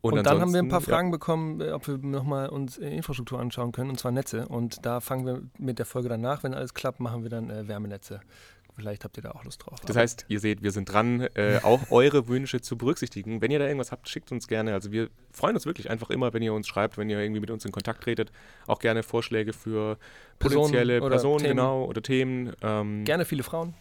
Und, 0.00 0.24
dann 0.24 0.40
haben 0.40 0.52
wir 0.52 0.60
ein 0.60 0.68
paar 0.68 0.80
Fragen 0.80 1.10
bekommen, 1.10 1.60
äh, 1.60 1.72
ob 1.72 1.88
wir 1.88 1.98
nochmal 1.98 2.48
uns 2.48 2.78
äh, 2.78 2.88
Infrastruktur 2.88 3.40
anschauen 3.40 3.72
können, 3.72 3.90
und 3.90 3.98
zwar 3.98 4.12
Netze. 4.12 4.46
Und 4.46 4.86
da 4.86 5.00
fangen 5.00 5.26
wir 5.26 5.42
mit 5.58 5.80
der 5.80 5.86
Folge 5.86 6.08
danach, 6.08 6.44
wenn 6.44 6.54
alles 6.54 6.72
klappt, 6.72 7.00
machen 7.00 7.24
wir 7.24 7.30
dann 7.30 7.50
äh, 7.50 7.66
Wärmenetze. 7.66 8.20
Vielleicht 8.78 9.02
habt 9.02 9.16
ihr 9.16 9.24
da 9.24 9.32
auch 9.32 9.42
Lust 9.42 9.66
drauf. 9.66 9.80
Das 9.86 9.96
heißt, 9.96 10.26
ihr 10.28 10.38
seht, 10.38 10.62
wir 10.62 10.70
sind 10.70 10.84
dran, 10.84 11.22
äh, 11.34 11.58
auch 11.64 11.90
eure 11.90 12.28
Wünsche 12.28 12.60
zu 12.60 12.78
berücksichtigen. 12.78 13.42
Wenn 13.42 13.50
ihr 13.50 13.58
da 13.58 13.66
irgendwas 13.66 13.90
habt, 13.90 14.08
schickt 14.08 14.30
uns 14.30 14.46
gerne. 14.46 14.72
Also 14.72 14.92
wir 14.92 15.10
freuen 15.32 15.56
uns 15.56 15.66
wirklich 15.66 15.90
einfach 15.90 16.10
immer, 16.10 16.32
wenn 16.32 16.44
ihr 16.44 16.54
uns 16.54 16.68
schreibt, 16.68 16.96
wenn 16.96 17.10
ihr 17.10 17.18
irgendwie 17.18 17.40
mit 17.40 17.50
uns 17.50 17.64
in 17.64 17.72
Kontakt 17.72 18.04
tretet. 18.04 18.30
Auch 18.68 18.78
gerne 18.78 19.02
Vorschläge 19.02 19.52
für 19.52 19.98
Personen 20.38 20.62
potenzielle 20.62 21.00
Personen, 21.00 21.38
Themen. 21.38 21.56
genau, 21.56 21.86
oder 21.86 22.02
Themen. 22.02 22.52
Ähm, 22.62 23.04
gerne 23.04 23.24
viele 23.24 23.42
Frauen. 23.42 23.74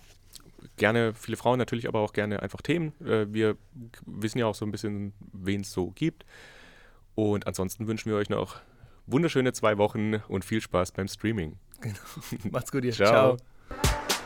gerne 0.78 1.14
viele 1.14 1.38
Frauen 1.38 1.60
natürlich, 1.60 1.88
aber 1.88 2.00
auch 2.00 2.14
gerne 2.14 2.42
einfach 2.42 2.64
Themen. 2.64 2.94
Äh, 3.06 3.32
wir 3.32 3.56
wissen 4.08 4.40
ja 4.40 4.48
auch 4.48 4.56
so 4.56 4.66
ein 4.66 4.72
bisschen, 4.72 5.14
wen 5.32 5.62
es 5.62 5.72
so 5.72 5.92
gibt. 5.92 6.26
Und 7.14 7.46
ansonsten 7.46 7.86
wünschen 7.86 8.10
wir 8.10 8.18
euch 8.18 8.30
noch 8.30 8.62
wunderschöne 9.06 9.54
zwei 9.54 9.78
Wochen 9.78 10.16
und 10.28 10.44
viel 10.44 10.60
Spaß 10.60 10.92
beim 10.94 11.08
Streaming. 11.08 11.60
Macht's 12.52 12.72
gut, 12.72 12.84
ihr. 12.84 12.94
Ciao. 12.94 13.38
Ciao. 13.38 14.17